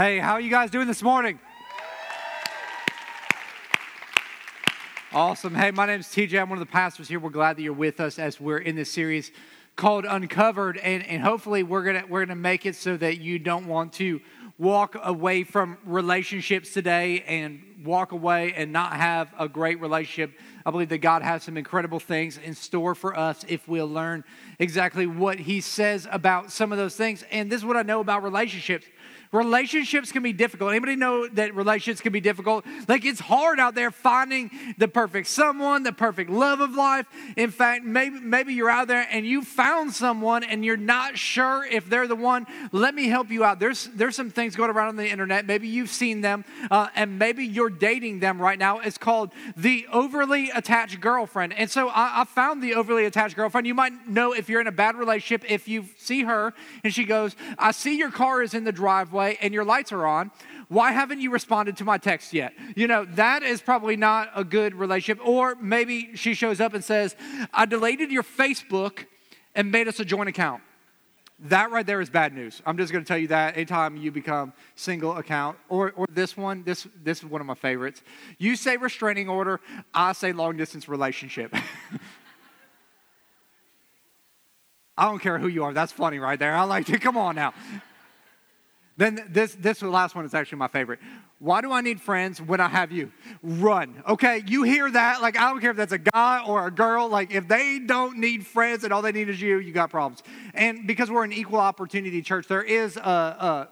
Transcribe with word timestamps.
Hey, 0.00 0.20
how 0.20 0.34
are 0.34 0.40
you 0.40 0.48
guys 0.48 0.70
doing 0.70 0.86
this 0.86 1.02
morning? 1.02 1.40
Awesome. 5.12 5.56
Hey, 5.56 5.72
my 5.72 5.86
name 5.86 5.98
is 5.98 6.06
TJ. 6.06 6.40
I'm 6.40 6.48
one 6.48 6.56
of 6.56 6.64
the 6.64 6.70
pastors 6.70 7.08
here. 7.08 7.18
We're 7.18 7.30
glad 7.30 7.56
that 7.56 7.62
you're 7.62 7.72
with 7.72 7.98
us 7.98 8.16
as 8.16 8.40
we're 8.40 8.58
in 8.58 8.76
this 8.76 8.92
series 8.92 9.32
called 9.74 10.04
Uncovered, 10.04 10.76
and, 10.76 11.04
and 11.04 11.20
hopefully 11.20 11.64
we're 11.64 11.82
gonna 11.82 12.04
we're 12.08 12.24
gonna 12.24 12.36
make 12.36 12.64
it 12.64 12.76
so 12.76 12.96
that 12.96 13.18
you 13.18 13.40
don't 13.40 13.66
want 13.66 13.92
to 13.94 14.20
walk 14.56 14.96
away 15.02 15.42
from 15.42 15.78
relationships 15.84 16.72
today 16.72 17.24
and 17.26 17.60
walk 17.84 18.12
away 18.12 18.52
and 18.56 18.72
not 18.72 18.92
have 18.92 19.34
a 19.36 19.48
great 19.48 19.80
relationship. 19.80 20.38
I 20.64 20.70
believe 20.70 20.90
that 20.90 20.98
God 20.98 21.22
has 21.22 21.42
some 21.42 21.56
incredible 21.56 21.98
things 21.98 22.38
in 22.38 22.54
store 22.54 22.94
for 22.94 23.18
us 23.18 23.44
if 23.48 23.66
we'll 23.66 23.88
learn 23.88 24.22
exactly 24.60 25.08
what 25.08 25.40
He 25.40 25.60
says 25.60 26.06
about 26.08 26.52
some 26.52 26.70
of 26.70 26.78
those 26.78 26.94
things. 26.94 27.24
And 27.32 27.50
this 27.50 27.62
is 27.62 27.64
what 27.64 27.76
I 27.76 27.82
know 27.82 27.98
about 27.98 28.22
relationships 28.22 28.86
relationships 29.32 30.12
can 30.12 30.22
be 30.22 30.32
difficult. 30.32 30.70
Anybody 30.70 30.96
know 30.96 31.28
that 31.28 31.54
relationships 31.54 32.00
can 32.00 32.12
be 32.12 32.20
difficult? 32.20 32.64
Like 32.88 33.04
it's 33.04 33.20
hard 33.20 33.60
out 33.60 33.74
there 33.74 33.90
finding 33.90 34.50
the 34.78 34.88
perfect 34.88 35.28
someone, 35.28 35.82
the 35.82 35.92
perfect 35.92 36.30
love 36.30 36.60
of 36.60 36.74
life. 36.74 37.06
In 37.36 37.50
fact, 37.50 37.84
maybe 37.84 38.18
maybe 38.20 38.54
you're 38.54 38.70
out 38.70 38.88
there 38.88 39.06
and 39.10 39.26
you 39.26 39.42
found 39.42 39.92
someone 39.92 40.44
and 40.44 40.64
you're 40.64 40.76
not 40.76 41.18
sure 41.18 41.64
if 41.70 41.88
they're 41.88 42.06
the 42.06 42.16
one. 42.16 42.46
Let 42.72 42.94
me 42.94 43.08
help 43.08 43.30
you 43.30 43.44
out. 43.44 43.58
There's 43.58 43.88
there's 43.94 44.16
some 44.16 44.30
things 44.30 44.56
going 44.56 44.70
around 44.70 44.88
on 44.88 44.96
the 44.96 45.08
internet. 45.08 45.46
Maybe 45.46 45.68
you've 45.68 45.90
seen 45.90 46.20
them, 46.20 46.44
uh, 46.70 46.88
and 46.94 47.18
maybe 47.18 47.44
you're 47.44 47.70
dating 47.70 48.20
them 48.20 48.40
right 48.40 48.58
now. 48.58 48.78
It's 48.80 48.98
called 48.98 49.32
the 49.56 49.86
overly 49.92 50.50
attached 50.50 51.00
girlfriend. 51.00 51.52
And 51.52 51.70
so 51.70 51.88
I, 51.88 52.22
I 52.22 52.24
found 52.24 52.62
the 52.62 52.74
overly 52.74 53.04
attached 53.04 53.36
girlfriend. 53.36 53.66
You 53.66 53.74
might 53.74 54.08
know 54.08 54.32
if 54.32 54.48
you're 54.48 54.60
in 54.60 54.66
a 54.66 54.72
bad 54.72 54.96
relationship 54.96 55.50
if 55.50 55.68
you 55.68 55.84
see 55.98 56.24
her 56.24 56.54
and 56.82 56.94
she 56.94 57.04
goes, 57.04 57.36
"I 57.58 57.72
see 57.72 57.98
your 57.98 58.10
car 58.10 58.42
is 58.42 58.54
in 58.54 58.64
the 58.64 58.72
driveway." 58.72 59.17
Driveway 59.18 59.38
and 59.40 59.52
your 59.54 59.64
lights 59.64 59.92
are 59.92 60.06
on. 60.06 60.30
Why 60.68 60.92
haven't 60.92 61.20
you 61.20 61.30
responded 61.30 61.76
to 61.78 61.84
my 61.84 61.98
text 61.98 62.32
yet? 62.32 62.52
You 62.76 62.86
know, 62.86 63.04
that 63.14 63.42
is 63.42 63.60
probably 63.62 63.96
not 63.96 64.30
a 64.34 64.44
good 64.44 64.74
relationship. 64.74 65.26
Or 65.26 65.56
maybe 65.56 66.10
she 66.14 66.34
shows 66.34 66.60
up 66.60 66.74
and 66.74 66.84
says, 66.84 67.16
I 67.52 67.64
deleted 67.66 68.10
your 68.10 68.22
Facebook 68.22 69.06
and 69.54 69.72
made 69.72 69.88
us 69.88 69.98
a 70.00 70.04
joint 70.04 70.28
account. 70.28 70.62
That 71.40 71.70
right 71.70 71.86
there 71.86 72.00
is 72.00 72.10
bad 72.10 72.34
news. 72.34 72.60
I'm 72.66 72.76
just 72.76 72.92
going 72.92 73.04
to 73.04 73.08
tell 73.08 73.16
you 73.16 73.28
that 73.28 73.54
anytime 73.56 73.96
you 73.96 74.10
become 74.10 74.52
single 74.74 75.16
account, 75.16 75.56
or, 75.68 75.92
or 75.92 76.06
this 76.10 76.36
one, 76.36 76.64
this, 76.64 76.88
this 77.02 77.18
is 77.18 77.24
one 77.24 77.40
of 77.40 77.46
my 77.46 77.54
favorites. 77.54 78.02
You 78.38 78.56
say 78.56 78.76
restraining 78.76 79.28
order, 79.28 79.60
I 79.94 80.12
say 80.14 80.32
long 80.32 80.56
distance 80.56 80.88
relationship. 80.88 81.54
I 84.98 85.04
don't 85.04 85.20
care 85.20 85.38
who 85.38 85.46
you 85.46 85.62
are. 85.62 85.72
That's 85.72 85.92
funny 85.92 86.18
right 86.18 86.40
there. 86.40 86.56
I 86.56 86.64
like 86.64 86.86
to, 86.86 86.98
come 86.98 87.16
on 87.16 87.36
now. 87.36 87.54
Then 88.98 89.24
this, 89.30 89.54
this 89.54 89.80
last 89.80 90.16
one 90.16 90.24
is 90.24 90.34
actually 90.34 90.58
my 90.58 90.66
favorite. 90.66 90.98
Why 91.38 91.60
do 91.60 91.70
I 91.70 91.80
need 91.82 92.00
friends 92.00 92.42
when 92.42 92.60
I 92.60 92.66
have 92.66 92.90
you? 92.90 93.12
Run. 93.44 94.02
Okay, 94.08 94.42
you 94.44 94.64
hear 94.64 94.90
that? 94.90 95.22
Like, 95.22 95.38
I 95.38 95.48
don't 95.50 95.60
care 95.60 95.70
if 95.70 95.76
that's 95.76 95.92
a 95.92 95.98
guy 95.98 96.42
or 96.44 96.66
a 96.66 96.70
girl. 96.70 97.08
Like, 97.08 97.32
if 97.32 97.46
they 97.46 97.78
don't 97.78 98.18
need 98.18 98.44
friends 98.44 98.82
and 98.82 98.92
all 98.92 99.00
they 99.00 99.12
need 99.12 99.28
is 99.28 99.40
you, 99.40 99.58
you 99.58 99.72
got 99.72 99.90
problems. 99.90 100.24
And 100.52 100.84
because 100.84 101.12
we're 101.12 101.22
an 101.22 101.32
equal 101.32 101.60
opportunity 101.60 102.22
church, 102.22 102.48
there 102.48 102.62
is 102.62 102.96
a, 102.96 103.00
a 103.00 103.68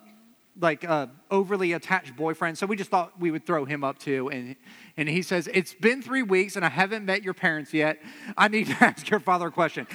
like 0.58 0.84
a 0.84 1.10
overly 1.30 1.72
attached 1.72 2.16
boyfriend. 2.16 2.56
So 2.56 2.66
we 2.66 2.76
just 2.76 2.88
thought 2.88 3.18
we 3.20 3.30
would 3.30 3.44
throw 3.44 3.64
him 3.64 3.84
up 3.84 3.98
too. 3.98 4.30
And, 4.30 4.56
and 4.96 5.08
he 5.08 5.22
says, 5.22 5.48
It's 5.52 5.74
been 5.74 6.02
three 6.02 6.22
weeks 6.22 6.56
and 6.56 6.64
I 6.64 6.68
haven't 6.68 7.04
met 7.04 7.22
your 7.22 7.34
parents 7.34 7.74
yet. 7.74 8.00
I 8.38 8.48
need 8.48 8.68
to 8.68 8.76
ask 8.80 9.10
your 9.10 9.20
father 9.20 9.48
a 9.48 9.50
question 9.50 9.86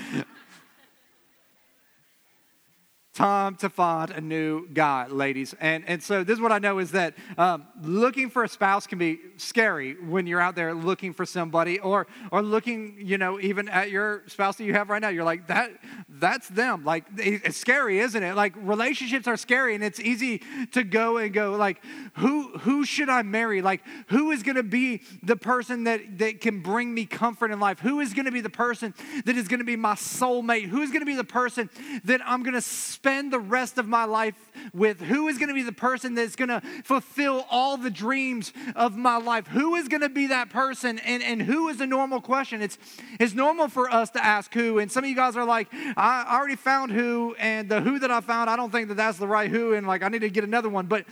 time 3.13 3.55
to 3.55 3.69
find 3.69 4.09
a 4.11 4.21
new 4.21 4.67
guy, 4.69 5.05
ladies. 5.07 5.53
And, 5.59 5.83
and 5.85 6.01
so 6.01 6.23
this 6.23 6.35
is 6.35 6.41
what 6.41 6.53
I 6.53 6.59
know 6.59 6.79
is 6.79 6.91
that 6.91 7.13
um, 7.37 7.67
looking 7.81 8.29
for 8.29 8.45
a 8.45 8.47
spouse 8.47 8.87
can 8.87 8.97
be 8.97 9.19
scary 9.35 9.95
when 9.95 10.25
you're 10.27 10.39
out 10.39 10.55
there 10.55 10.73
looking 10.73 11.11
for 11.11 11.25
somebody 11.25 11.77
or, 11.79 12.07
or 12.31 12.41
looking, 12.41 12.95
you 12.99 13.17
know, 13.17 13.37
even 13.41 13.67
at 13.67 13.91
your 13.91 14.23
spouse 14.27 14.55
that 14.57 14.63
you 14.63 14.73
have 14.73 14.89
right 14.89 15.01
now. 15.01 15.09
You're 15.09 15.25
like, 15.25 15.47
that, 15.47 15.71
that's 16.07 16.47
them. 16.47 16.85
Like, 16.85 17.03
it's 17.17 17.57
scary, 17.57 17.99
isn't 17.99 18.23
it? 18.23 18.35
Like, 18.35 18.53
relationships 18.55 19.27
are 19.27 19.37
scary 19.37 19.75
and 19.75 19.83
it's 19.83 19.99
easy 19.99 20.41
to 20.71 20.83
go 20.83 21.17
and 21.17 21.33
go, 21.33 21.51
like, 21.51 21.83
who, 22.13 22.57
who 22.59 22.85
should 22.85 23.09
I 23.09 23.23
marry? 23.23 23.61
Like, 23.61 23.81
who 24.07 24.31
is 24.31 24.41
going 24.41 24.55
to 24.55 24.63
be 24.63 25.01
the 25.21 25.35
person 25.35 25.83
that, 25.83 26.17
that 26.19 26.39
can 26.39 26.61
bring 26.61 26.93
me 26.93 27.05
comfort 27.05 27.51
in 27.51 27.59
life? 27.59 27.81
Who 27.81 27.99
is 27.99 28.13
going 28.13 28.25
to 28.25 28.31
be 28.31 28.41
the 28.41 28.49
person 28.49 28.93
that 29.25 29.35
is 29.35 29.49
going 29.49 29.59
to 29.59 29.65
be 29.65 29.75
my 29.75 29.95
soulmate? 29.95 30.69
Who 30.69 30.81
is 30.81 30.91
going 30.91 31.01
to 31.01 31.05
be 31.05 31.15
the 31.15 31.25
person 31.25 31.69
that 32.05 32.21
I'm 32.25 32.41
going 32.43 32.53
to 32.53 32.61
spend 32.61 33.01
the 33.19 33.39
rest 33.39 33.77
of 33.77 33.87
my 33.87 34.05
life 34.05 34.35
with? 34.73 35.01
Who 35.01 35.27
is 35.27 35.37
going 35.37 35.49
to 35.49 35.53
be 35.53 35.63
the 35.63 35.71
person 35.71 36.15
that's 36.15 36.35
going 36.35 36.49
to 36.49 36.61
fulfill 36.83 37.45
all 37.49 37.77
the 37.77 37.89
dreams 37.89 38.53
of 38.75 38.95
my 38.95 39.17
life? 39.17 39.47
Who 39.47 39.75
is 39.75 39.87
going 39.87 40.01
to 40.01 40.09
be 40.09 40.27
that 40.27 40.49
person? 40.49 40.99
And, 40.99 41.21
and 41.21 41.41
who 41.41 41.67
is 41.67 41.81
a 41.81 41.85
normal 41.85 42.21
question? 42.21 42.61
It's, 42.61 42.77
it's 43.19 43.33
normal 43.33 43.67
for 43.67 43.89
us 43.89 44.09
to 44.11 44.23
ask 44.23 44.53
who. 44.53 44.79
And 44.79 44.91
some 44.91 45.03
of 45.03 45.09
you 45.09 45.15
guys 45.15 45.35
are 45.35 45.45
like, 45.45 45.67
I 45.73 46.25
already 46.29 46.55
found 46.55 46.91
who, 46.91 47.35
and 47.37 47.67
the 47.69 47.81
who 47.81 47.99
that 47.99 48.11
I 48.11 48.21
found, 48.21 48.49
I 48.49 48.55
don't 48.55 48.71
think 48.71 48.87
that 48.87 48.95
that's 48.95 49.17
the 49.17 49.27
right 49.27 49.49
who. 49.49 49.73
And 49.73 49.85
like, 49.85 50.03
I 50.03 50.07
need 50.07 50.21
to 50.21 50.29
get 50.29 50.43
another 50.43 50.69
one. 50.69 50.85
But 50.85 51.05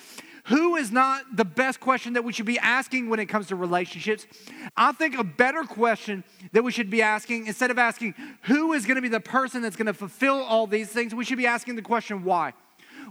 who 0.49 0.75
is 0.75 0.91
not 0.91 1.21
the 1.35 1.45
best 1.45 1.79
question 1.79 2.13
that 2.13 2.23
we 2.23 2.33
should 2.33 2.47
be 2.47 2.57
asking 2.57 3.07
when 3.07 3.19
it 3.19 3.27
comes 3.27 3.47
to 3.47 3.55
relationships. 3.55 4.25
I 4.75 4.91
think 4.91 5.17
a 5.17 5.23
better 5.23 5.61
question 5.63 6.23
that 6.53 6.63
we 6.63 6.71
should 6.71 6.89
be 6.89 7.03
asking, 7.03 7.45
instead 7.45 7.69
of 7.69 7.77
asking 7.77 8.15
who 8.43 8.73
is 8.73 8.85
going 8.85 8.95
to 8.95 9.01
be 9.01 9.09
the 9.09 9.19
person 9.19 9.61
that's 9.61 9.75
going 9.75 9.85
to 9.85 9.93
fulfill 9.93 10.41
all 10.41 10.65
these 10.65 10.89
things, 10.89 11.13
we 11.13 11.23
should 11.23 11.37
be 11.37 11.45
asking 11.45 11.75
the 11.75 11.83
question 11.83 12.23
why. 12.23 12.53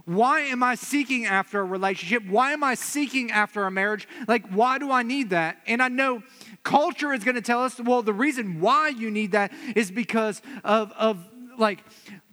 Why 0.03 0.41
am 0.41 0.63
I 0.63 0.75
seeking 0.75 1.25
after 1.25 1.61
a 1.61 1.63
relationship? 1.63 2.25
Why 2.27 2.51
am 2.51 2.63
I 2.63 2.75
seeking 2.75 3.31
after 3.31 3.65
a 3.65 3.71
marriage? 3.71 4.07
Like, 4.27 4.45
why 4.49 4.77
do 4.77 4.91
I 4.91 5.03
need 5.03 5.29
that? 5.29 5.57
And 5.65 5.81
I 5.81 5.87
know 5.87 6.23
culture 6.63 7.13
is 7.13 7.23
going 7.23 7.35
to 7.35 7.41
tell 7.41 7.63
us, 7.63 7.79
well, 7.79 8.01
the 8.01 8.13
reason 8.13 8.59
why 8.59 8.89
you 8.89 9.11
need 9.11 9.31
that 9.31 9.53
is 9.77 9.91
because 9.91 10.41
of, 10.65 10.91
of 10.93 11.25
like 11.57 11.85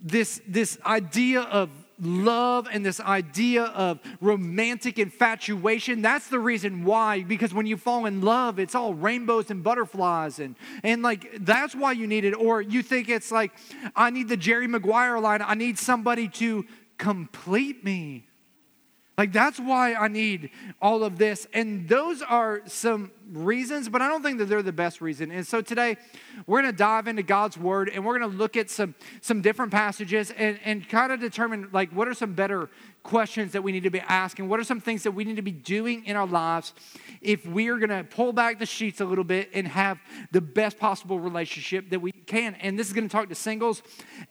this, 0.02 0.40
this 0.48 0.78
idea 0.84 1.42
of 1.42 1.70
love 2.00 2.68
and 2.70 2.84
this 2.84 3.00
idea 3.00 3.64
of 3.64 3.98
romantic 4.20 4.98
infatuation 4.98 6.02
that's 6.02 6.28
the 6.28 6.38
reason 6.38 6.84
why 6.84 7.22
because 7.22 7.54
when 7.54 7.64
you 7.64 7.76
fall 7.76 8.04
in 8.04 8.20
love 8.20 8.58
it's 8.58 8.74
all 8.74 8.92
rainbows 8.92 9.50
and 9.50 9.62
butterflies 9.62 10.38
and 10.38 10.56
and 10.82 11.02
like 11.02 11.26
that's 11.40 11.74
why 11.74 11.92
you 11.92 12.06
need 12.06 12.24
it. 12.24 12.34
Or 12.34 12.60
you 12.60 12.82
think 12.82 13.08
it's 13.08 13.32
like 13.32 13.52
i 13.94 14.10
need 14.10 14.28
the 14.28 14.36
jerry 14.36 14.66
maguire 14.66 15.18
line 15.20 15.40
i 15.42 15.54
need 15.54 15.78
somebody 15.78 16.28
to 16.28 16.66
complete 16.98 17.82
me 17.82 18.26
like, 19.18 19.32
that's 19.32 19.58
why 19.58 19.94
I 19.94 20.08
need 20.08 20.50
all 20.80 21.02
of 21.02 21.16
this. 21.16 21.46
And 21.54 21.88
those 21.88 22.20
are 22.20 22.60
some 22.66 23.12
reasons, 23.32 23.88
but 23.88 24.02
I 24.02 24.08
don't 24.08 24.22
think 24.22 24.36
that 24.38 24.44
they're 24.44 24.62
the 24.62 24.72
best 24.72 25.00
reason. 25.00 25.30
And 25.32 25.46
so 25.46 25.62
today, 25.62 25.96
we're 26.46 26.60
going 26.60 26.70
to 26.70 26.76
dive 26.76 27.08
into 27.08 27.22
God's 27.22 27.56
word 27.56 27.88
and 27.88 28.04
we're 28.04 28.18
going 28.18 28.30
to 28.30 28.36
look 28.36 28.58
at 28.58 28.68
some, 28.68 28.94
some 29.22 29.40
different 29.40 29.72
passages 29.72 30.32
and, 30.36 30.58
and 30.64 30.86
kind 30.86 31.12
of 31.12 31.20
determine, 31.20 31.70
like, 31.72 31.90
what 31.92 32.08
are 32.08 32.14
some 32.14 32.34
better 32.34 32.68
questions 33.02 33.52
that 33.52 33.62
we 33.62 33.72
need 33.72 33.84
to 33.84 33.90
be 33.90 34.00
asking? 34.00 34.50
What 34.50 34.60
are 34.60 34.64
some 34.64 34.82
things 34.82 35.04
that 35.04 35.12
we 35.12 35.24
need 35.24 35.36
to 35.36 35.42
be 35.42 35.50
doing 35.50 36.04
in 36.04 36.14
our 36.14 36.26
lives 36.26 36.74
if 37.22 37.46
we 37.46 37.68
are 37.68 37.78
going 37.78 37.88
to 37.88 38.04
pull 38.04 38.34
back 38.34 38.58
the 38.58 38.66
sheets 38.66 39.00
a 39.00 39.06
little 39.06 39.24
bit 39.24 39.48
and 39.54 39.66
have 39.66 39.98
the 40.32 40.42
best 40.42 40.78
possible 40.78 41.18
relationship 41.18 41.88
that 41.88 42.00
we 42.00 42.12
can? 42.12 42.54
And 42.56 42.78
this 42.78 42.86
is 42.86 42.92
going 42.92 43.08
to 43.08 43.12
talk 43.12 43.30
to 43.30 43.34
singles 43.34 43.82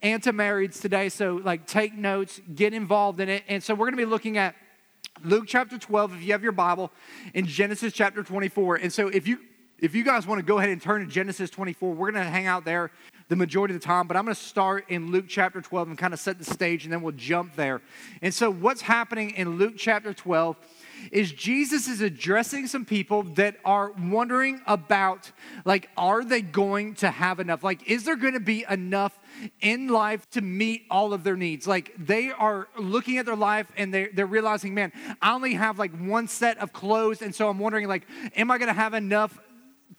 and 0.04 0.22
to 0.22 0.32
marrieds 0.32 0.80
today. 0.80 1.10
So, 1.10 1.42
like, 1.44 1.66
take 1.66 1.96
notes, 1.96 2.40
get 2.54 2.72
involved 2.76 3.20
in 3.20 3.30
it. 3.30 3.44
And 3.48 3.64
so, 3.64 3.74
we're 3.74 3.88
going 3.88 3.98
to 3.98 4.06
be 4.06 4.06
looking 4.06 4.38
at 4.38 4.54
Luke 5.24 5.46
chapter 5.48 5.78
12, 5.78 6.16
if 6.16 6.24
you 6.24 6.32
have 6.32 6.44
your 6.44 6.52
Bible, 6.52 6.92
in 7.34 7.46
Genesis 7.46 7.94
chapter 7.94 8.24
24. 8.24 8.78
And 8.78 8.92
so 8.92 9.08
if 9.08 9.28
you 9.28 9.40
if 9.80 9.94
you 9.94 10.06
guys 10.06 10.26
want 10.26 10.40
to 10.40 10.46
go 10.46 10.58
ahead 10.58 10.70
and 10.70 10.82
turn 10.82 11.02
to 11.02 11.08
Genesis 11.08 11.50
24, 11.50 11.94
we're 11.94 12.10
going 12.12 12.24
to 12.24 12.30
hang 12.30 12.48
out 12.48 12.64
there 12.64 12.92
the 13.28 13.36
majority 13.36 13.74
of 13.74 13.82
the 13.82 13.86
time, 13.86 14.08
but 14.08 14.16
I'm 14.16 14.24
going 14.24 14.36
to 14.36 14.42
start 14.42 14.86
in 14.88 15.12
Luke 15.12 15.26
chapter 15.28 15.60
12 15.60 15.90
and 15.90 15.98
kind 15.98 16.14
of 16.14 16.20
set 16.20 16.38
the 16.38 16.46
stage 16.46 16.84
and 16.84 16.94
then 16.94 17.02
we'll 17.02 17.14
jump 17.14 17.56
there. 17.56 17.82
And 18.22 18.34
so 18.34 18.52
what's 18.52 18.82
happening 18.82 19.32
in 19.32 19.58
Luke 19.58 19.74
chapter 19.78 20.14
12 20.14 20.56
is 21.12 21.32
Jesus 21.32 21.88
is 21.88 22.02
addressing 22.02 22.68
some 22.68 22.86
people 22.86 23.24
that 23.24 23.58
are 23.66 23.92
wondering 23.92 24.62
about 24.68 25.32
like 25.66 25.90
are 25.98 26.24
they 26.24 26.42
going 26.42 26.94
to 26.96 27.10
have 27.10 27.40
enough? 27.40 27.64
Like 27.64 27.90
is 27.90 28.04
there 28.06 28.16
going 28.16 28.34
to 28.34 28.40
be 28.40 28.64
enough 28.70 29.20
in 29.62 29.88
life 29.88 30.30
to 30.32 30.42
meet 30.42 30.86
all 30.90 31.14
of 31.14 31.24
their 31.24 31.36
needs? 31.36 31.68
Like 31.68 31.94
they 31.98 32.32
are 32.32 32.68
looking 32.78 33.18
at 33.18 33.26
their 33.26 33.36
life 33.36 33.72
and 33.78 33.94
they 33.94 34.08
they're 34.08 34.26
realizing, 34.26 34.74
man, 34.74 34.92
I 35.22 35.34
only 35.34 35.54
have 35.54 35.80
like 35.80 35.96
one 35.98 36.28
set 36.28 36.58
of 36.60 36.74
clothes 36.74 37.22
and 37.22 37.34
so 37.34 37.50
I'm 37.50 37.60
wondering 37.60 37.88
like 37.88 38.08
am 38.36 38.52
I 38.52 38.58
going 38.58 38.68
to 38.68 38.74
have 38.74 38.94
enough 38.94 39.40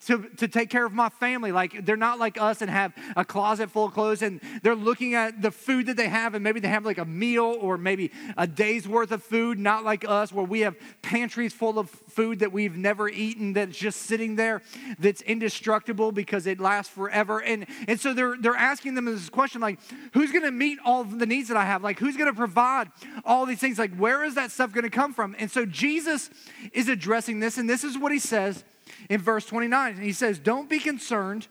to, 0.05 0.29
to 0.37 0.47
take 0.47 0.69
care 0.69 0.85
of 0.85 0.93
my 0.93 1.09
family. 1.09 1.51
Like 1.51 1.85
they're 1.85 1.97
not 1.97 2.19
like 2.19 2.39
us 2.39 2.61
and 2.61 2.69
have 2.69 2.93
a 3.15 3.25
closet 3.25 3.71
full 3.71 3.85
of 3.85 3.93
clothes 3.93 4.21
and 4.21 4.39
they're 4.61 4.75
looking 4.75 5.15
at 5.15 5.41
the 5.41 5.51
food 5.51 5.87
that 5.87 5.97
they 5.97 6.07
have 6.07 6.35
and 6.35 6.43
maybe 6.43 6.59
they 6.59 6.67
have 6.67 6.85
like 6.85 6.97
a 6.97 7.05
meal 7.05 7.57
or 7.59 7.77
maybe 7.77 8.11
a 8.37 8.45
day's 8.45 8.87
worth 8.87 9.11
of 9.11 9.23
food, 9.23 9.57
not 9.57 9.83
like 9.83 10.07
us 10.07 10.31
where 10.31 10.45
we 10.45 10.61
have 10.61 10.75
pantries 11.01 11.53
full 11.53 11.79
of 11.79 11.89
food 11.89 12.39
that 12.39 12.51
we've 12.51 12.77
never 12.77 13.09
eaten 13.09 13.53
that's 13.53 13.77
just 13.77 14.03
sitting 14.03 14.35
there 14.35 14.61
that's 14.99 15.21
indestructible 15.21 16.11
because 16.11 16.45
it 16.45 16.59
lasts 16.59 16.93
forever. 16.93 17.39
And, 17.39 17.65
and 17.87 17.99
so 17.99 18.13
they're, 18.13 18.37
they're 18.37 18.55
asking 18.55 18.95
them 18.95 19.05
this 19.05 19.29
question 19.29 19.61
like, 19.61 19.79
who's 20.13 20.31
going 20.31 20.43
to 20.45 20.51
meet 20.51 20.77
all 20.85 21.03
the 21.03 21.25
needs 21.25 21.47
that 21.47 21.57
I 21.57 21.65
have? 21.65 21.83
Like, 21.83 21.99
who's 21.99 22.15
going 22.15 22.31
to 22.31 22.37
provide 22.37 22.91
all 23.25 23.45
these 23.45 23.59
things? 23.59 23.79
Like, 23.79 23.95
where 23.95 24.23
is 24.23 24.35
that 24.35 24.51
stuff 24.51 24.71
going 24.73 24.83
to 24.83 24.89
come 24.89 25.13
from? 25.13 25.35
And 25.39 25.49
so 25.49 25.65
Jesus 25.65 26.29
is 26.71 26.87
addressing 26.87 27.39
this, 27.39 27.57
and 27.57 27.69
this 27.69 27.83
is 27.83 27.97
what 27.97 28.11
he 28.11 28.19
says 28.19 28.63
in 29.09 29.21
verse 29.21 29.45
29. 29.45 29.95
And 29.95 30.03
He 30.03 30.13
says, 30.13 30.39
Don't 30.39 30.69
be 30.69 30.79
concerned 30.79 31.47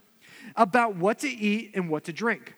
about 0.54 0.96
what 0.96 1.20
to 1.20 1.28
eat 1.28 1.72
and 1.75 1.90
what 1.90 2.04
to 2.04 2.12
drink. 2.12 2.54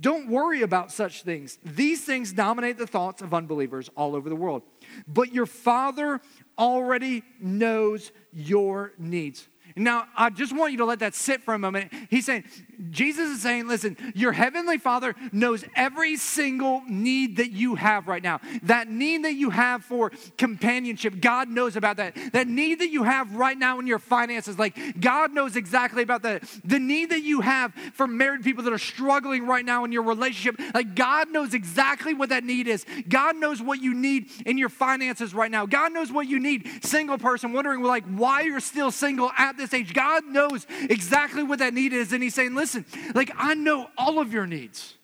Don't 0.00 0.28
worry 0.28 0.62
about 0.62 0.92
such 0.92 1.22
things. 1.22 1.58
These 1.64 2.04
things 2.04 2.32
dominate 2.32 2.78
the 2.78 2.86
thoughts 2.86 3.20
of 3.20 3.34
unbelievers 3.34 3.90
all 3.96 4.14
over 4.14 4.28
the 4.28 4.36
world. 4.36 4.62
But 5.06 5.32
your 5.32 5.46
Father 5.46 6.20
already 6.56 7.24
knows 7.40 8.12
your 8.32 8.92
needs. 8.98 9.48
Now, 9.76 10.06
I 10.16 10.30
just 10.30 10.56
want 10.56 10.72
you 10.72 10.78
to 10.78 10.84
let 10.84 11.00
that 11.00 11.14
sit 11.14 11.42
for 11.42 11.54
a 11.54 11.58
moment. 11.58 11.92
He's 12.10 12.26
saying, 12.26 12.44
Jesus 12.90 13.30
is 13.30 13.42
saying, 13.42 13.66
listen, 13.66 13.96
your 14.14 14.32
heavenly 14.32 14.78
Father 14.78 15.14
knows 15.32 15.64
every 15.74 16.16
single 16.16 16.82
need 16.88 17.38
that 17.38 17.50
you 17.50 17.74
have 17.74 18.06
right 18.06 18.22
now. 18.22 18.40
That 18.62 18.88
need 18.88 19.24
that 19.24 19.34
you 19.34 19.50
have 19.50 19.84
for 19.84 20.12
companionship, 20.36 21.20
God 21.20 21.48
knows 21.48 21.74
about 21.74 21.96
that. 21.96 22.16
That 22.32 22.46
need 22.46 22.78
that 22.80 22.90
you 22.90 23.02
have 23.02 23.34
right 23.34 23.58
now 23.58 23.80
in 23.80 23.86
your 23.86 23.98
finances, 23.98 24.58
like 24.58 25.00
God 25.00 25.32
knows 25.32 25.56
exactly 25.56 26.02
about 26.02 26.22
that. 26.22 26.44
The 26.64 26.78
need 26.78 27.10
that 27.10 27.22
you 27.22 27.40
have 27.40 27.74
for 27.94 28.06
married 28.06 28.44
people 28.44 28.62
that 28.64 28.72
are 28.72 28.78
struggling 28.78 29.46
right 29.46 29.64
now 29.64 29.84
in 29.84 29.90
your 29.90 30.04
relationship, 30.04 30.60
like 30.72 30.94
God 30.94 31.30
knows 31.30 31.54
exactly 31.54 32.14
what 32.14 32.28
that 32.28 32.44
need 32.44 32.68
is. 32.68 32.86
God 33.08 33.36
knows 33.36 33.60
what 33.60 33.82
you 33.82 33.92
need 33.92 34.30
in 34.46 34.56
your 34.56 34.68
finances 34.68 35.34
right 35.34 35.50
now. 35.50 35.66
God 35.66 35.92
knows 35.92 36.12
what 36.12 36.28
you 36.28 36.38
need. 36.38 36.84
Single 36.84 37.18
person 37.18 37.52
wondering, 37.52 37.82
like, 37.82 38.04
why 38.04 38.42
you're 38.42 38.60
still 38.60 38.92
single 38.92 39.32
at 39.36 39.56
this 39.56 39.74
age. 39.74 39.92
God 39.92 40.24
knows 40.26 40.66
exactly 40.88 41.42
what 41.42 41.58
that 41.58 41.74
need 41.74 41.92
is. 41.92 42.12
And 42.12 42.22
He's 42.22 42.34
saying, 42.34 42.54
listen, 42.54 42.67
like, 43.14 43.30
I 43.36 43.54
know 43.54 43.88
all 43.96 44.18
of 44.18 44.32
your 44.32 44.46
needs. 44.46 44.94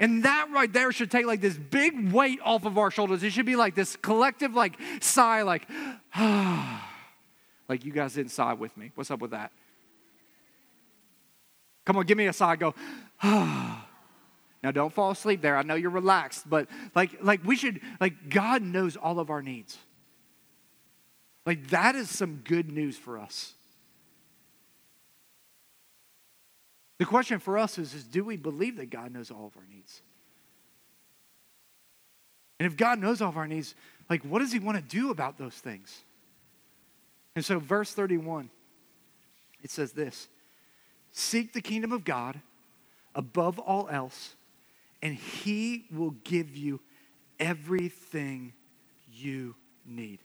And 0.00 0.22
that 0.24 0.48
right 0.52 0.72
there 0.72 0.92
should 0.92 1.10
take 1.10 1.26
like 1.26 1.40
this 1.40 1.56
big 1.56 2.12
weight 2.12 2.38
off 2.44 2.64
of 2.64 2.78
our 2.78 2.90
shoulders. 2.90 3.22
It 3.22 3.30
should 3.30 3.46
be 3.46 3.56
like 3.56 3.74
this 3.74 3.96
collective 3.96 4.54
like 4.54 4.78
sigh, 5.00 5.42
like, 5.42 5.68
like 7.68 7.84
you 7.84 7.92
guys 7.92 8.14
didn't 8.14 8.30
sigh 8.30 8.52
with 8.52 8.76
me. 8.76 8.92
What's 8.94 9.10
up 9.10 9.20
with 9.20 9.32
that? 9.32 9.50
Come 11.84 11.96
on, 11.96 12.06
give 12.06 12.18
me 12.18 12.26
a 12.26 12.32
sigh. 12.32 12.56
Go. 12.56 12.74
Now 14.60 14.72
don't 14.72 14.92
fall 14.92 15.12
asleep 15.12 15.40
there. 15.40 15.56
I 15.56 15.62
know 15.62 15.76
you're 15.76 15.88
relaxed, 15.88 16.50
but 16.50 16.66
like, 16.92 17.22
like 17.22 17.44
we 17.44 17.54
should, 17.54 17.80
like 18.00 18.28
God 18.28 18.60
knows 18.60 18.96
all 18.96 19.20
of 19.20 19.30
our 19.30 19.40
needs. 19.40 19.78
Like, 21.48 21.68
that 21.68 21.94
is 21.94 22.10
some 22.10 22.42
good 22.44 22.70
news 22.70 22.98
for 22.98 23.18
us. 23.18 23.54
The 26.98 27.04
question 27.04 27.38
for 27.38 27.56
us 27.56 27.78
is, 27.78 27.94
is 27.94 28.04
do 28.04 28.24
we 28.24 28.36
believe 28.36 28.76
that 28.76 28.90
God 28.90 29.12
knows 29.12 29.30
all 29.30 29.46
of 29.46 29.56
our 29.56 29.66
needs? 29.72 30.02
And 32.58 32.66
if 32.66 32.76
God 32.76 32.98
knows 32.98 33.22
all 33.22 33.28
of 33.28 33.36
our 33.36 33.46
needs, 33.46 33.74
like, 34.10 34.22
what 34.22 34.40
does 34.40 34.52
He 34.52 34.58
want 34.58 34.76
to 34.78 34.82
do 34.82 35.10
about 35.10 35.38
those 35.38 35.54
things? 35.54 36.02
And 37.36 37.44
so, 37.44 37.60
verse 37.60 37.92
31, 37.92 38.50
it 39.62 39.70
says 39.70 39.92
this 39.92 40.28
Seek 41.12 41.52
the 41.52 41.60
kingdom 41.60 41.92
of 41.92 42.04
God 42.04 42.40
above 43.14 43.60
all 43.60 43.88
else, 43.88 44.34
and 45.00 45.14
He 45.14 45.84
will 45.92 46.16
give 46.24 46.56
you 46.56 46.80
everything 47.38 48.52
you 49.12 49.54
need. 49.86 50.18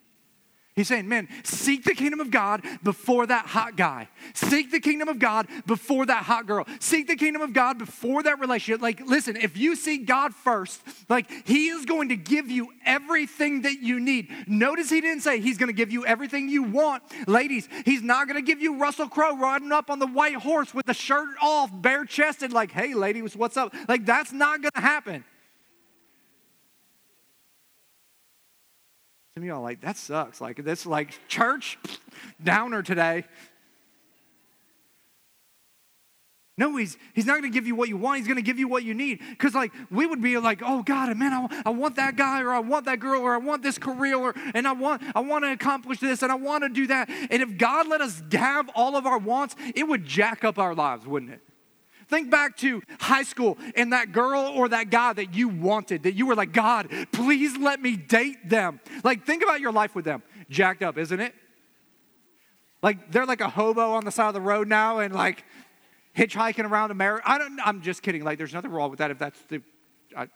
He's 0.76 0.88
saying, 0.88 1.08
man, 1.08 1.28
seek 1.44 1.84
the 1.84 1.94
kingdom 1.94 2.20
of 2.20 2.32
God 2.32 2.64
before 2.82 3.28
that 3.28 3.46
hot 3.46 3.76
guy. 3.76 4.08
Seek 4.34 4.72
the 4.72 4.80
kingdom 4.80 5.08
of 5.08 5.20
God 5.20 5.48
before 5.68 6.06
that 6.08 6.24
hot 6.24 6.48
girl. 6.48 6.66
Seek 6.80 7.08
the 7.08 7.16
kingdom 7.16 7.44
of 7.44 7.54
God 7.54 7.78
before 7.78 8.24
that 8.24 8.40
relationship. 8.40 8.82
Like, 8.82 9.00
listen, 9.06 9.36
if 9.36 9.56
you 9.56 9.76
seek 9.76 10.08
God 10.08 10.34
first, 10.34 10.82
like, 11.10 11.30
He 11.46 11.68
is 11.68 11.86
going 11.86 12.10
to 12.10 12.16
give 12.16 12.50
you 12.50 12.70
everything 12.86 13.62
that 13.62 13.84
you 13.84 14.00
need. 14.00 14.30
Notice 14.48 14.90
He 14.90 15.00
didn't 15.00 15.22
say 15.22 15.40
He's 15.40 15.60
going 15.60 15.68
to 15.68 15.74
give 15.74 15.92
you 15.92 16.08
everything 16.08 16.50
you 16.50 16.64
want. 16.64 17.04
Ladies, 17.28 17.70
He's 17.86 18.02
not 18.02 18.28
going 18.28 18.44
to 18.44 18.46
give 18.46 18.60
you 18.60 18.80
Russell 18.80 19.08
Crowe 19.08 19.38
riding 19.38 19.72
up 19.72 19.92
on 19.92 20.00
the 20.00 20.08
white 20.08 20.38
horse 20.38 20.74
with 20.74 20.88
the 20.88 20.94
shirt 20.96 21.30
off, 21.40 21.70
bare 21.72 22.06
chested, 22.06 22.52
like, 22.52 22.72
hey, 22.72 22.96
ladies, 22.96 23.36
what's 23.36 23.58
up? 23.58 23.76
Like, 23.88 24.08
that's 24.08 24.32
not 24.32 24.64
going 24.64 24.72
to 24.74 24.82
happen. 24.82 25.24
Some 29.36 29.44
of 29.44 29.48
y'all 29.48 29.64
like, 29.64 29.82
that 29.82 29.98
sucks. 29.98 30.40
Like, 30.40 30.64
this, 30.64 30.86
like, 30.86 31.28
church 31.28 31.80
downer 32.44 32.84
today. 32.84 33.26
No, 36.56 36.76
he's, 36.76 36.98
he's 37.16 37.26
not 37.26 37.40
going 37.40 37.52
to 37.52 37.56
give 37.56 37.66
you 37.66 37.74
what 37.74 37.90
you 37.90 37.98
want. 37.98 38.20
He's 38.20 38.28
going 38.28 38.38
to 38.38 38.44
give 38.44 38.60
you 38.60 38.68
what 38.68 38.84
you 38.84 38.94
need. 38.94 39.22
Because, 39.32 39.56
like, 39.56 39.72
we 39.90 40.06
would 40.06 40.22
be 40.22 40.38
like, 40.38 40.62
oh, 40.64 40.84
God, 40.84 41.18
man, 41.18 41.34
I, 41.34 41.64
I 41.66 41.70
want 41.72 41.96
that 41.96 42.16
guy, 42.16 42.42
or 42.42 42.52
I 42.52 42.60
want 42.60 42.86
that 42.86 43.00
girl, 43.00 43.22
or 43.22 43.34
I 43.34 43.40
want 43.40 43.64
this 43.64 43.80
career, 43.80 44.16
or, 44.16 44.36
and 44.54 44.68
I 44.68 44.74
want, 44.74 45.02
I 45.16 45.22
want 45.22 45.46
to 45.46 45.52
accomplish 45.52 46.00
this, 46.00 46.22
and 46.22 46.32
I 46.32 46.36
want 46.36 46.64
to 46.64 46.70
do 46.70 46.86
that. 46.88 47.10
And 47.10 47.42
if 47.42 47.58
God 47.58 47.88
let 47.88 48.02
us 48.02 48.22
have 48.34 48.70
all 48.76 48.96
of 48.96 49.08
our 49.08 49.18
wants, 49.18 49.56
it 49.74 49.88
would 49.88 50.06
jack 50.06 50.44
up 50.44 50.60
our 50.60 50.76
lives, 50.76 51.08
wouldn't 51.08 51.32
it? 51.32 51.42
Think 52.14 52.30
back 52.30 52.56
to 52.58 52.84
high 53.00 53.24
school 53.24 53.58
and 53.76 53.92
that 53.92 54.12
girl 54.12 54.42
or 54.56 54.70
that 54.70 54.92
guy 54.92 55.14
that 55.14 55.34
you 55.34 55.48
wanted, 55.50 56.04
that 56.04 56.14
you 56.14 56.28
were 56.28 56.36
like, 56.36 56.54
God, 56.54 56.88
please 57.12 57.58
let 57.58 57.82
me 57.82 57.96
date 57.96 58.48
them. 58.48 58.80
Like, 59.04 59.26
think 59.26 59.42
about 59.42 59.62
your 59.62 59.72
life 59.72 59.96
with 59.96 60.06
them. 60.06 60.22
Jacked 60.48 60.84
up, 60.84 61.00
isn't 61.00 61.20
it? 61.20 61.34
Like, 62.84 63.12
they're 63.12 63.26
like 63.26 63.42
a 63.42 63.50
hobo 63.50 63.94
on 63.94 64.06
the 64.06 64.12
side 64.12 64.28
of 64.28 64.36
the 64.36 64.42
road 64.42 64.68
now 64.68 65.00
and 65.00 65.12
like 65.12 65.44
hitchhiking 66.16 66.70
around 66.70 66.92
America. 66.92 67.24
I 67.26 67.40
don't, 67.40 67.60
I'm 67.66 67.82
just 67.82 68.04
kidding. 68.04 68.24
Like, 68.24 68.38
there's 68.38 68.54
nothing 68.54 68.70
wrong 68.70 68.92
with 68.92 69.00
that 69.00 69.10
if 69.10 69.18
that's 69.18 69.42
the, 69.50 69.64
I, 70.16 70.28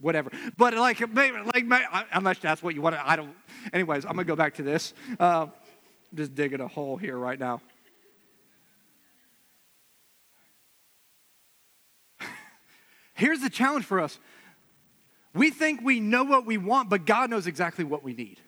whatever. 0.00 0.30
But 0.56 0.72
like, 0.76 1.06
maybe, 1.12 1.36
like, 1.54 1.66
unless 2.10 2.38
that's 2.38 2.62
what 2.62 2.74
you 2.74 2.80
want 2.80 2.96
to, 2.96 3.06
I 3.06 3.16
don't. 3.16 3.34
Anyways, 3.74 4.06
I'm 4.06 4.12
going 4.14 4.24
to 4.26 4.32
go 4.32 4.36
back 4.36 4.54
to 4.54 4.62
this. 4.62 4.94
Uh, 5.20 5.48
just 6.14 6.34
digging 6.34 6.62
a 6.62 6.68
hole 6.68 6.96
here 6.96 7.18
right 7.18 7.38
now. 7.38 7.60
Here's 13.18 13.40
the 13.40 13.50
challenge 13.50 13.84
for 13.84 13.98
us 13.98 14.16
we 15.34 15.50
think 15.50 15.80
we 15.82 15.98
know 15.98 16.22
what 16.22 16.46
we 16.46 16.56
want, 16.56 16.88
but 16.88 17.04
God 17.04 17.30
knows 17.30 17.48
exactly 17.48 17.84
what 17.84 18.04
we 18.04 18.14
need. 18.14 18.40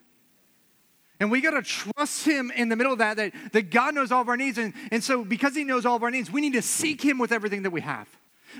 And 1.18 1.28
we 1.28 1.40
got 1.40 1.50
to 1.50 1.62
trust 1.62 2.24
Him 2.24 2.52
in 2.54 2.68
the 2.68 2.76
middle 2.76 2.92
of 2.92 3.00
that, 3.00 3.16
that, 3.16 3.32
that 3.52 3.70
God 3.70 3.96
knows 3.96 4.12
all 4.12 4.22
of 4.22 4.28
our 4.28 4.36
needs. 4.36 4.58
And, 4.58 4.72
and 4.92 5.02
so, 5.02 5.24
because 5.24 5.56
He 5.56 5.64
knows 5.64 5.84
all 5.84 5.96
of 5.96 6.04
our 6.04 6.10
needs, 6.10 6.30
we 6.30 6.40
need 6.40 6.52
to 6.52 6.62
seek 6.62 7.02
Him 7.02 7.18
with 7.18 7.32
everything 7.32 7.64
that 7.64 7.72
we 7.72 7.80
have. 7.80 8.08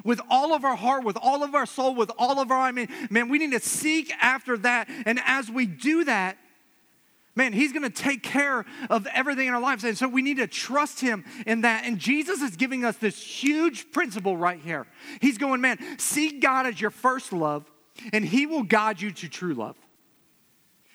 With 0.05 0.21
all 0.29 0.53
of 0.53 0.65
our 0.65 0.75
heart, 0.75 1.05
with 1.05 1.17
all 1.17 1.45
of 1.45 1.55
our 1.55 1.65
soul, 1.65 1.95
with 1.95 2.11
all 2.19 2.41
of 2.41 2.51
our, 2.51 2.59
I 2.61 2.73
mean, 2.73 2.89
man, 3.09 3.29
we 3.29 3.39
need 3.39 3.53
to 3.53 3.61
seek 3.61 4.12
after 4.21 4.59
that. 4.59 4.89
And 5.07 5.21
as 5.25 5.49
we 5.49 5.65
do 5.65 6.05
that, 6.05 6.37
Man, 7.37 7.53
he's 7.53 7.73
going 7.73 7.85
to 7.85 7.91
take 7.91 8.23
care 8.23 8.64
of 8.90 9.07
everything 9.14 9.47
in 9.47 9.55
our 9.55 9.61
lives. 9.61 9.85
And 9.85 9.97
so 9.97 10.09
we 10.09 10.21
need 10.21 10.38
to 10.38 10.47
trust 10.47 11.00
him 11.00 11.25
in 11.47 11.61
that. 11.61 11.85
And 11.85 11.99
Jesus 11.99 12.43
is 12.43 12.57
giving 12.57 12.85
us 12.85 12.97
this 12.97 13.23
huge 13.23 13.93
principle 13.93 14.37
right 14.37 14.61
here. 14.61 14.87
He's 15.21 15.38
going, 15.38 15.61
man, 15.61 15.78
seek 15.99 16.40
God 16.40 16.66
as 16.66 16.81
your 16.81 16.90
first 16.90 17.33
love, 17.33 17.71
and 18.12 18.25
he 18.25 18.47
will 18.47 18.64
guide 18.64 19.00
you 19.00 19.12
to 19.12 19.28
true 19.28 19.55
love. 19.55 19.76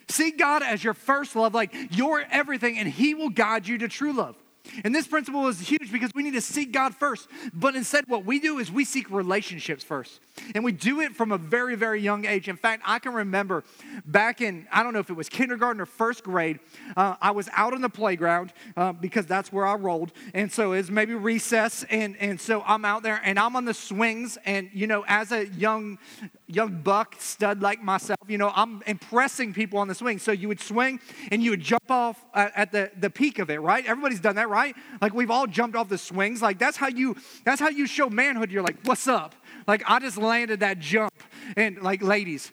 Seek 0.08 0.38
God 0.38 0.62
as 0.62 0.84
your 0.84 0.94
first 0.94 1.36
love, 1.36 1.54
like 1.54 1.74
your 1.90 2.24
everything, 2.30 2.78
and 2.78 2.88
he 2.88 3.16
will 3.16 3.30
guide 3.30 3.68
you 3.68 3.78
to 3.80 3.88
true 3.88 4.14
love. 4.14 4.36
And 4.84 4.94
this 4.94 5.08
principle 5.08 5.48
is 5.48 5.60
huge 5.60 5.92
because 5.92 6.12
we 6.14 6.24
need 6.24 6.34
to 6.34 6.42
seek 6.42 6.72
God 6.72 6.96
first. 6.96 7.28
But 7.54 7.76
instead, 7.76 8.06
what 8.08 8.26
we 8.26 8.40
do 8.40 8.60
is 8.60 8.72
we 8.72 8.86
seek 8.86 9.10
relationships 9.10 9.84
first. 9.84 10.20
And 10.54 10.64
we 10.64 10.72
do 10.72 11.02
it 11.02 11.16
from 11.16 11.32
a 11.32 11.38
very, 11.38 11.76
very 11.76 12.02
young 12.02 12.26
age. 12.26 12.50
In 12.50 12.58
fact, 12.58 12.84
I 12.86 13.00
can 13.00 13.14
remember 13.14 13.64
back 14.06 14.42
in, 14.42 14.68
I 14.72 14.84
don't 14.84 14.94
know 14.94 15.00
if 15.00 15.10
it 15.10 15.16
was 15.16 15.30
kindergarten 15.30 15.82
or 15.82 15.86
first 15.86 16.24
grade, 16.24 16.60
uh, 16.98 17.16
I 17.22 17.32
was 17.32 17.50
out 17.54 17.74
on 17.74 17.82
the 17.82 17.90
playground 17.90 18.54
uh, 18.76 18.92
because 18.94 19.26
that's 19.26 19.52
where 19.52 19.66
I 19.66 19.76
rolled. 19.76 20.12
And 20.34 20.52
so 20.52 20.74
it's 20.74 20.90
maybe 20.90 21.16
recess. 21.16 21.86
And, 21.90 22.18
and 22.18 22.40
so 22.40 22.64
I'm 22.66 22.86
out 22.86 23.04
there 23.04 23.22
and 23.24 23.40
I'm 23.40 23.56
on 23.56 23.66
the 23.66 23.74
swings. 23.74 24.38
And, 24.46 24.70
you 24.74 24.88
know, 24.88 25.06
as 25.08 25.32
a 25.32 25.48
young, 25.48 25.98
young 26.48 26.82
buck 26.82 27.16
stud 27.20 27.62
like 27.62 27.82
myself, 27.82 28.20
you 28.28 28.38
know, 28.38 28.52
I'm 28.56 28.84
impressing 28.86 29.54
people 29.54 29.80
on 29.80 29.88
the 29.88 29.96
swing. 29.96 30.20
So 30.20 30.32
you 30.32 30.48
would 30.48 30.60
swing 30.60 31.00
and 31.32 31.44
you 31.44 31.52
would 31.52 31.62
jump 31.62 31.90
off 31.90 32.24
at 32.34 32.72
the, 32.72 32.92
the 33.00 33.10
peak 33.10 33.40
of 33.40 33.50
it, 33.50 33.60
right? 33.60 33.86
Everybody's 33.86 34.20
done 34.20 34.36
that, 34.36 34.50
right? 34.50 34.76
Like 35.02 35.14
we've 35.14 35.32
all 35.32 35.48
jumped 35.48 35.76
off 35.76 35.90
the 35.90 35.98
swings. 35.98 36.42
Like 36.42 36.60
that's 36.60 36.78
how 36.78 36.88
you 36.88 37.16
that's 37.44 37.60
how 37.60 37.70
you 37.70 37.88
show 37.88 38.10
manhood. 38.10 38.52
You're 38.52 38.64
like, 38.64 38.78
what's 38.84 39.08
up? 39.08 39.34
Like 39.68 39.84
I 39.88 40.00
just 40.00 40.18
landed 40.18 40.60
that 40.60 40.80
jump. 40.80 41.14
And 41.58 41.82
like, 41.82 42.04
ladies, 42.04 42.52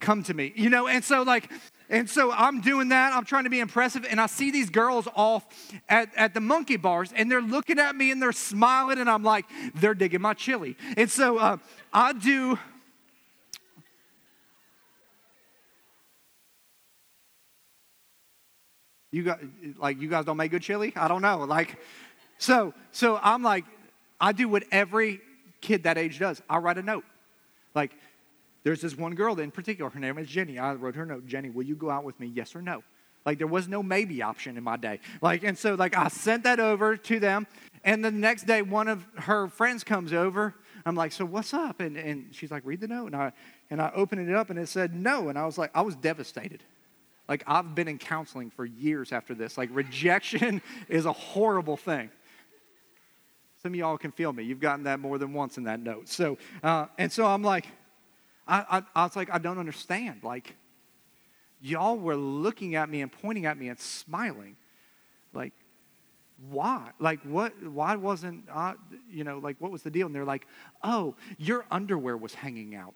come 0.00 0.22
to 0.24 0.34
me. 0.34 0.52
You 0.56 0.70
know, 0.70 0.86
and 0.86 1.04
so 1.04 1.22
like 1.22 1.50
And 1.88 2.08
so 2.10 2.32
I'm 2.32 2.60
doing 2.60 2.88
that. 2.88 3.14
I'm 3.14 3.24
trying 3.24 3.44
to 3.44 3.50
be 3.50 3.60
impressive. 3.60 4.06
And 4.08 4.20
I 4.20 4.26
see 4.26 4.50
these 4.50 4.70
girls 4.70 5.06
off 5.14 5.46
at, 5.88 6.08
at 6.16 6.34
the 6.34 6.40
monkey 6.40 6.76
bars, 6.76 7.12
and 7.14 7.30
they're 7.30 7.40
looking 7.40 7.78
at 7.78 7.94
me 7.94 8.10
and 8.10 8.20
they're 8.20 8.32
smiling. 8.32 8.98
And 8.98 9.08
I'm 9.08 9.22
like, 9.22 9.44
they're 9.74 9.94
digging 9.94 10.20
my 10.20 10.34
chili. 10.34 10.76
And 10.96 11.10
so 11.10 11.38
uh, 11.38 11.58
I 11.92 12.12
do. 12.12 12.58
You 19.10 19.22
got 19.22 19.40
like 19.78 20.00
you 20.00 20.08
guys 20.08 20.24
don't 20.24 20.36
make 20.36 20.50
good 20.50 20.62
chili? 20.62 20.92
I 20.96 21.08
don't 21.08 21.22
know. 21.22 21.38
Like, 21.38 21.78
so 22.38 22.74
so 22.92 23.18
I'm 23.22 23.42
like, 23.42 23.64
I 24.20 24.32
do 24.32 24.48
what 24.48 24.64
every 24.70 25.20
kid 25.60 25.84
that 25.84 25.98
age 25.98 26.18
does. 26.18 26.42
I 26.48 26.58
write 26.58 26.78
a 26.78 26.82
note. 26.82 27.04
Like, 27.74 27.92
there's 28.64 28.80
this 28.80 28.96
one 28.96 29.14
girl 29.14 29.38
in 29.38 29.50
particular, 29.50 29.90
her 29.90 30.00
name 30.00 30.18
is 30.18 30.28
Jenny. 30.28 30.58
I 30.58 30.74
wrote 30.74 30.96
her 30.96 31.06
note, 31.06 31.26
Jenny, 31.26 31.50
will 31.50 31.62
you 31.62 31.76
go 31.76 31.90
out 31.90 32.04
with 32.04 32.18
me? 32.18 32.26
Yes 32.34 32.56
or 32.56 32.62
no? 32.62 32.82
Like 33.24 33.38
there 33.38 33.46
was 33.46 33.68
no 33.68 33.82
maybe 33.82 34.22
option 34.22 34.56
in 34.56 34.64
my 34.64 34.76
day. 34.76 35.00
Like, 35.20 35.42
and 35.42 35.58
so 35.58 35.74
like 35.74 35.96
I 35.96 36.08
sent 36.08 36.44
that 36.44 36.60
over 36.60 36.96
to 36.96 37.20
them. 37.20 37.46
And 37.84 38.04
the 38.04 38.10
next 38.10 38.46
day, 38.46 38.62
one 38.62 38.88
of 38.88 39.04
her 39.16 39.48
friends 39.48 39.84
comes 39.84 40.12
over. 40.12 40.54
I'm 40.84 40.94
like, 40.94 41.12
so 41.12 41.24
what's 41.24 41.52
up? 41.52 41.80
And, 41.80 41.96
and 41.96 42.26
she's 42.32 42.50
like, 42.50 42.62
read 42.64 42.80
the 42.80 42.88
note. 42.88 43.06
And 43.06 43.16
I, 43.16 43.32
and 43.70 43.82
I 43.82 43.90
opened 43.94 44.28
it 44.28 44.34
up 44.34 44.50
and 44.50 44.58
it 44.58 44.68
said 44.68 44.94
no. 44.94 45.28
And 45.28 45.38
I 45.38 45.44
was 45.44 45.58
like, 45.58 45.70
I 45.74 45.82
was 45.82 45.96
devastated. 45.96 46.62
Like 47.28 47.42
I've 47.46 47.74
been 47.74 47.88
in 47.88 47.98
counseling 47.98 48.50
for 48.50 48.64
years 48.64 49.12
after 49.12 49.34
this. 49.34 49.58
Like 49.58 49.70
rejection 49.72 50.62
is 50.88 51.06
a 51.06 51.12
horrible 51.12 51.76
thing. 51.76 52.10
Some 53.62 53.72
of 53.72 53.76
y'all 53.76 53.98
can 53.98 54.12
feel 54.12 54.32
me. 54.32 54.44
You've 54.44 54.60
gotten 54.60 54.84
that 54.84 55.00
more 55.00 55.18
than 55.18 55.32
once 55.32 55.58
in 55.58 55.64
that 55.64 55.80
note. 55.80 56.08
So, 56.08 56.38
uh, 56.62 56.86
and 56.98 57.10
so 57.10 57.26
I'm 57.26 57.42
like, 57.42 57.66
I, 58.46 58.64
I, 58.70 58.82
I 59.00 59.04
was 59.04 59.16
like, 59.16 59.28
I 59.32 59.38
don't 59.38 59.58
understand. 59.58 60.20
Like, 60.22 60.54
y'all 61.60 61.96
were 61.96 62.14
looking 62.14 62.76
at 62.76 62.88
me 62.88 63.00
and 63.02 63.10
pointing 63.10 63.46
at 63.46 63.58
me 63.58 63.68
and 63.68 63.78
smiling. 63.78 64.56
Like, 65.32 65.52
why? 66.48 66.90
Like, 67.00 67.20
what? 67.22 67.60
Why 67.62 67.96
wasn't, 67.96 68.44
I, 68.54 68.74
you 69.10 69.24
know, 69.24 69.38
like, 69.38 69.56
what 69.58 69.72
was 69.72 69.82
the 69.82 69.90
deal? 69.90 70.06
And 70.06 70.14
they're 70.14 70.24
like, 70.24 70.46
oh, 70.84 71.16
your 71.38 71.64
underwear 71.70 72.16
was 72.16 72.34
hanging 72.34 72.74
out. 72.76 72.94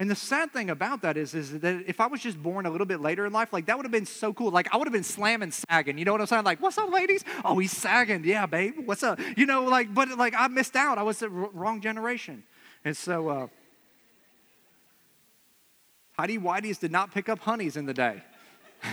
And 0.00 0.08
the 0.08 0.14
sad 0.14 0.52
thing 0.52 0.70
about 0.70 1.02
that 1.02 1.16
is, 1.16 1.34
is 1.34 1.58
that 1.58 1.82
if 1.88 2.00
I 2.00 2.06
was 2.06 2.20
just 2.20 2.40
born 2.40 2.66
a 2.66 2.70
little 2.70 2.86
bit 2.86 3.00
later 3.00 3.26
in 3.26 3.32
life, 3.32 3.52
like 3.52 3.66
that 3.66 3.76
would 3.76 3.84
have 3.84 3.92
been 3.92 4.06
so 4.06 4.32
cool. 4.32 4.52
Like 4.52 4.72
I 4.72 4.76
would 4.76 4.86
have 4.86 4.92
been 4.92 5.02
slamming, 5.02 5.50
sagging. 5.50 5.98
You 5.98 6.04
know 6.04 6.12
what 6.12 6.20
I'm 6.20 6.28
saying? 6.28 6.44
Like, 6.44 6.62
what's 6.62 6.78
up, 6.78 6.92
ladies? 6.92 7.24
Oh, 7.44 7.58
he's 7.58 7.76
sagging. 7.76 8.24
Yeah, 8.24 8.46
babe. 8.46 8.74
What's 8.84 9.02
up? 9.02 9.18
You 9.36 9.44
know, 9.46 9.64
like, 9.64 9.92
but 9.92 10.16
like 10.16 10.34
I 10.38 10.46
missed 10.46 10.76
out. 10.76 10.98
I 10.98 11.02
was 11.02 11.18
the 11.18 11.28
wrong 11.28 11.80
generation. 11.80 12.44
And 12.84 12.96
so, 12.96 13.28
uh, 13.28 13.48
tighty 16.16 16.38
whities 16.38 16.78
did 16.78 16.92
not 16.92 17.12
pick 17.12 17.28
up 17.28 17.40
honeys 17.40 17.76
in 17.76 17.86
the 17.86 17.94
day. 17.94 18.22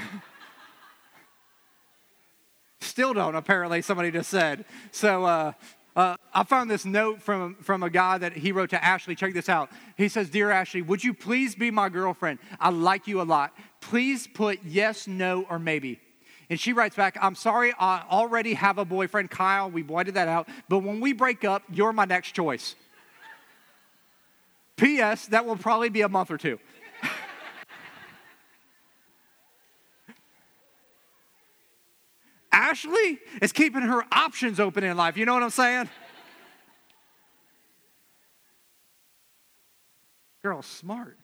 Still 2.81 3.13
don't, 3.13 3.35
apparently, 3.35 3.81
somebody 3.83 4.09
just 4.09 4.29
said. 4.29 4.65
So, 4.91 5.25
uh, 5.25 5.53
uh, 5.95 6.15
I 6.33 6.43
found 6.43 6.69
this 6.69 6.83
note 6.83 7.21
from, 7.21 7.55
from 7.55 7.81
a 7.81 7.89
guy 7.89 8.17
that 8.17 8.33
he 8.33 8.51
wrote 8.51 8.71
to 8.71 8.83
Ashley. 8.83 9.15
Check 9.15 9.33
this 9.33 9.47
out. 9.47 9.69
He 9.95 10.09
says, 10.09 10.29
Dear 10.29 10.51
Ashley, 10.51 10.81
would 10.81 11.03
you 11.03 11.13
please 11.13 11.55
be 11.55 11.71
my 11.71 11.87
girlfriend? 11.87 12.39
I 12.59 12.69
like 12.69 13.07
you 13.07 13.21
a 13.21 13.23
lot. 13.23 13.53
Please 13.79 14.27
put 14.27 14.59
yes, 14.65 15.07
no, 15.07 15.45
or 15.49 15.57
maybe. 15.57 15.99
And 16.49 16.59
she 16.59 16.73
writes 16.73 16.95
back, 16.95 17.17
I'm 17.21 17.35
sorry, 17.35 17.73
I 17.79 18.03
already 18.09 18.53
have 18.53 18.77
a 18.77 18.85
boyfriend, 18.85 19.31
Kyle. 19.31 19.71
We 19.71 19.81
blotted 19.81 20.15
that 20.15 20.27
out. 20.27 20.49
But 20.67 20.79
when 20.79 20.99
we 20.99 21.13
break 21.13 21.43
up, 21.43 21.63
you're 21.71 21.93
my 21.93 22.05
next 22.05 22.33
choice. 22.33 22.75
P.S., 24.75 25.27
that 25.27 25.45
will 25.45 25.55
probably 25.55 25.89
be 25.89 26.01
a 26.01 26.09
month 26.09 26.29
or 26.29 26.37
two. 26.37 26.59
Ashley 32.55 33.19
is 33.41 33.51
keeping 33.51 33.81
her 33.81 34.05
options 34.13 34.61
open 34.61 34.85
in 34.85 34.95
life. 34.95 35.17
You 35.17 35.25
know 35.25 35.33
what 35.33 35.43
I'm 35.43 35.49
saying? 35.49 35.89
Girl, 40.41 40.61
smart. 40.61 41.17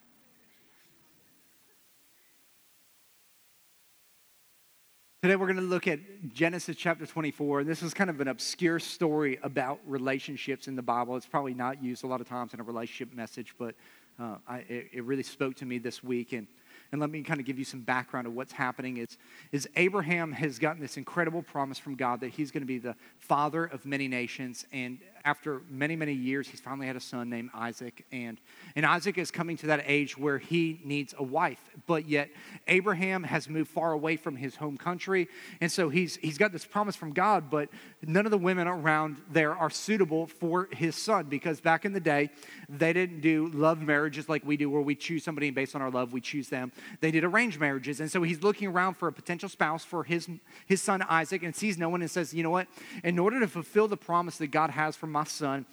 Today 5.22 5.38
we're 5.38 5.46
going 5.46 5.56
to 5.56 5.62
look 5.62 5.88
at 5.88 6.00
Genesis 6.34 6.76
chapter 6.76 7.06
24. 7.06 7.62
and 7.62 7.70
This 7.70 7.82
is 7.82 7.94
kind 7.94 8.10
of 8.10 8.20
an 8.20 8.28
obscure 8.28 8.80
story 8.80 9.40
about 9.42 9.80
relationships 9.86 10.68
in 10.68 10.76
the 10.76 10.82
Bible. 10.82 11.16
It's 11.16 11.28
probably 11.28 11.54
not 11.54 11.82
used 11.82 12.04
a 12.04 12.08
lot 12.08 12.20
of 12.20 12.28
times 12.28 12.54
in 12.54 12.60
a 12.60 12.64
relationship 12.64 13.16
message, 13.16 13.56
but 13.58 13.76
uh, 14.20 14.36
I, 14.50 14.58
it, 14.68 14.90
it, 14.92 15.04
really 15.06 15.24
spoke 15.24 15.56
to 15.58 15.66
me 15.66 15.78
this 15.78 16.04
week. 16.04 16.34
And 16.34 16.48
and 16.92 17.00
let 17.00 17.10
me 17.10 17.24
kind 17.24 17.40
of 17.40 17.46
give 17.46 17.58
you 17.58 17.66
some 17.66 17.82
background 17.82 18.28
of 18.28 18.34
what's 18.34 18.52
happening 18.52 18.98
is, 18.98 19.18
is 19.52 19.68
Abraham 19.76 20.34
has 20.34 20.60
gotten 20.60 20.82
this 20.82 20.98
incredible 20.98 21.42
promise 21.42 21.78
from 21.78 21.96
God 21.96 22.20
that 22.20 22.30
he's 22.30 22.52
going 22.52 22.64
to 22.64 22.68
be 22.68 22.80
the 22.80 22.96
father 23.18 23.66
of 23.66 23.86
many 23.86 24.08
nations. 24.08 24.66
And 24.74 25.00
after 25.26 25.62
many, 25.70 25.96
many 25.96 26.14
years, 26.14 26.48
he's 26.48 26.60
finally 26.60 26.88
had 26.88 26.96
a 26.96 27.02
son 27.02 27.30
named 27.30 27.50
Isaac. 27.54 28.06
And, 28.12 28.40
and 28.76 28.86
Isaac 28.86 29.18
is 29.18 29.32
coming 29.32 29.58
to 29.58 29.68
that 29.68 29.84
age 29.86 30.18
where 30.18 30.38
he 30.38 30.80
needs 30.84 31.14
a 31.18 31.24
wife. 31.24 31.60
But 31.88 32.08
yet, 32.08 32.30
Abraham 32.68 33.24
has 33.24 33.50
moved 33.50 33.70
far 33.70 33.92
away 33.92 34.16
from 34.16 34.36
his 34.36 34.56
home 34.56 34.78
country. 34.78 35.28
And 35.60 35.72
so 35.72 35.90
he's, 35.90 36.16
he's 36.18 36.38
got 36.38 36.52
this 36.52 36.66
promise 36.66 36.96
from 36.96 37.14
God, 37.14 37.50
but 37.50 37.70
none 38.02 38.26
of 38.26 38.32
the 38.32 38.38
women 38.38 38.68
around 38.68 39.18
there 39.32 39.56
are 39.56 39.70
suitable 39.70 40.28
for 40.28 40.68
his 40.72 40.96
son 40.96 41.26
because 41.26 41.62
back 41.62 41.86
in 41.86 41.94
the 41.94 42.00
day, 42.00 42.30
they 42.70 42.94
didn't 42.94 43.22
do 43.22 43.48
love 43.54 43.82
marriages 43.82 44.28
like 44.30 44.46
we 44.46 44.58
do, 44.58 44.70
where 44.70 44.82
we 44.82 44.96
choose 44.96 45.24
somebody 45.24 45.48
and 45.48 45.56
based 45.56 45.76
on 45.76 45.82
our 45.82 45.92
love, 45.92 46.14
we 46.14 46.22
choose 46.22 46.50
them. 46.50 46.72
They 47.00 47.12
did 47.12 47.24
arranged 47.24 47.60
marriages. 47.60 48.00
And 48.00 48.10
so 48.10 48.24
he's 48.24 48.42
looking 48.42 48.68
around 48.68 48.96
for 48.96 49.08
a 49.08 49.14
potential 49.14 49.50
spouse 49.50 49.84
for 49.84 50.04
his, 50.04 50.28
his 50.66 50.82
son 50.82 51.02
Isaac 51.04 51.44
and 51.44 51.56
sees 51.56 51.78
no 51.78 51.90
one 51.90 52.02
and 52.02 52.10
says, 52.10 52.34
You 52.34 52.44
know 52.44 52.50
what? 52.50 52.68
In 53.04 53.20
order 53.20 53.40
to 53.40 53.48
fulfill 53.48 53.88
the 53.88 53.98
promise 53.98 54.38
that 54.38 54.48
God 54.48 54.70
has 54.72 54.96
for 54.96 55.08
my 55.12 55.26
son, 55.26 55.66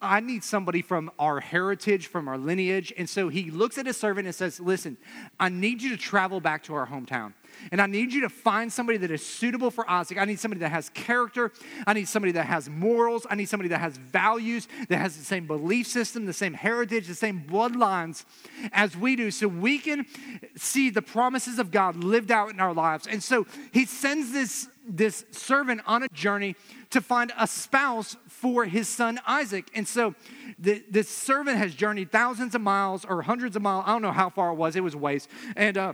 I 0.00 0.20
need 0.20 0.44
somebody 0.44 0.82
from 0.82 1.10
our 1.18 1.40
heritage, 1.40 2.08
from 2.08 2.28
our 2.28 2.36
lineage. 2.36 2.92
And 2.98 3.08
so 3.08 3.28
he 3.28 3.50
looks 3.50 3.78
at 3.78 3.86
his 3.86 3.96
servant 3.96 4.26
and 4.26 4.34
says, 4.34 4.60
Listen, 4.60 4.96
I 5.40 5.48
need 5.48 5.82
you 5.82 5.90
to 5.90 5.96
travel 5.96 6.40
back 6.40 6.62
to 6.64 6.74
our 6.74 6.86
hometown. 6.86 7.32
And 7.72 7.80
I 7.80 7.86
need 7.86 8.12
you 8.12 8.20
to 8.20 8.28
find 8.28 8.70
somebody 8.70 8.98
that 8.98 9.10
is 9.10 9.24
suitable 9.24 9.70
for 9.70 9.88
Isaac. 9.90 10.18
I 10.18 10.26
need 10.26 10.38
somebody 10.38 10.60
that 10.60 10.70
has 10.70 10.90
character. 10.90 11.52
I 11.86 11.94
need 11.94 12.08
somebody 12.08 12.32
that 12.32 12.44
has 12.44 12.68
morals. 12.68 13.26
I 13.30 13.34
need 13.34 13.48
somebody 13.48 13.70
that 13.70 13.80
has 13.80 13.96
values, 13.96 14.68
that 14.88 14.98
has 14.98 15.16
the 15.16 15.24
same 15.24 15.46
belief 15.46 15.86
system, 15.86 16.26
the 16.26 16.34
same 16.34 16.52
heritage, 16.52 17.06
the 17.06 17.14
same 17.14 17.42
bloodlines 17.48 18.24
as 18.72 18.96
we 18.96 19.16
do, 19.16 19.30
so 19.30 19.48
we 19.48 19.78
can 19.78 20.06
see 20.56 20.90
the 20.90 21.02
promises 21.02 21.58
of 21.58 21.70
God 21.70 21.96
lived 21.96 22.30
out 22.30 22.50
in 22.50 22.60
our 22.60 22.74
lives. 22.74 23.06
And 23.06 23.22
so 23.22 23.46
he 23.72 23.86
sends 23.86 24.32
this, 24.32 24.68
this 24.86 25.24
servant 25.30 25.80
on 25.86 26.02
a 26.02 26.08
journey 26.08 26.56
to 26.90 27.00
find 27.00 27.32
a 27.38 27.46
spouse 27.46 28.16
for 28.28 28.64
his 28.64 28.88
son 28.88 29.20
Isaac. 29.26 29.68
And 29.74 29.86
so 29.86 30.14
the, 30.58 30.82
this 30.90 31.08
servant 31.08 31.58
has 31.58 31.74
journeyed 31.74 32.12
thousands 32.12 32.54
of 32.54 32.60
miles 32.60 33.04
or 33.04 33.22
hundreds 33.22 33.56
of 33.56 33.62
miles. 33.62 33.84
I 33.86 33.92
don't 33.92 34.02
know 34.02 34.12
how 34.12 34.30
far 34.30 34.50
it 34.50 34.54
was, 34.54 34.76
it 34.76 34.84
was 34.84 34.96
ways. 34.96 35.28
And, 35.56 35.76
uh, 35.76 35.92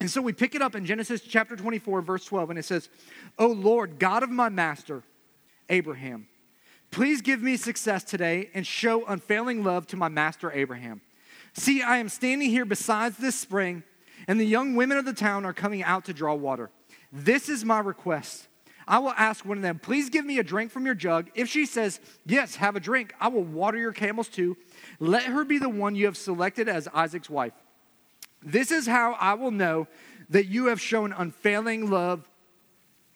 and 0.00 0.10
so 0.10 0.20
we 0.20 0.32
pick 0.32 0.54
it 0.54 0.62
up 0.62 0.74
in 0.74 0.84
Genesis 0.84 1.22
chapter 1.22 1.56
24, 1.56 2.02
verse 2.02 2.24
12, 2.24 2.50
and 2.50 2.58
it 2.58 2.64
says, 2.64 2.88
O 3.38 3.46
Lord, 3.46 3.98
God 3.98 4.22
of 4.22 4.30
my 4.30 4.48
master, 4.48 5.02
Abraham, 5.68 6.28
please 6.90 7.22
give 7.22 7.42
me 7.42 7.56
success 7.56 8.04
today 8.04 8.50
and 8.52 8.66
show 8.66 9.06
unfailing 9.06 9.64
love 9.64 9.86
to 9.88 9.96
my 9.96 10.08
master 10.08 10.52
Abraham. 10.52 11.00
See, 11.54 11.80
I 11.80 11.96
am 11.96 12.10
standing 12.10 12.50
here 12.50 12.66
beside 12.66 13.14
this 13.14 13.36
spring, 13.36 13.82
and 14.28 14.38
the 14.38 14.44
young 14.44 14.74
women 14.74 14.98
of 14.98 15.06
the 15.06 15.14
town 15.14 15.46
are 15.46 15.54
coming 15.54 15.82
out 15.82 16.04
to 16.04 16.12
draw 16.12 16.34
water. 16.34 16.70
This 17.16 17.48
is 17.48 17.64
my 17.64 17.80
request 17.80 18.48
I 18.88 19.00
will 19.00 19.12
ask 19.16 19.44
one 19.44 19.58
of 19.58 19.62
them, 19.62 19.78
Please 19.80 20.10
give 20.10 20.24
me 20.24 20.38
a 20.38 20.44
drink 20.44 20.70
from 20.70 20.86
your 20.86 20.94
jug. 20.94 21.28
If 21.34 21.48
she 21.48 21.66
says, 21.66 22.00
Yes, 22.24 22.56
have 22.56 22.76
a 22.76 22.80
drink, 22.80 23.14
I 23.20 23.28
will 23.28 23.42
water 23.42 23.78
your 23.78 23.92
camels 23.92 24.28
too. 24.28 24.56
Let 25.00 25.24
her 25.24 25.44
be 25.44 25.58
the 25.58 25.68
one 25.68 25.96
you 25.96 26.06
have 26.06 26.16
selected 26.16 26.68
as 26.68 26.88
Isaac's 26.94 27.28
wife. 27.28 27.52
This 28.42 28.70
is 28.70 28.86
how 28.86 29.14
I 29.14 29.34
will 29.34 29.50
know 29.50 29.88
that 30.28 30.46
you 30.46 30.66
have 30.66 30.80
shown 30.80 31.12
unfailing 31.12 31.90
love 31.90 32.28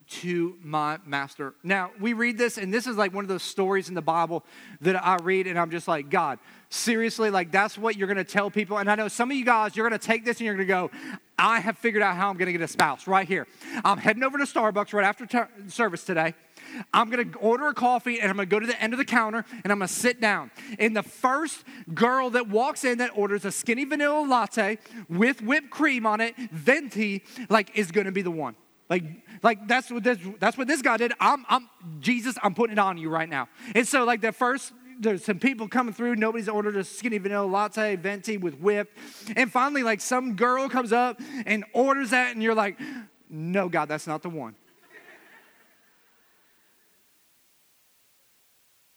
to 0.09 0.57
my 0.61 0.99
master. 1.07 1.55
Now, 1.63 1.93
we 2.01 2.15
read 2.15 2.37
this, 2.37 2.59
and 2.59 2.75
this 2.75 2.89
is 2.89 2.97
like 2.97 3.15
one 3.15 3.23
of 3.23 3.29
those 3.29 3.45
stories 3.45 3.89
in 3.89 3.95
the 3.95 4.03
Bible 4.03 4.45
that 4.81 5.01
I 5.05 5.17
read, 5.23 5.47
and 5.47 5.57
I'm 5.57 5.71
just 5.71 5.87
like, 5.87 6.11
God, 6.11 6.41
seriously, 6.71 7.31
like 7.31 7.51
that's 7.51 7.77
what 7.77 7.97
you're 7.97 8.09
gonna 8.09 8.25
tell 8.25 8.51
people. 8.51 8.79
And 8.79 8.91
I 8.91 8.95
know 8.95 9.09
some 9.09 9.31
of 9.31 9.37
you 9.37 9.45
guys, 9.45 9.77
you're 9.77 9.87
gonna 9.87 9.99
take 9.99 10.25
this 10.25 10.39
and 10.39 10.47
you're 10.47 10.55
gonna 10.55 10.65
go, 10.65 10.91
I 11.39 11.61
have 11.61 11.77
figured 11.77 12.03
out 12.03 12.17
how 12.17 12.31
I'm 12.31 12.37
gonna 12.37 12.53
get 12.53 12.63
a 12.63 12.69
spouse 12.69 13.07
right 13.07 13.27
here. 13.27 13.47
I'm 13.85 13.99
heading 13.99 14.23
over 14.23 14.39
to 14.39 14.45
Starbucks 14.45 14.93
right 14.93 15.05
after 15.05 15.49
service 15.69 16.05
today. 16.05 16.35
I'm 16.95 17.11
gonna 17.11 17.31
order 17.41 17.67
a 17.67 17.75
coffee 17.75 18.21
and 18.21 18.31
I'm 18.31 18.37
gonna 18.37 18.47
go 18.47 18.61
to 18.61 18.67
the 18.67 18.81
end 18.81 18.95
of 18.95 18.99
the 18.99 19.05
counter 19.05 19.45
and 19.65 19.73
I'm 19.73 19.81
gonna 19.81 19.89
sit 19.89 20.21
down. 20.21 20.51
And 20.79 20.97
the 20.97 21.03
first 21.03 21.65
girl 21.93 22.31
that 22.31 22.49
walks 22.49 22.85
in 22.85 22.99
that 22.99 23.11
orders 23.15 23.45
a 23.45 23.53
skinny 23.53 23.85
vanilla 23.85 24.25
latte 24.27 24.79
with 25.09 25.43
whipped 25.43 25.71
cream 25.71 26.07
on 26.07 26.21
it, 26.21 26.35
venti, 26.53 27.25
like 27.49 27.77
is 27.77 27.91
gonna 27.91 28.13
be 28.13 28.23
the 28.23 28.31
one. 28.31 28.55
Like, 28.89 29.05
like 29.45 29.69
that's 29.69 29.91
what 29.91 30.03
this, 30.03 30.19
that's 30.41 30.59
what 30.59 30.67
this 30.67 30.83
guy 30.83 30.97
did. 30.97 31.13
I'm, 31.21 31.47
I'm 31.49 31.69
Jesus. 32.01 32.37
I'm 32.43 32.55
putting 32.55 32.73
it 32.73 32.79
on 32.81 32.99
you 32.99 33.09
right 33.09 33.29
now. 33.29 33.49
And 33.75 33.87
so, 33.87 34.05
like 34.05 34.21
the 34.21 34.33
first 34.33 34.73
there's 35.01 35.25
some 35.25 35.39
people 35.39 35.67
coming 35.67 35.95
through. 35.95 36.17
Nobody's 36.17 36.49
ordered 36.49 36.77
a 36.77 36.85
skinny 36.85 37.19
vanilla 37.19 37.47
latte, 37.47 37.97
venti 37.97 38.37
with 38.37 38.55
whip. 38.61 38.97
And 39.35 39.51
finally, 39.51 39.83
like 39.83 40.01
some 40.01 40.37
girl 40.37 40.69
comes 40.69 40.93
up 40.93 41.21
and 41.47 41.65
orders 41.73 42.11
that, 42.11 42.35
and 42.35 42.43
you're 42.43 42.55
like, 42.55 42.79
no, 43.29 43.69
God, 43.69 43.89
that's 43.89 44.07
not 44.07 44.23
the 44.23 44.29
one. 44.29 44.55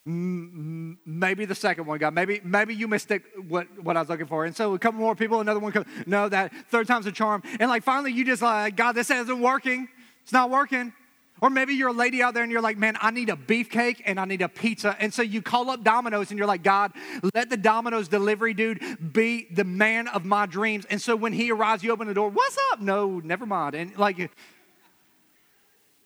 maybe 0.06 1.46
the 1.46 1.56
second 1.56 1.86
one, 1.86 1.98
God. 1.98 2.14
Maybe, 2.14 2.42
maybe 2.44 2.76
you 2.76 2.90
missed 2.90 3.10
what, 3.48 3.68
what 3.82 3.96
I 3.96 4.02
was 4.02 4.10
looking 4.10 4.26
for. 4.26 4.44
And 4.44 4.54
so 4.54 4.74
a 4.74 4.80
couple 4.80 5.00
more 5.00 5.16
people, 5.16 5.40
another 5.40 5.62
one 5.62 5.72
comes, 5.72 5.86
no, 6.06 6.28
that 6.28 6.52
third 6.70 6.88
time's 6.88 7.06
a 7.06 7.12
charm. 7.12 7.42
And 7.60 7.70
like 7.70 7.84
finally 7.84 8.12
you 8.12 8.26
just 8.26 8.42
like, 8.42 8.76
God, 8.76 8.94
this 8.94 9.10
isn't 9.10 9.42
working. 9.42 9.88
It's 10.24 10.34
not 10.34 10.50
working. 10.50 10.92
Or 11.44 11.50
maybe 11.50 11.74
you're 11.74 11.90
a 11.90 11.92
lady 11.92 12.24
out 12.24 12.34
there 12.34 12.44
and 12.44 12.50
you're 12.50 12.62
like, 12.62 12.78
man, 12.78 12.96
I 13.02 13.12
need 13.12 13.28
a 13.28 13.36
beefcake 13.36 14.02
and 14.06 14.18
I 14.18 14.24
need 14.24 14.42
a 14.42 14.48
pizza. 14.48 14.96
And 14.98 15.14
so 15.14 15.22
you 15.22 15.42
call 15.42 15.70
up 15.70 15.84
Domino's 15.84 16.32
and 16.32 16.38
you're 16.38 16.48
like, 16.48 16.64
God, 16.64 16.94
let 17.36 17.50
the 17.50 17.58
Domino's 17.58 18.08
delivery 18.08 18.54
dude 18.54 19.12
be 19.12 19.50
the 19.52 19.66
man 19.66 20.08
of 20.08 20.24
my 20.24 20.46
dreams. 20.46 20.86
And 20.90 21.02
so 21.02 21.18
when 21.18 21.34
he 21.34 21.52
arrives, 21.52 21.84
you 21.84 21.92
open 21.92 22.08
the 22.08 22.14
door, 22.14 22.30
what's 22.30 22.58
up? 22.72 22.80
No, 22.80 23.20
never 23.20 23.46
mind. 23.46 23.76
And 23.76 23.98
like, 23.98 24.32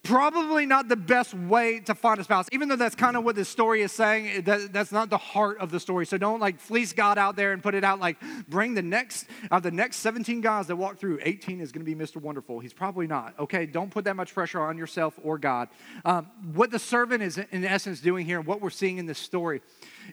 probably 0.07 0.65
not 0.65 0.87
the 0.87 0.95
best 0.95 1.33
way 1.33 1.81
to 1.81 1.93
find 1.93 2.19
a 2.19 2.23
spouse, 2.23 2.47
even 2.53 2.69
though 2.69 2.77
that's 2.77 2.95
kind 2.95 3.17
of 3.17 3.25
what 3.25 3.35
this 3.35 3.49
story 3.49 3.81
is 3.81 3.91
saying. 3.91 4.43
That, 4.43 4.71
that's 4.71 4.91
not 4.91 5.09
the 5.09 5.17
heart 5.17 5.59
of 5.59 5.69
the 5.69 5.79
story. 5.79 6.05
So 6.05 6.17
don't 6.17 6.39
like 6.39 6.59
fleece 6.59 6.93
God 6.93 7.17
out 7.17 7.35
there 7.35 7.51
and 7.51 7.61
put 7.61 7.75
it 7.75 7.83
out 7.83 7.99
like 7.99 8.17
bring 8.47 8.73
the 8.73 8.81
next 8.81 9.27
of 9.51 9.63
the 9.63 9.71
next 9.71 9.97
17 9.97 10.39
guys 10.39 10.67
that 10.67 10.77
walk 10.77 10.97
through. 10.97 11.19
18 11.21 11.59
is 11.59 11.71
going 11.71 11.85
to 11.85 11.95
be 11.95 12.01
Mr. 12.01 12.21
Wonderful. 12.21 12.59
He's 12.59 12.73
probably 12.73 13.05
not. 13.05 13.37
Okay, 13.37 13.65
don't 13.65 13.91
put 13.91 14.05
that 14.05 14.15
much 14.15 14.33
pressure 14.33 14.61
on 14.61 14.77
yourself 14.77 15.19
or 15.21 15.37
God. 15.37 15.67
Um, 16.05 16.27
what 16.53 16.71
the 16.71 16.79
servant 16.79 17.21
is 17.21 17.37
in 17.37 17.65
essence 17.65 17.99
doing 17.99 18.25
here, 18.25 18.39
and 18.39 18.47
what 18.47 18.61
we're 18.61 18.69
seeing 18.69 18.97
in 18.97 19.05
this 19.05 19.19
story, 19.19 19.61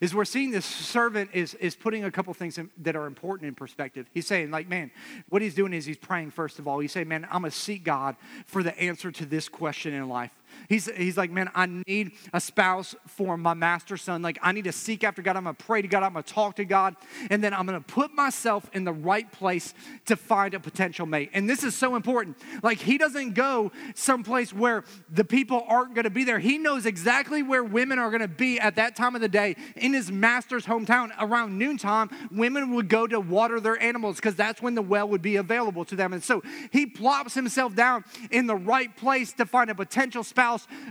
is 0.00 0.14
we're 0.14 0.24
seeing 0.24 0.50
this 0.50 0.64
servant 0.64 1.30
is 1.32 1.54
is 1.54 1.74
putting 1.74 2.04
a 2.04 2.10
couple 2.10 2.32
things 2.34 2.58
in, 2.58 2.70
that 2.78 2.96
are 2.96 3.06
important 3.06 3.48
in 3.48 3.54
perspective. 3.54 4.06
He's 4.12 4.26
saying 4.26 4.50
like, 4.50 4.68
man, 4.68 4.90
what 5.28 5.42
he's 5.42 5.54
doing 5.54 5.72
is 5.72 5.84
he's 5.84 5.96
praying 5.96 6.30
first 6.30 6.58
of 6.58 6.68
all. 6.68 6.78
He's 6.78 6.92
saying, 6.92 7.08
man, 7.08 7.24
I'm 7.24 7.42
gonna 7.42 7.50
seek 7.50 7.84
God 7.84 8.16
for 8.46 8.62
the 8.62 8.78
answer 8.78 9.10
to 9.12 9.26
this 9.26 9.48
question 9.48 9.94
in 9.94 10.08
life. 10.08 10.30
He's, 10.68 10.86
he's 10.96 11.16
like, 11.16 11.30
man, 11.30 11.50
I 11.54 11.66
need 11.86 12.12
a 12.32 12.40
spouse 12.40 12.94
for 13.06 13.36
my 13.36 13.54
master 13.54 13.96
son. 13.96 14.22
Like, 14.22 14.38
I 14.42 14.52
need 14.52 14.64
to 14.64 14.72
seek 14.72 15.04
after 15.04 15.22
God. 15.22 15.36
I'm 15.36 15.44
going 15.44 15.56
to 15.56 15.64
pray 15.64 15.82
to 15.82 15.88
God. 15.88 16.02
I'm 16.02 16.12
going 16.12 16.24
to 16.24 16.32
talk 16.32 16.56
to 16.56 16.64
God. 16.64 16.96
And 17.30 17.42
then 17.42 17.52
I'm 17.52 17.66
going 17.66 17.82
to 17.82 17.86
put 17.86 18.14
myself 18.14 18.70
in 18.72 18.84
the 18.84 18.92
right 18.92 19.30
place 19.30 19.74
to 20.06 20.16
find 20.16 20.54
a 20.54 20.60
potential 20.60 21.06
mate. 21.06 21.30
And 21.34 21.48
this 21.48 21.64
is 21.64 21.74
so 21.74 21.96
important. 21.96 22.36
Like, 22.62 22.78
he 22.78 22.98
doesn't 22.98 23.34
go 23.34 23.72
someplace 23.94 24.52
where 24.52 24.84
the 25.10 25.24
people 25.24 25.64
aren't 25.68 25.94
going 25.94 26.04
to 26.04 26.10
be 26.10 26.24
there. 26.24 26.38
He 26.38 26.58
knows 26.58 26.86
exactly 26.86 27.42
where 27.42 27.64
women 27.64 27.98
are 27.98 28.10
going 28.10 28.22
to 28.22 28.28
be 28.28 28.60
at 28.60 28.76
that 28.76 28.96
time 28.96 29.14
of 29.14 29.20
the 29.20 29.28
day 29.28 29.56
in 29.76 29.92
his 29.92 30.10
master's 30.10 30.66
hometown. 30.66 31.10
Around 31.20 31.58
noontime, 31.58 32.10
women 32.30 32.74
would 32.74 32.88
go 32.88 33.06
to 33.06 33.20
water 33.20 33.60
their 33.60 33.80
animals 33.82 34.16
because 34.16 34.34
that's 34.34 34.62
when 34.62 34.74
the 34.74 34.82
well 34.82 35.08
would 35.08 35.22
be 35.22 35.36
available 35.36 35.84
to 35.86 35.96
them. 35.96 36.12
And 36.12 36.22
so 36.22 36.42
he 36.70 36.86
plops 36.86 37.34
himself 37.34 37.74
down 37.74 38.04
in 38.30 38.46
the 38.46 38.56
right 38.56 38.94
place 38.96 39.32
to 39.34 39.46
find 39.46 39.70
a 39.70 39.74
potential 39.74 40.22
spouse 40.22 40.43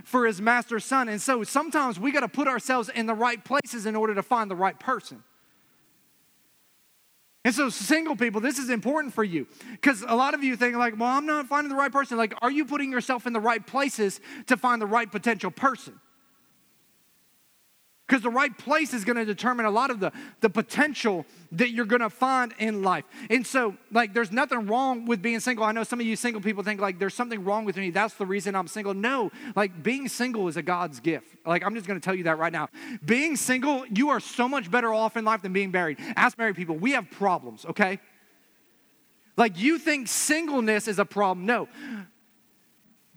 for 0.04 0.26
his 0.26 0.40
master's 0.40 0.84
son. 0.84 1.08
And 1.08 1.20
so 1.20 1.42
sometimes 1.44 1.98
we 1.98 2.12
got 2.12 2.20
to 2.20 2.28
put 2.28 2.48
ourselves 2.48 2.88
in 2.88 3.06
the 3.06 3.14
right 3.14 3.42
places 3.44 3.86
in 3.86 3.96
order 3.96 4.14
to 4.14 4.22
find 4.22 4.50
the 4.50 4.56
right 4.56 4.78
person. 4.78 5.22
And 7.44 7.54
so, 7.54 7.68
single 7.68 8.16
people, 8.16 8.40
this 8.40 8.58
is 8.58 8.70
important 8.70 9.12
for 9.12 9.22
you 9.22 9.46
because 9.72 10.02
a 10.08 10.16
lot 10.16 10.32
of 10.32 10.42
you 10.42 10.56
think, 10.56 10.76
like, 10.76 10.98
well, 10.98 11.10
I'm 11.10 11.26
not 11.26 11.46
finding 11.46 11.68
the 11.68 11.76
right 11.76 11.92
person. 11.92 12.16
Like, 12.16 12.32
are 12.40 12.50
you 12.50 12.64
putting 12.64 12.90
yourself 12.90 13.26
in 13.26 13.34
the 13.34 13.40
right 13.40 13.64
places 13.64 14.20
to 14.46 14.56
find 14.56 14.80
the 14.80 14.86
right 14.86 15.10
potential 15.10 15.50
person? 15.50 16.00
Because 18.06 18.22
the 18.22 18.30
right 18.30 18.56
place 18.58 18.92
is 18.92 19.02
going 19.02 19.16
to 19.16 19.24
determine 19.24 19.64
a 19.64 19.70
lot 19.70 19.90
of 19.90 19.98
the, 19.98 20.12
the 20.42 20.50
potential 20.50 21.24
that 21.52 21.70
you're 21.70 21.86
going 21.86 22.02
to 22.02 22.10
find 22.10 22.52
in 22.58 22.82
life. 22.82 23.04
And 23.30 23.46
so, 23.46 23.76
like, 23.90 24.12
there's 24.12 24.30
nothing 24.30 24.66
wrong 24.66 25.06
with 25.06 25.22
being 25.22 25.40
single. 25.40 25.64
I 25.64 25.72
know 25.72 25.84
some 25.84 26.00
of 26.00 26.06
you 26.06 26.14
single 26.14 26.42
people 26.42 26.62
think, 26.62 26.82
like, 26.82 26.98
there's 26.98 27.14
something 27.14 27.42
wrong 27.44 27.64
with 27.64 27.78
me. 27.78 27.88
That's 27.88 28.12
the 28.14 28.26
reason 28.26 28.54
I'm 28.54 28.68
single. 28.68 28.92
No, 28.92 29.32
like, 29.56 29.82
being 29.82 30.06
single 30.08 30.48
is 30.48 30.58
a 30.58 30.62
God's 30.62 31.00
gift. 31.00 31.34
Like, 31.46 31.64
I'm 31.64 31.74
just 31.74 31.86
going 31.86 31.98
to 31.98 32.04
tell 32.04 32.14
you 32.14 32.24
that 32.24 32.38
right 32.38 32.52
now. 32.52 32.68
Being 33.06 33.36
single, 33.36 33.86
you 33.86 34.10
are 34.10 34.20
so 34.20 34.50
much 34.50 34.70
better 34.70 34.92
off 34.92 35.16
in 35.16 35.24
life 35.24 35.40
than 35.40 35.54
being 35.54 35.70
married. 35.70 35.96
Ask 36.14 36.36
married 36.36 36.56
people, 36.56 36.76
we 36.76 36.90
have 36.92 37.10
problems, 37.10 37.64
okay? 37.64 38.00
Like, 39.38 39.58
you 39.58 39.78
think 39.78 40.08
singleness 40.08 40.88
is 40.88 40.98
a 40.98 41.06
problem. 41.06 41.46
No. 41.46 41.68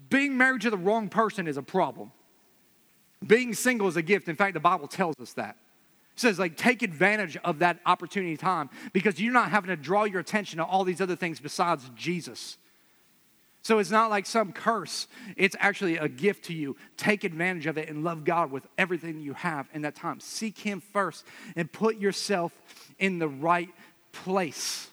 Being 0.09 0.37
married 0.37 0.61
to 0.61 0.69
the 0.69 0.77
wrong 0.77 1.09
person 1.09 1.45
is 1.45 1.57
a 1.57 1.61
problem. 1.61 2.13
Being 3.25 3.53
single 3.53 3.87
is 3.87 3.97
a 3.97 4.01
gift. 4.01 4.27
In 4.27 4.35
fact, 4.35 4.53
the 4.53 4.59
Bible 4.59 4.87
tells 4.87 5.15
us 5.19 5.33
that. 5.33 5.57
It 6.15 6.21
says, 6.21 6.39
like, 6.39 6.57
take 6.57 6.81
advantage 6.81 7.37
of 7.37 7.59
that 7.59 7.79
opportunity 7.85 8.37
time 8.37 8.69
because 8.91 9.19
you're 9.19 9.33
not 9.33 9.51
having 9.51 9.69
to 9.69 9.75
draw 9.75 10.03
your 10.03 10.19
attention 10.19 10.57
to 10.57 10.65
all 10.65 10.83
these 10.83 11.01
other 11.01 11.15
things 11.15 11.39
besides 11.39 11.89
Jesus. 11.95 12.57
So 13.61 13.79
it's 13.79 13.91
not 13.91 14.09
like 14.09 14.25
some 14.25 14.53
curse, 14.53 15.07
it's 15.35 15.55
actually 15.59 15.97
a 15.97 16.07
gift 16.07 16.45
to 16.45 16.53
you. 16.53 16.77
Take 16.95 17.23
advantage 17.23 17.65
of 17.65 17.77
it 17.77 17.89
and 17.89 18.03
love 18.03 18.23
God 18.23 18.49
with 18.49 18.65
everything 18.77 19.19
you 19.19 19.33
have 19.33 19.67
in 19.73 19.81
that 19.81 19.93
time. 19.93 20.21
Seek 20.21 20.57
Him 20.57 20.81
first 20.93 21.25
and 21.55 21.69
put 21.71 21.97
yourself 21.97 22.53
in 22.97 23.19
the 23.19 23.27
right 23.27 23.69
place. 24.13 24.89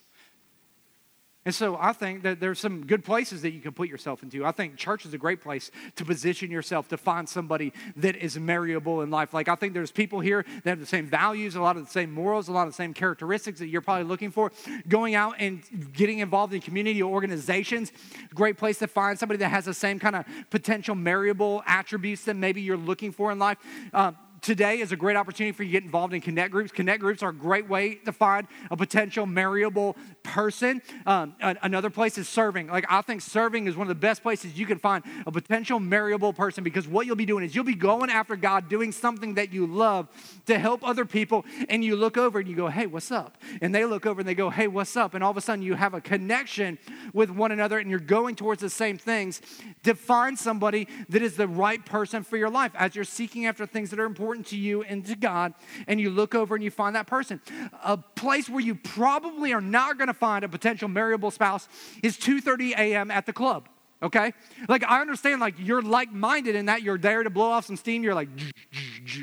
And 1.44 1.54
so 1.54 1.76
I 1.78 1.92
think 1.92 2.22
that 2.22 2.40
there's 2.40 2.58
some 2.58 2.86
good 2.86 3.04
places 3.04 3.42
that 3.42 3.50
you 3.50 3.60
can 3.60 3.72
put 3.72 3.88
yourself 3.88 4.22
into. 4.22 4.44
I 4.44 4.52
think 4.52 4.76
church 4.76 5.04
is 5.04 5.12
a 5.12 5.18
great 5.18 5.42
place 5.42 5.70
to 5.96 6.04
position 6.04 6.50
yourself 6.50 6.88
to 6.88 6.96
find 6.96 7.28
somebody 7.28 7.72
that 7.96 8.16
is 8.16 8.38
marryable 8.38 9.02
in 9.02 9.10
life. 9.10 9.34
Like 9.34 9.48
I 9.48 9.54
think 9.54 9.74
there's 9.74 9.90
people 9.90 10.20
here 10.20 10.44
that 10.62 10.70
have 10.70 10.80
the 10.80 10.86
same 10.86 11.06
values, 11.06 11.54
a 11.54 11.60
lot 11.60 11.76
of 11.76 11.84
the 11.84 11.90
same 11.90 12.10
morals, 12.10 12.48
a 12.48 12.52
lot 12.52 12.66
of 12.66 12.72
the 12.72 12.76
same 12.76 12.94
characteristics 12.94 13.58
that 13.58 13.66
you're 13.66 13.82
probably 13.82 14.04
looking 14.04 14.30
for. 14.30 14.52
Going 14.88 15.14
out 15.14 15.36
and 15.38 15.62
getting 15.92 16.20
involved 16.20 16.54
in 16.54 16.60
community 16.60 17.02
organizations, 17.02 17.92
great 18.34 18.56
place 18.56 18.78
to 18.78 18.86
find 18.86 19.18
somebody 19.18 19.38
that 19.38 19.50
has 19.50 19.66
the 19.66 19.74
same 19.74 19.98
kind 19.98 20.16
of 20.16 20.24
potential 20.50 20.94
marryable 20.94 21.62
attributes 21.66 22.24
that 22.24 22.34
maybe 22.34 22.62
you're 22.62 22.76
looking 22.76 23.12
for 23.12 23.30
in 23.30 23.38
life. 23.38 23.58
Uh, 23.92 24.12
today 24.44 24.80
is 24.80 24.92
a 24.92 24.96
great 24.96 25.16
opportunity 25.16 25.52
for 25.52 25.62
you 25.62 25.70
to 25.70 25.72
get 25.72 25.84
involved 25.84 26.12
in 26.12 26.20
connect 26.20 26.52
groups. 26.52 26.70
Connect 26.70 27.00
groups 27.00 27.22
are 27.22 27.30
a 27.30 27.34
great 27.34 27.66
way 27.66 27.94
to 27.94 28.12
find 28.12 28.46
a 28.70 28.76
potential 28.76 29.24
marryable 29.24 29.96
person. 30.22 30.82
Um, 31.06 31.34
another 31.40 31.88
place 31.88 32.18
is 32.18 32.28
serving. 32.28 32.66
Like, 32.66 32.84
I 32.90 33.00
think 33.00 33.22
serving 33.22 33.66
is 33.66 33.74
one 33.74 33.86
of 33.86 33.88
the 33.88 33.94
best 33.94 34.22
places 34.22 34.58
you 34.58 34.66
can 34.66 34.78
find 34.78 35.02
a 35.26 35.32
potential 35.32 35.80
marryable 35.80 36.34
person 36.34 36.62
because 36.62 36.86
what 36.86 37.06
you'll 37.06 37.16
be 37.16 37.24
doing 37.24 37.42
is 37.42 37.54
you'll 37.54 37.64
be 37.64 37.74
going 37.74 38.10
after 38.10 38.36
God, 38.36 38.68
doing 38.68 38.92
something 38.92 39.34
that 39.34 39.52
you 39.52 39.66
love 39.66 40.08
to 40.44 40.58
help 40.58 40.86
other 40.86 41.06
people. 41.06 41.44
And 41.70 41.82
you 41.82 41.96
look 41.96 42.18
over 42.18 42.38
and 42.38 42.46
you 42.46 42.54
go, 42.54 42.68
hey, 42.68 42.86
what's 42.86 43.10
up? 43.10 43.38
And 43.62 43.74
they 43.74 43.86
look 43.86 44.04
over 44.04 44.20
and 44.20 44.28
they 44.28 44.34
go, 44.34 44.50
hey, 44.50 44.68
what's 44.68 44.94
up? 44.94 45.14
And 45.14 45.24
all 45.24 45.30
of 45.30 45.38
a 45.38 45.40
sudden 45.40 45.62
you 45.62 45.74
have 45.74 45.94
a 45.94 46.02
connection 46.02 46.78
with 47.14 47.30
one 47.30 47.50
another 47.50 47.78
and 47.78 47.88
you're 47.88 47.98
going 47.98 48.36
towards 48.36 48.60
the 48.60 48.70
same 48.70 48.98
things 48.98 49.40
to 49.84 49.94
find 49.94 50.38
somebody 50.38 50.86
that 51.08 51.22
is 51.22 51.36
the 51.36 51.48
right 51.48 51.84
person 51.86 52.22
for 52.22 52.36
your 52.36 52.50
life 52.50 52.72
as 52.74 52.94
you're 52.94 53.04
seeking 53.04 53.46
after 53.46 53.64
things 53.64 53.88
that 53.88 53.98
are 53.98 54.04
important 54.04 54.33
important 54.34 54.48
to 54.48 54.56
you 54.56 54.82
and 54.82 55.06
to 55.06 55.14
God, 55.14 55.54
and 55.86 56.00
you 56.00 56.10
look 56.10 56.34
over 56.34 56.54
and 56.54 56.64
you 56.64 56.70
find 56.70 56.96
that 56.96 57.06
person. 57.06 57.40
A 57.84 57.96
place 57.96 58.48
where 58.48 58.60
you 58.60 58.74
probably 58.74 59.52
are 59.52 59.60
not 59.60 59.96
going 59.96 60.08
to 60.08 60.14
find 60.14 60.44
a 60.44 60.48
potential 60.48 60.88
marryable 60.88 61.30
spouse 61.30 61.68
is 62.02 62.16
2:30 62.16 62.72
a.m. 62.72 63.10
at 63.10 63.26
the 63.26 63.32
club. 63.32 63.68
Okay? 64.02 64.34
Like 64.68 64.84
I 64.84 65.00
understand 65.00 65.40
like 65.40 65.54
you're 65.58 65.80
like-minded 65.80 66.56
in 66.56 66.66
that 66.66 66.82
you're 66.82 66.98
there 66.98 67.22
to 67.22 67.30
blow 67.30 67.50
off 67.50 67.64
some 67.64 67.76
steam. 67.76 68.02
You're 68.02 68.14
like 68.14 68.28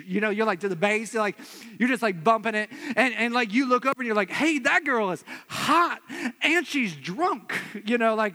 you 0.07 0.21
know, 0.21 0.29
you're 0.29 0.45
like 0.45 0.61
to 0.61 0.69
the 0.69 0.75
bass. 0.75 1.13
you're 1.13 1.21
like 1.21 1.37
you're 1.77 1.89
just 1.89 2.01
like 2.01 2.23
bumping 2.23 2.55
it. 2.55 2.69
And 2.95 3.13
and 3.13 3.33
like 3.33 3.53
you 3.53 3.67
look 3.67 3.85
over 3.85 3.95
and 3.97 4.05
you're 4.07 4.15
like, 4.15 4.31
"Hey, 4.31 4.59
that 4.59 4.85
girl 4.85 5.11
is 5.11 5.23
hot 5.47 5.99
and 6.41 6.65
she's 6.65 6.95
drunk." 6.95 7.53
You 7.85 7.97
know, 7.97 8.15
like 8.15 8.33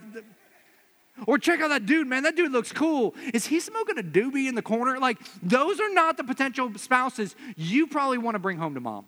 or 1.26 1.38
check 1.38 1.60
out 1.60 1.68
that 1.68 1.86
dude, 1.86 2.06
man. 2.06 2.24
That 2.24 2.36
dude 2.36 2.52
looks 2.52 2.72
cool. 2.72 3.14
Is 3.32 3.46
he 3.46 3.60
smoking 3.60 3.98
a 3.98 4.02
doobie 4.02 4.48
in 4.48 4.54
the 4.54 4.62
corner? 4.62 4.98
Like, 4.98 5.18
those 5.42 5.80
are 5.80 5.92
not 5.92 6.16
the 6.16 6.24
potential 6.24 6.72
spouses 6.76 7.34
you 7.56 7.86
probably 7.86 8.18
want 8.18 8.34
to 8.34 8.38
bring 8.38 8.58
home 8.58 8.74
to 8.74 8.80
mom. 8.80 9.06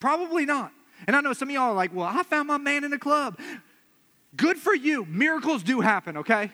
Probably 0.00 0.46
not. 0.46 0.72
And 1.06 1.14
I 1.14 1.20
know 1.20 1.32
some 1.32 1.48
of 1.48 1.54
y'all 1.54 1.70
are 1.70 1.74
like, 1.74 1.94
well, 1.94 2.08
I 2.10 2.22
found 2.22 2.48
my 2.48 2.58
man 2.58 2.84
in 2.84 2.90
the 2.90 2.98
club. 2.98 3.38
Good 4.36 4.58
for 4.58 4.74
you. 4.74 5.04
Miracles 5.06 5.62
do 5.62 5.80
happen, 5.80 6.18
okay? 6.18 6.50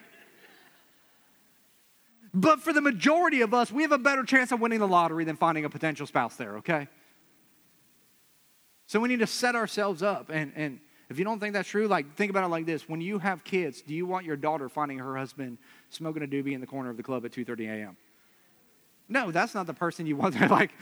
But 2.32 2.60
for 2.60 2.72
the 2.72 2.80
majority 2.80 3.42
of 3.42 3.54
us, 3.54 3.70
we 3.70 3.82
have 3.82 3.92
a 3.92 3.98
better 3.98 4.24
chance 4.24 4.50
of 4.50 4.60
winning 4.60 4.80
the 4.80 4.88
lottery 4.88 5.24
than 5.24 5.36
finding 5.36 5.64
a 5.64 5.70
potential 5.70 6.06
spouse 6.06 6.36
there, 6.36 6.56
okay? 6.58 6.88
So 8.86 9.00
we 9.00 9.08
need 9.08 9.20
to 9.20 9.26
set 9.26 9.54
ourselves 9.54 10.02
up 10.02 10.30
and, 10.30 10.52
and 10.56 10.80
if 11.10 11.18
you 11.18 11.24
don't 11.24 11.38
think 11.38 11.52
that's 11.52 11.68
true, 11.68 11.86
like 11.86 12.14
think 12.16 12.30
about 12.30 12.44
it 12.44 12.48
like 12.48 12.66
this: 12.66 12.88
when 12.88 13.00
you 13.00 13.18
have 13.18 13.44
kids, 13.44 13.82
do 13.82 13.94
you 13.94 14.06
want 14.06 14.24
your 14.24 14.36
daughter 14.36 14.68
finding 14.68 14.98
her 14.98 15.16
husband 15.16 15.58
smoking 15.90 16.22
a 16.22 16.26
doobie 16.26 16.52
in 16.52 16.60
the 16.60 16.66
corner 16.66 16.90
of 16.90 16.96
the 16.96 17.02
club 17.02 17.24
at 17.24 17.32
2:30 17.32 17.68
a.m.? 17.68 17.96
No, 19.08 19.30
that's 19.30 19.54
not 19.54 19.66
the 19.66 19.74
person 19.74 20.06
you 20.06 20.16
want. 20.16 20.34
Like, 20.50 20.72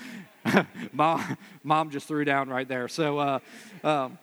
mom, 0.92 1.36
mom 1.62 1.90
just 1.90 2.06
threw 2.06 2.24
down 2.24 2.48
right 2.48 2.68
there. 2.68 2.88
So, 2.88 3.18
uh, 3.18 3.38
um, 3.82 4.18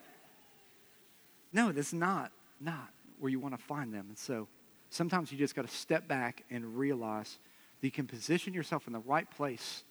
no, 1.51 1.71
that's 1.71 1.93
not 1.93 2.31
not 2.61 2.89
where 3.19 3.29
you 3.29 3.39
want 3.39 3.57
to 3.57 3.63
find 3.63 3.93
them. 3.93 4.05
And 4.09 4.17
so, 4.17 4.47
sometimes 4.89 5.31
you 5.31 5.37
just 5.37 5.55
got 5.55 5.67
to 5.67 5.73
step 5.75 6.07
back 6.07 6.43
and 6.49 6.77
realize 6.77 7.37
that 7.81 7.87
you 7.87 7.91
can 7.91 8.07
position 8.07 8.53
yourself 8.53 8.87
in 8.87 8.93
the 8.93 8.99
right 8.99 9.29
place 9.29 9.83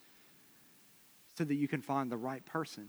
so 1.36 1.44
that 1.44 1.54
you 1.54 1.68
can 1.68 1.82
find 1.82 2.10
the 2.10 2.16
right 2.16 2.44
person. 2.44 2.88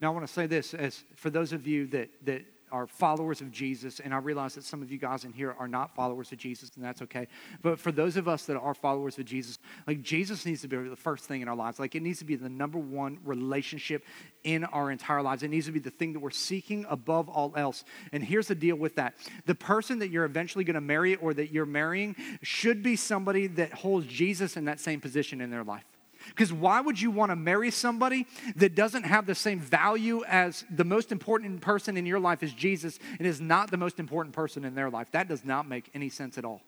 Now, 0.00 0.12
I 0.12 0.14
want 0.14 0.26
to 0.26 0.32
say 0.32 0.46
this 0.46 0.74
as 0.74 1.04
for 1.16 1.30
those 1.30 1.52
of 1.52 1.66
you 1.66 1.86
that, 1.88 2.10
that 2.24 2.44
are 2.70 2.86
followers 2.86 3.40
of 3.40 3.50
Jesus, 3.50 4.00
and 4.00 4.14
I 4.14 4.18
realize 4.18 4.54
that 4.54 4.64
some 4.64 4.82
of 4.82 4.90
you 4.90 4.98
guys 4.98 5.24
in 5.24 5.32
here 5.32 5.54
are 5.58 5.68
not 5.68 5.94
followers 5.94 6.32
of 6.32 6.38
Jesus, 6.38 6.70
and 6.76 6.84
that's 6.84 7.02
okay. 7.02 7.26
But 7.62 7.78
for 7.78 7.92
those 7.92 8.16
of 8.16 8.28
us 8.28 8.44
that 8.44 8.56
are 8.56 8.74
followers 8.74 9.18
of 9.18 9.24
Jesus, 9.24 9.58
like 9.86 10.02
Jesus 10.02 10.44
needs 10.44 10.62
to 10.62 10.68
be 10.68 10.76
the 10.76 10.96
first 10.96 11.24
thing 11.24 11.40
in 11.40 11.48
our 11.48 11.56
lives. 11.56 11.78
Like 11.78 11.94
it 11.94 12.02
needs 12.02 12.18
to 12.20 12.24
be 12.24 12.36
the 12.36 12.48
number 12.48 12.78
one 12.78 13.18
relationship 13.24 14.04
in 14.44 14.64
our 14.64 14.90
entire 14.90 15.22
lives. 15.22 15.42
It 15.42 15.48
needs 15.48 15.66
to 15.66 15.72
be 15.72 15.80
the 15.80 15.90
thing 15.90 16.12
that 16.12 16.20
we're 16.20 16.30
seeking 16.30 16.86
above 16.88 17.28
all 17.28 17.52
else. 17.56 17.84
And 18.12 18.22
here's 18.22 18.48
the 18.48 18.54
deal 18.54 18.76
with 18.76 18.96
that 18.96 19.14
the 19.46 19.54
person 19.54 19.98
that 20.00 20.10
you're 20.10 20.24
eventually 20.24 20.64
going 20.64 20.74
to 20.74 20.80
marry 20.80 21.16
or 21.16 21.34
that 21.34 21.52
you're 21.52 21.66
marrying 21.66 22.16
should 22.42 22.82
be 22.82 22.96
somebody 22.96 23.46
that 23.46 23.72
holds 23.72 24.06
Jesus 24.06 24.56
in 24.56 24.66
that 24.66 24.80
same 24.80 25.00
position 25.00 25.40
in 25.40 25.50
their 25.50 25.64
life. 25.64 25.84
Because 26.28 26.52
why 26.52 26.80
would 26.80 27.00
you 27.00 27.10
want 27.10 27.30
to 27.30 27.36
marry 27.36 27.70
somebody 27.70 28.26
that 28.56 28.74
doesn't 28.74 29.04
have 29.04 29.26
the 29.26 29.34
same 29.34 29.60
value 29.60 30.24
as 30.26 30.64
the 30.70 30.84
most 30.84 31.12
important 31.12 31.60
person 31.60 31.96
in 31.96 32.06
your 32.06 32.20
life 32.20 32.42
is 32.42 32.52
Jesus 32.52 32.98
and 33.18 33.26
is 33.26 33.40
not 33.40 33.70
the 33.70 33.76
most 33.76 33.98
important 33.98 34.34
person 34.34 34.64
in 34.64 34.74
their 34.74 34.90
life? 34.90 35.10
That 35.12 35.28
does 35.28 35.44
not 35.44 35.68
make 35.68 35.90
any 35.94 36.08
sense 36.08 36.38
at 36.38 36.44
all. 36.44 36.62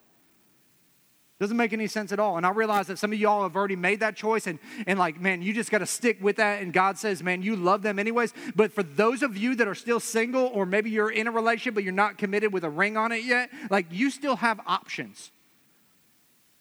Doesn't 1.38 1.57
make 1.57 1.73
any 1.73 1.87
sense 1.87 2.12
at 2.12 2.18
all. 2.18 2.37
And 2.37 2.44
I 2.44 2.51
realize 2.51 2.88
that 2.88 2.99
some 2.99 3.14
of 3.14 3.18
y'all 3.18 3.44
have 3.44 3.57
already 3.57 3.75
made 3.75 4.01
that 4.01 4.14
choice, 4.14 4.46
and, 4.46 4.59
and 4.87 4.99
like, 4.99 5.18
man, 5.18 5.40
you 5.40 5.55
just 5.55 5.70
got 5.70 5.79
to 5.79 5.87
stick 5.87 6.18
with 6.20 6.37
that. 6.37 6.61
And 6.61 6.70
God 6.70 6.99
says, 6.99 7.23
man, 7.23 7.42
you 7.42 7.57
love 7.57 7.81
them 7.81 7.99
anyways. 7.99 8.35
But 8.55 8.75
for 8.75 8.83
those 8.83 9.23
of 9.23 9.38
you 9.38 9.55
that 9.55 9.66
are 9.66 9.75
still 9.75 10.01
single, 10.01 10.51
or 10.53 10.66
maybe 10.66 10.90
you're 10.90 11.11
in 11.11 11.27
a 11.27 11.31
relationship, 11.31 11.75
but 11.75 11.83
you're 11.83 11.94
not 11.94 12.18
committed 12.18 12.53
with 12.53 12.62
a 12.64 12.68
ring 12.68 12.99
on 12.99 13.11
it 13.11 13.25
yet, 13.25 13.49
like, 13.70 13.87
you 13.90 14.11
still 14.11 14.37
have 14.37 14.61
options. 14.66 15.31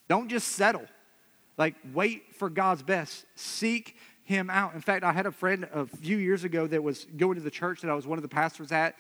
Don't 0.08 0.30
just 0.30 0.48
settle. 0.48 0.86
Like, 1.60 1.76
wait 1.94 2.34
for 2.36 2.50
God's 2.50 2.82
best. 2.82 3.26
Seek 3.36 3.98
Him 4.24 4.50
out. 4.50 4.74
In 4.74 4.82
fact, 4.82 5.04
I 5.04 5.12
had 5.12 5.26
a 5.26 5.32
friend 5.32 5.68
a 5.74 5.86
few 5.86 6.18
years 6.18 6.46
ago 6.46 6.66
that 6.66 6.82
was 6.82 7.06
going 7.18 7.36
to 7.36 7.42
the 7.42 7.52
church 7.52 7.82
that 7.82 7.92
I 7.92 7.94
was 7.94 8.08
one 8.08 8.18
of 8.18 8.22
the 8.22 8.30
pastors 8.30 8.72
at, 8.72 8.96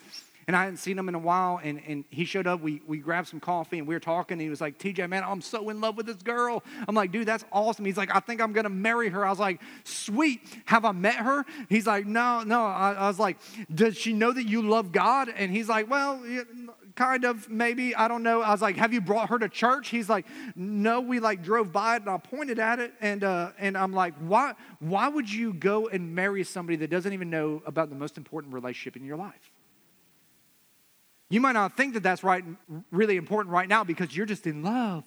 and 0.49 0.55
I 0.55 0.63
hadn't 0.63 0.77
seen 0.77 0.97
him 0.97 1.07
in 1.07 1.13
a 1.13 1.19
while. 1.19 1.59
And, 1.63 1.79
and 1.87 2.05
he 2.09 2.25
showed 2.25 2.47
up. 2.47 2.59
We, 2.59 2.81
we 2.87 2.97
grabbed 2.97 3.27
some 3.27 3.39
coffee 3.39 3.77
and 3.77 3.87
we 3.87 3.93
were 3.93 3.99
talking. 3.99 4.33
And 4.33 4.41
he 4.41 4.49
was 4.49 4.59
like, 4.59 4.79
TJ, 4.79 5.07
man, 5.07 5.23
I'm 5.23 5.41
so 5.41 5.69
in 5.69 5.79
love 5.79 5.95
with 5.95 6.07
this 6.07 6.17
girl. 6.17 6.63
I'm 6.87 6.95
like, 6.95 7.11
dude, 7.11 7.27
that's 7.27 7.45
awesome. 7.51 7.85
He's 7.85 7.97
like, 7.97 8.09
I 8.15 8.19
think 8.19 8.41
I'm 8.41 8.51
going 8.51 8.63
to 8.63 8.71
marry 8.71 9.09
her. 9.09 9.23
I 9.23 9.29
was 9.29 9.37
like, 9.37 9.61
sweet. 9.83 10.41
Have 10.65 10.85
I 10.85 10.91
met 10.91 11.17
her? 11.17 11.45
He's 11.69 11.85
like, 11.85 12.07
no, 12.07 12.41
no. 12.41 12.65
I, 12.65 12.93
I 12.93 13.07
was 13.07 13.19
like, 13.19 13.37
does 13.71 13.95
she 13.95 14.11
know 14.11 14.31
that 14.31 14.47
you 14.47 14.63
love 14.63 14.91
God? 14.91 15.29
And 15.29 15.51
he's 15.51 15.69
like, 15.69 15.87
well, 15.87 16.19
kind 16.95 17.23
of, 17.23 17.49
maybe. 17.49 17.95
I 17.95 18.07
don't 18.07 18.23
know. 18.23 18.41
I 18.41 18.51
was 18.51 18.61
like, 18.61 18.75
Have 18.77 18.93
you 18.93 19.01
brought 19.01 19.29
her 19.29 19.39
to 19.39 19.49
church? 19.49 19.89
He's 19.89 20.09
like, 20.09 20.25
No, 20.55 21.01
we 21.01 21.19
like 21.19 21.43
drove 21.43 21.71
by 21.71 21.95
it 21.95 22.01
and 22.01 22.09
I 22.09 22.17
pointed 22.17 22.59
at 22.59 22.79
it. 22.79 22.93
And, 23.01 23.23
uh, 23.23 23.51
and 23.57 23.77
I'm 23.77 23.93
like, 23.93 24.13
why, 24.19 24.53
why 24.79 25.07
would 25.07 25.31
you 25.31 25.53
go 25.53 25.87
and 25.87 26.13
marry 26.15 26.43
somebody 26.43 26.75
that 26.77 26.89
doesn't 26.89 27.13
even 27.13 27.29
know 27.29 27.61
about 27.65 27.89
the 27.89 27.95
most 27.95 28.17
important 28.17 28.53
relationship 28.53 28.95
in 28.95 29.05
your 29.05 29.17
life? 29.17 29.51
You 31.29 31.39
might 31.41 31.53
not 31.53 31.77
think 31.77 31.93
that 31.93 32.03
that's 32.03 32.23
right, 32.23 32.43
really 32.91 33.15
important 33.15 33.53
right 33.53 33.67
now 33.67 33.83
because 33.83 34.15
you're 34.15 34.25
just 34.25 34.47
in 34.47 34.63
love. 34.63 35.03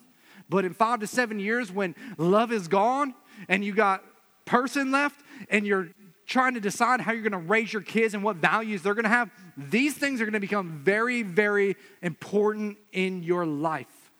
But 0.48 0.64
in 0.64 0.72
five 0.72 1.00
to 1.00 1.06
seven 1.06 1.38
years, 1.38 1.72
when 1.72 1.94
love 2.16 2.52
is 2.52 2.68
gone 2.68 3.14
and 3.48 3.64
you 3.64 3.72
got 3.74 4.04
person 4.44 4.90
left 4.90 5.20
and 5.50 5.66
you're 5.66 5.88
trying 6.32 6.54
to 6.54 6.60
decide 6.60 7.00
how 7.00 7.12
you're 7.12 7.22
going 7.22 7.32
to 7.32 7.48
raise 7.48 7.72
your 7.72 7.82
kids 7.82 8.14
and 8.14 8.24
what 8.24 8.36
values 8.36 8.82
they're 8.82 8.94
going 8.94 9.04
to 9.04 9.10
have, 9.10 9.30
these 9.56 9.94
things 9.94 10.20
are 10.20 10.24
going 10.24 10.32
to 10.32 10.40
become 10.40 10.80
very, 10.82 11.22
very 11.22 11.76
important 12.00 12.78
in 12.90 13.22
your 13.22 13.44
life. 13.44 14.10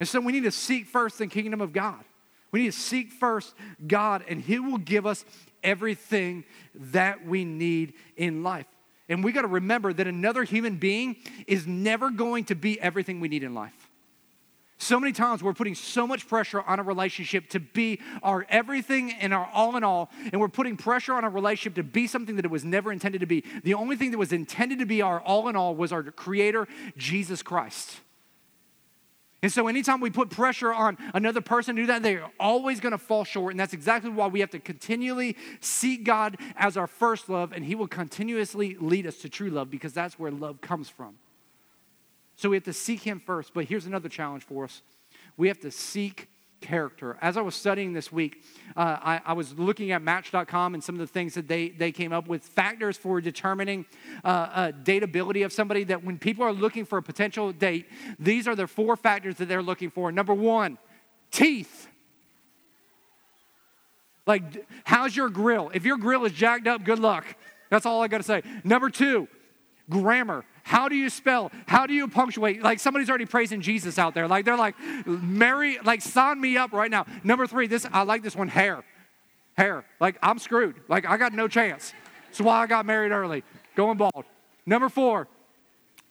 And 0.00 0.08
so 0.08 0.20
we 0.20 0.32
need 0.32 0.42
to 0.42 0.50
seek 0.50 0.86
first 0.86 1.18
the 1.18 1.28
kingdom 1.28 1.60
of 1.60 1.72
God. 1.72 2.02
We 2.50 2.62
need 2.62 2.72
to 2.72 2.78
seek 2.78 3.12
first 3.12 3.54
God, 3.86 4.24
and 4.28 4.40
He 4.40 4.58
will 4.58 4.78
give 4.78 5.06
us 5.06 5.24
everything 5.62 6.44
that 6.74 7.24
we 7.24 7.44
need 7.44 7.94
in 8.16 8.42
life. 8.42 8.66
And 9.08 9.22
we 9.22 9.30
got 9.30 9.42
to 9.42 9.48
remember 9.48 9.92
that 9.92 10.06
another 10.08 10.42
human 10.42 10.76
being 10.76 11.16
is 11.46 11.66
never 11.66 12.10
going 12.10 12.44
to 12.46 12.54
be 12.56 12.80
everything 12.80 13.20
we 13.20 13.28
need 13.28 13.44
in 13.44 13.54
life. 13.54 13.79
So 14.82 14.98
many 14.98 15.12
times 15.12 15.42
we're 15.42 15.52
putting 15.52 15.74
so 15.74 16.06
much 16.06 16.26
pressure 16.26 16.62
on 16.62 16.80
a 16.80 16.82
relationship 16.82 17.50
to 17.50 17.60
be 17.60 18.00
our 18.22 18.46
everything 18.48 19.12
and 19.12 19.34
our 19.34 19.46
all 19.52 19.76
in 19.76 19.84
all, 19.84 20.10
and 20.32 20.40
we're 20.40 20.48
putting 20.48 20.78
pressure 20.78 21.12
on 21.12 21.22
a 21.22 21.28
relationship 21.28 21.74
to 21.74 21.82
be 21.82 22.06
something 22.06 22.36
that 22.36 22.46
it 22.46 22.50
was 22.50 22.64
never 22.64 22.90
intended 22.90 23.20
to 23.20 23.26
be. 23.26 23.44
The 23.62 23.74
only 23.74 23.96
thing 23.96 24.10
that 24.10 24.16
was 24.16 24.32
intended 24.32 24.78
to 24.78 24.86
be 24.86 25.02
our 25.02 25.20
all 25.20 25.48
in 25.48 25.54
all 25.54 25.76
was 25.76 25.92
our 25.92 26.02
Creator, 26.02 26.66
Jesus 26.96 27.42
Christ. 27.42 28.00
And 29.42 29.52
so, 29.52 29.68
anytime 29.68 30.00
we 30.00 30.08
put 30.08 30.30
pressure 30.30 30.72
on 30.72 30.96
another 31.12 31.42
person 31.42 31.76
to 31.76 31.82
do 31.82 31.86
that, 31.88 32.02
they're 32.02 32.30
always 32.40 32.80
going 32.80 32.92
to 32.92 32.98
fall 32.98 33.24
short. 33.24 33.52
And 33.52 33.60
that's 33.60 33.74
exactly 33.74 34.10
why 34.10 34.28
we 34.28 34.40
have 34.40 34.50
to 34.50 34.58
continually 34.58 35.36
seek 35.60 36.04
God 36.04 36.38
as 36.56 36.78
our 36.78 36.86
first 36.86 37.28
love, 37.28 37.52
and 37.52 37.66
He 37.66 37.74
will 37.74 37.86
continuously 37.86 38.78
lead 38.80 39.06
us 39.06 39.18
to 39.18 39.28
true 39.28 39.50
love 39.50 39.70
because 39.70 39.92
that's 39.92 40.18
where 40.18 40.30
love 40.30 40.62
comes 40.62 40.88
from. 40.88 41.16
So 42.40 42.48
we 42.48 42.56
have 42.56 42.64
to 42.64 42.72
seek 42.72 43.02
Him 43.02 43.20
first. 43.20 43.52
But 43.52 43.66
here's 43.66 43.84
another 43.84 44.08
challenge 44.08 44.44
for 44.44 44.64
us 44.64 44.80
we 45.36 45.48
have 45.48 45.60
to 45.60 45.70
seek 45.70 46.28
character. 46.62 47.18
As 47.20 47.36
I 47.36 47.42
was 47.42 47.54
studying 47.54 47.92
this 47.92 48.10
week, 48.10 48.42
uh, 48.74 48.96
I, 49.02 49.20
I, 49.26 49.32
was 49.34 49.58
looking 49.58 49.92
at 49.92 50.00
Match.com 50.00 50.74
and 50.74 50.82
some 50.82 50.94
of 50.94 51.00
the 51.00 51.06
things 51.06 51.34
that 51.34 51.48
they, 51.48 51.68
they 51.70 51.92
came 51.92 52.12
up 52.12 52.28
with 52.28 52.42
factors 52.42 52.96
for 52.96 53.20
determining 53.20 53.86
uh, 54.24 54.28
uh, 54.28 54.72
dateability 54.72 55.44
of 55.44 55.52
somebody. 55.52 55.84
That 55.84 56.02
when 56.02 56.18
people 56.18 56.42
are 56.42 56.52
looking 56.52 56.86
for 56.86 56.96
a 56.96 57.02
potential 57.02 57.52
date, 57.52 57.86
these 58.18 58.48
are 58.48 58.56
the 58.56 58.66
four 58.66 58.96
factors 58.96 59.36
that 59.36 59.46
they're 59.46 59.62
looking 59.62 59.90
for. 59.90 60.10
Number 60.10 60.32
one, 60.32 60.78
teeth. 61.30 61.88
Like, 64.26 64.66
how's 64.84 65.14
your 65.14 65.28
grill? 65.28 65.70
If 65.74 65.84
your 65.84 65.98
grill 65.98 66.24
is 66.24 66.32
jacked 66.32 66.66
up, 66.66 66.84
good 66.84 67.00
luck. 67.00 67.26
That's 67.68 67.84
all 67.84 68.02
I 68.02 68.08
got 68.08 68.18
to 68.18 68.24
say. 68.24 68.42
Number 68.64 68.88
two, 68.88 69.28
grammar. 69.90 70.44
How 70.62 70.88
do 70.88 70.94
you 70.94 71.10
spell? 71.10 71.50
How 71.66 71.86
do 71.86 71.92
you 71.92 72.06
punctuate? 72.08 72.62
Like 72.62 72.78
somebody's 72.78 73.08
already 73.08 73.26
praising 73.26 73.60
Jesus 73.60 73.98
out 73.98 74.14
there. 74.14 74.28
Like 74.28 74.44
they're 74.44 74.56
like, 74.56 74.76
Mary, 75.04 75.78
like 75.84 76.00
sign 76.00 76.40
me 76.40 76.56
up 76.56 76.72
right 76.72 76.90
now. 76.90 77.06
Number 77.24 77.46
three, 77.46 77.66
this 77.66 77.86
I 77.92 78.02
like 78.02 78.22
this 78.22 78.36
one, 78.36 78.48
hair. 78.48 78.84
Hair. 79.56 79.84
Like 79.98 80.16
I'm 80.22 80.38
screwed. 80.38 80.76
Like 80.88 81.06
I 81.06 81.16
got 81.16 81.32
no 81.32 81.48
chance. 81.48 81.92
That's 82.26 82.40
why 82.40 82.62
I 82.62 82.66
got 82.66 82.86
married 82.86 83.10
early. 83.10 83.42
Going 83.74 83.98
bald. 83.98 84.24
Number 84.64 84.88
four, 84.88 85.26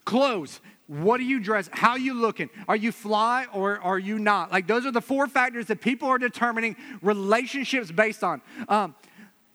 clothes. 0.06 0.60
What 0.88 1.18
do 1.18 1.24
you 1.24 1.40
dress? 1.40 1.70
How 1.72 1.92
are 1.92 2.00
you 2.00 2.16
looking? 2.16 2.50
Are 2.68 2.76
you 2.76 2.92
fly 2.92 3.46
or 3.54 3.80
are 3.80 4.00
you 4.00 4.18
not? 4.18 4.52
Like 4.52 4.66
those 4.66 4.88
are 4.88 4.92
the 4.92 5.02
four 5.02 5.28
factors 5.28 5.68
that 5.68 5.82
people 5.82 6.10
are 6.10 6.18
determining 6.18 6.76
relationships 7.04 7.92
based 7.92 8.24
on. 8.24 8.42
Um, 8.68 8.96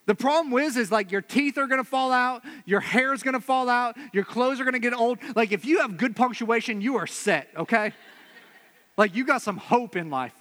the 0.06 0.14
problem 0.14 0.58
is, 0.60 0.76
is 0.76 0.92
like 0.92 1.10
your 1.10 1.22
teeth 1.22 1.56
are 1.58 1.66
gonna 1.66 1.84
fall 1.84 2.12
out, 2.12 2.42
your 2.66 2.80
hair 2.80 3.12
is 3.12 3.22
gonna 3.22 3.40
fall 3.40 3.68
out, 3.68 3.96
your 4.12 4.24
clothes 4.24 4.60
are 4.60 4.64
gonna 4.64 4.78
get 4.78 4.94
old. 4.94 5.18
Like 5.34 5.52
if 5.52 5.64
you 5.64 5.80
have 5.80 5.96
good 5.96 6.14
punctuation, 6.14 6.80
you 6.80 6.96
are 6.96 7.06
set, 7.06 7.48
okay? 7.56 7.92
like 8.96 9.14
you 9.14 9.24
got 9.24 9.42
some 9.42 9.56
hope 9.56 9.96
in 9.96 10.10
life. 10.10 10.34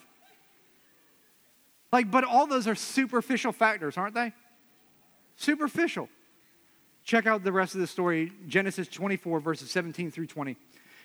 Like, 1.91 2.09
but 2.09 2.23
all 2.23 2.47
those 2.47 2.67
are 2.67 2.75
superficial 2.75 3.51
factors, 3.51 3.97
aren't 3.97 4.15
they? 4.15 4.33
Superficial. 5.35 6.09
Check 7.03 7.27
out 7.27 7.43
the 7.43 7.51
rest 7.51 7.75
of 7.75 7.81
the 7.81 7.87
story, 7.87 8.31
Genesis 8.47 8.87
24, 8.87 9.39
verses 9.39 9.69
17 9.69 10.09
through 10.09 10.27
20. 10.27 10.51
It 10.51 10.57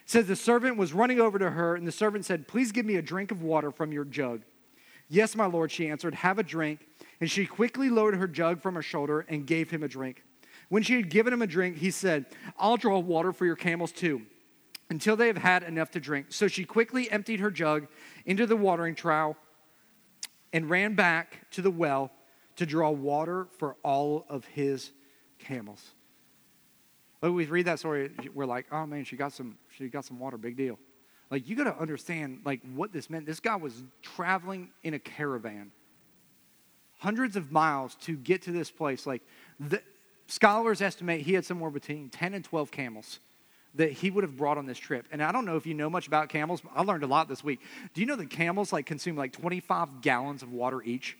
says, 0.06 0.26
The 0.26 0.36
servant 0.36 0.76
was 0.76 0.92
running 0.92 1.20
over 1.20 1.38
to 1.38 1.50
her, 1.50 1.74
and 1.74 1.86
the 1.86 1.92
servant 1.92 2.24
said, 2.24 2.48
Please 2.48 2.72
give 2.72 2.86
me 2.86 2.96
a 2.96 3.02
drink 3.02 3.30
of 3.30 3.42
water 3.42 3.70
from 3.70 3.92
your 3.92 4.04
jug. 4.04 4.42
Yes, 5.08 5.34
my 5.34 5.46
lord, 5.46 5.72
she 5.72 5.88
answered, 5.88 6.14
Have 6.14 6.38
a 6.38 6.42
drink. 6.42 6.86
And 7.20 7.30
she 7.30 7.46
quickly 7.46 7.90
lowered 7.90 8.16
her 8.16 8.28
jug 8.28 8.60
from 8.60 8.74
her 8.74 8.82
shoulder 8.82 9.24
and 9.28 9.46
gave 9.46 9.70
him 9.70 9.82
a 9.82 9.88
drink. 9.88 10.22
When 10.68 10.82
she 10.82 10.96
had 10.96 11.08
given 11.08 11.32
him 11.32 11.42
a 11.42 11.46
drink, 11.46 11.78
he 11.78 11.90
said, 11.90 12.26
I'll 12.58 12.76
draw 12.76 12.98
water 12.98 13.32
for 13.32 13.46
your 13.46 13.56
camels 13.56 13.90
too, 13.90 14.22
until 14.90 15.16
they 15.16 15.26
have 15.26 15.38
had 15.38 15.62
enough 15.62 15.90
to 15.92 16.00
drink. 16.00 16.26
So 16.28 16.46
she 16.46 16.64
quickly 16.64 17.10
emptied 17.10 17.40
her 17.40 17.50
jug 17.50 17.88
into 18.26 18.46
the 18.46 18.56
watering 18.56 18.94
trough 18.94 19.36
and 20.52 20.68
ran 20.68 20.94
back 20.94 21.50
to 21.52 21.62
the 21.62 21.70
well 21.70 22.12
to 22.56 22.66
draw 22.66 22.90
water 22.90 23.48
for 23.58 23.76
all 23.82 24.26
of 24.28 24.44
his 24.44 24.90
camels. 25.38 25.82
When 27.20 27.34
we 27.34 27.46
read 27.46 27.66
that 27.66 27.78
story, 27.78 28.10
we're 28.34 28.46
like, 28.46 28.66
oh 28.70 28.86
man, 28.86 29.04
she 29.04 29.16
got 29.16 29.32
some, 29.32 29.56
she 29.70 29.88
got 29.88 30.04
some 30.04 30.18
water, 30.18 30.36
big 30.36 30.56
deal. 30.56 30.78
Like 31.30 31.48
you 31.48 31.56
got 31.56 31.64
to 31.64 31.78
understand 31.78 32.40
like 32.44 32.60
what 32.74 32.92
this 32.92 33.10
meant. 33.10 33.26
This 33.26 33.40
guy 33.40 33.56
was 33.56 33.82
traveling 34.02 34.70
in 34.82 34.94
a 34.94 34.98
caravan 34.98 35.72
hundreds 36.98 37.36
of 37.36 37.52
miles 37.52 37.94
to 37.96 38.16
get 38.16 38.42
to 38.42 38.52
this 38.52 38.70
place. 38.70 39.06
Like 39.06 39.22
the 39.60 39.82
scholars 40.26 40.80
estimate 40.82 41.22
he 41.22 41.34
had 41.34 41.44
somewhere 41.44 41.70
between 41.70 42.08
10 42.10 42.34
and 42.34 42.44
12 42.44 42.70
camels 42.70 43.20
that 43.74 43.92
he 43.92 44.10
would 44.10 44.24
have 44.24 44.36
brought 44.36 44.58
on 44.58 44.66
this 44.66 44.78
trip. 44.78 45.06
And 45.12 45.22
I 45.22 45.30
don't 45.30 45.44
know 45.44 45.56
if 45.56 45.66
you 45.66 45.74
know 45.74 45.90
much 45.90 46.06
about 46.06 46.28
camels. 46.28 46.62
I 46.74 46.82
learned 46.82 47.04
a 47.04 47.06
lot 47.06 47.28
this 47.28 47.44
week. 47.44 47.60
Do 47.94 48.00
you 48.00 48.06
know 48.06 48.16
that 48.16 48.30
camels 48.30 48.72
like 48.72 48.86
consume 48.86 49.16
like 49.16 49.32
25 49.32 50.00
gallons 50.00 50.42
of 50.42 50.52
water 50.52 50.82
each? 50.82 51.16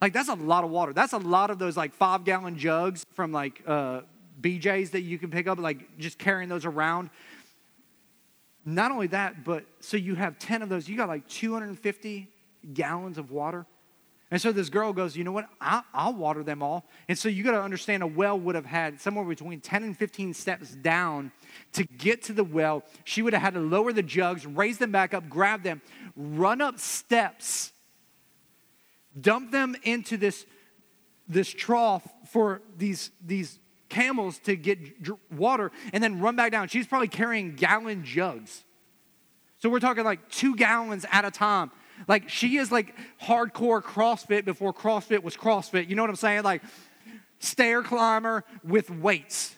Like 0.00 0.12
that's 0.12 0.28
a 0.28 0.34
lot 0.34 0.62
of 0.62 0.70
water. 0.70 0.92
That's 0.92 1.12
a 1.12 1.18
lot 1.18 1.50
of 1.50 1.58
those 1.58 1.76
like 1.76 1.92
five 1.92 2.24
gallon 2.24 2.56
jugs 2.56 3.04
from 3.14 3.32
like 3.32 3.62
uh, 3.66 4.02
BJ's 4.40 4.90
that 4.90 5.00
you 5.00 5.18
can 5.18 5.30
pick 5.30 5.48
up, 5.48 5.58
like 5.58 5.98
just 5.98 6.18
carrying 6.18 6.48
those 6.48 6.64
around. 6.64 7.10
Not 8.64 8.90
only 8.90 9.06
that, 9.08 9.44
but 9.44 9.64
so 9.80 9.96
you 9.96 10.14
have 10.14 10.38
10 10.38 10.62
of 10.62 10.68
those, 10.68 10.88
you 10.88 10.96
got 10.96 11.08
like 11.08 11.26
250 11.28 12.28
gallons 12.74 13.18
of 13.18 13.30
water. 13.30 13.66
And 14.30 14.40
so 14.40 14.52
this 14.52 14.68
girl 14.68 14.92
goes, 14.92 15.16
You 15.16 15.24
know 15.24 15.32
what? 15.32 15.48
I'll, 15.60 15.84
I'll 15.94 16.14
water 16.14 16.42
them 16.42 16.62
all. 16.62 16.86
And 17.08 17.18
so 17.18 17.28
you 17.28 17.42
got 17.42 17.52
to 17.52 17.62
understand 17.62 18.02
a 18.02 18.06
well 18.06 18.38
would 18.38 18.54
have 18.54 18.66
had 18.66 19.00
somewhere 19.00 19.24
between 19.24 19.60
10 19.60 19.84
and 19.84 19.96
15 19.96 20.34
steps 20.34 20.74
down 20.74 21.32
to 21.72 21.84
get 21.84 22.22
to 22.24 22.32
the 22.32 22.44
well. 22.44 22.82
She 23.04 23.22
would 23.22 23.32
have 23.32 23.42
had 23.42 23.54
to 23.54 23.60
lower 23.60 23.92
the 23.92 24.02
jugs, 24.02 24.46
raise 24.46 24.78
them 24.78 24.92
back 24.92 25.14
up, 25.14 25.28
grab 25.28 25.62
them, 25.62 25.80
run 26.14 26.60
up 26.60 26.78
steps, 26.78 27.72
dump 29.18 29.50
them 29.50 29.76
into 29.82 30.18
this, 30.18 30.44
this 31.26 31.48
trough 31.48 32.06
for 32.30 32.60
these, 32.76 33.10
these 33.24 33.58
camels 33.88 34.38
to 34.40 34.56
get 34.56 34.78
water, 35.32 35.70
and 35.92 36.02
then 36.02 36.20
run 36.20 36.36
back 36.36 36.52
down. 36.52 36.68
She's 36.68 36.86
probably 36.86 37.08
carrying 37.08 37.54
gallon 37.54 38.04
jugs. 38.04 38.64
So 39.58 39.68
we're 39.68 39.80
talking 39.80 40.04
like 40.04 40.28
two 40.28 40.54
gallons 40.54 41.04
at 41.10 41.24
a 41.24 41.30
time 41.30 41.70
like 42.06 42.28
she 42.28 42.58
is 42.58 42.70
like 42.70 42.94
hardcore 43.20 43.82
CrossFit 43.82 44.44
before 44.44 44.72
CrossFit 44.72 45.22
was 45.22 45.36
CrossFit. 45.36 45.88
You 45.88 45.96
know 45.96 46.02
what 46.02 46.10
I'm 46.10 46.16
saying? 46.16 46.42
Like 46.44 46.62
stair 47.40 47.82
climber 47.82 48.44
with 48.62 48.90
weights. 48.90 49.54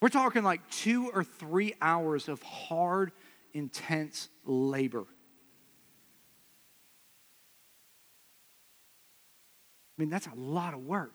We're 0.00 0.08
talking 0.08 0.42
like 0.42 0.68
two 0.70 1.10
or 1.10 1.22
three 1.22 1.74
hours 1.80 2.28
of 2.28 2.42
hard, 2.42 3.12
intense 3.52 4.28
labor. 4.44 5.04
I 9.98 10.02
mean, 10.02 10.08
that's 10.08 10.26
a 10.26 10.34
lot 10.34 10.72
of 10.72 10.80
work. 10.80 11.12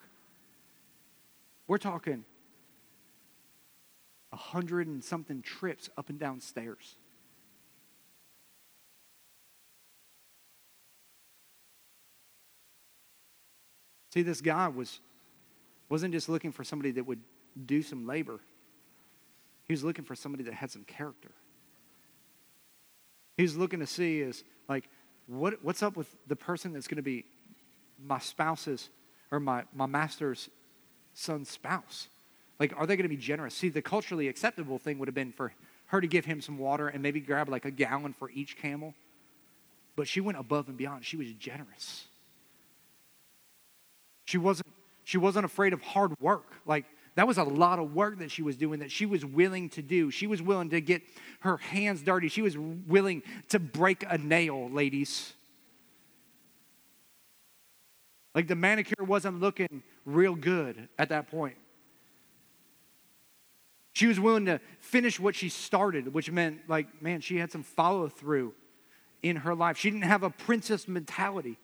We're 1.67 1.77
talking 1.77 2.23
a 4.31 4.37
hundred 4.37 4.87
and 4.87 5.03
something 5.03 5.41
trips 5.41 5.89
up 5.97 6.09
and 6.09 6.19
down 6.19 6.41
stairs. 6.41 6.95
See, 14.13 14.21
this 14.21 14.41
guy 14.41 14.67
was, 14.69 14.99
wasn't 15.89 16.13
just 16.13 16.29
looking 16.29 16.51
for 16.51 16.63
somebody 16.63 16.91
that 16.91 17.05
would 17.05 17.19
do 17.65 17.81
some 17.81 18.05
labor, 18.05 18.39
he 19.63 19.73
was 19.73 19.83
looking 19.83 20.05
for 20.05 20.15
somebody 20.15 20.43
that 20.43 20.53
had 20.53 20.69
some 20.69 20.83
character. 20.83 21.31
He 23.37 23.43
was 23.43 23.57
looking 23.57 23.79
to 23.79 23.87
see 23.87 24.19
is 24.19 24.43
like, 24.69 24.87
what, 25.27 25.63
what's 25.63 25.83
up 25.83 25.97
with 25.97 26.13
the 26.27 26.35
person 26.35 26.71
that's 26.71 26.87
going 26.87 26.97
to 26.97 27.01
be 27.01 27.25
my 28.01 28.19
spouse's 28.19 28.89
or 29.31 29.39
my, 29.39 29.63
my 29.73 29.85
master's 29.85 30.49
son's 31.15 31.49
spouse? 31.49 32.07
Like, 32.59 32.73
are 32.77 32.85
they 32.85 32.95
going 32.95 33.03
to 33.03 33.09
be 33.09 33.17
generous? 33.17 33.55
See, 33.55 33.69
the 33.69 33.81
culturally 33.81 34.27
acceptable 34.27 34.77
thing 34.77 34.99
would 34.99 35.07
have 35.07 35.15
been 35.15 35.31
for 35.31 35.51
her 35.87 35.99
to 35.99 36.07
give 36.07 36.25
him 36.25 36.41
some 36.41 36.57
water 36.57 36.87
and 36.87 37.01
maybe 37.01 37.19
grab 37.19 37.49
like 37.49 37.65
a 37.65 37.71
gallon 37.71 38.13
for 38.13 38.29
each 38.29 38.57
camel. 38.57 38.93
But 39.95 40.07
she 40.07 40.21
went 40.21 40.37
above 40.37 40.67
and 40.67 40.77
beyond. 40.77 41.05
She 41.05 41.17
was 41.17 41.31
generous. 41.33 42.05
She 44.25 44.37
wasn't, 44.37 44.67
she 45.03 45.17
wasn't 45.17 45.45
afraid 45.45 45.73
of 45.73 45.81
hard 45.81 46.13
work. 46.19 46.51
Like, 46.65 46.85
that 47.15 47.27
was 47.27 47.37
a 47.37 47.43
lot 47.43 47.79
of 47.79 47.93
work 47.93 48.19
that 48.19 48.29
she 48.29 48.41
was 48.41 48.57
doing 48.57 48.81
that 48.81 48.91
she 48.91 49.05
was 49.05 49.25
willing 49.25 49.69
to 49.69 49.81
do. 49.81 50.11
She 50.11 50.27
was 50.27 50.41
willing 50.41 50.69
to 50.71 50.81
get 50.81 51.01
her 51.39 51.57
hands 51.57 52.01
dirty. 52.01 52.27
She 52.27 52.41
was 52.41 52.57
willing 52.57 53.23
to 53.49 53.59
break 53.59 54.03
a 54.09 54.17
nail, 54.17 54.69
ladies. 54.69 55.33
Like 58.33 58.47
the 58.47 58.55
manicure 58.55 59.05
wasn't 59.05 59.39
looking 59.39 59.81
real 60.05 60.35
good 60.35 60.87
at 60.97 61.09
that 61.09 61.29
point. 61.29 61.55
She 63.93 64.07
was 64.07 64.19
willing 64.19 64.45
to 64.45 64.59
finish 64.79 65.19
what 65.19 65.35
she 65.35 65.49
started, 65.49 66.13
which 66.13 66.29
meant, 66.29 66.61
like, 66.67 67.01
man, 67.01 67.21
she 67.21 67.37
had 67.37 67.51
some 67.51 67.63
follow 67.63 68.09
through 68.09 68.53
in 69.23 69.37
her 69.37 69.55
life. 69.55 69.77
She 69.77 69.89
didn't 69.89 70.03
have 70.03 70.23
a 70.23 70.29
princess 70.29 70.87
mentality. 70.87 71.57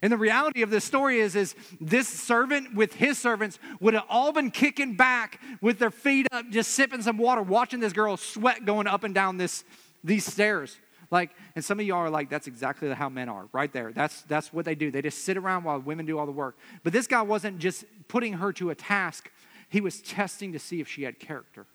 And 0.00 0.12
the 0.12 0.16
reality 0.16 0.62
of 0.62 0.70
this 0.70 0.84
story 0.84 1.18
is, 1.18 1.34
is 1.34 1.54
this 1.80 2.06
servant 2.06 2.74
with 2.74 2.94
his 2.94 3.18
servants 3.18 3.58
would 3.80 3.94
have 3.94 4.04
all 4.08 4.32
been 4.32 4.50
kicking 4.50 4.96
back 4.96 5.40
with 5.60 5.78
their 5.78 5.90
feet 5.90 6.26
up, 6.30 6.48
just 6.50 6.72
sipping 6.72 7.02
some 7.02 7.16
water, 7.16 7.42
watching 7.42 7.80
this 7.80 7.92
girl 7.92 8.16
sweat 8.16 8.64
going 8.64 8.86
up 8.86 9.02
and 9.02 9.14
down 9.14 9.38
this, 9.38 9.64
these 10.04 10.24
stairs. 10.24 10.78
Like, 11.14 11.30
and 11.54 11.64
some 11.64 11.78
of 11.78 11.86
y'all 11.86 11.98
are 11.98 12.10
like, 12.10 12.28
that's 12.28 12.48
exactly 12.48 12.92
how 12.92 13.08
men 13.08 13.28
are, 13.28 13.46
right 13.52 13.72
there. 13.72 13.92
That's 13.92 14.22
that's 14.22 14.52
what 14.52 14.64
they 14.64 14.74
do. 14.74 14.90
They 14.90 15.00
just 15.00 15.24
sit 15.24 15.36
around 15.36 15.62
while 15.62 15.78
women 15.78 16.06
do 16.06 16.18
all 16.18 16.26
the 16.26 16.32
work. 16.32 16.58
But 16.82 16.92
this 16.92 17.06
guy 17.06 17.22
wasn't 17.22 17.60
just 17.60 17.84
putting 18.08 18.32
her 18.32 18.52
to 18.54 18.70
a 18.70 18.74
task, 18.74 19.30
he 19.68 19.80
was 19.80 20.02
testing 20.02 20.52
to 20.54 20.58
see 20.58 20.80
if 20.80 20.88
she 20.88 21.04
had 21.04 21.20
character. 21.20 21.66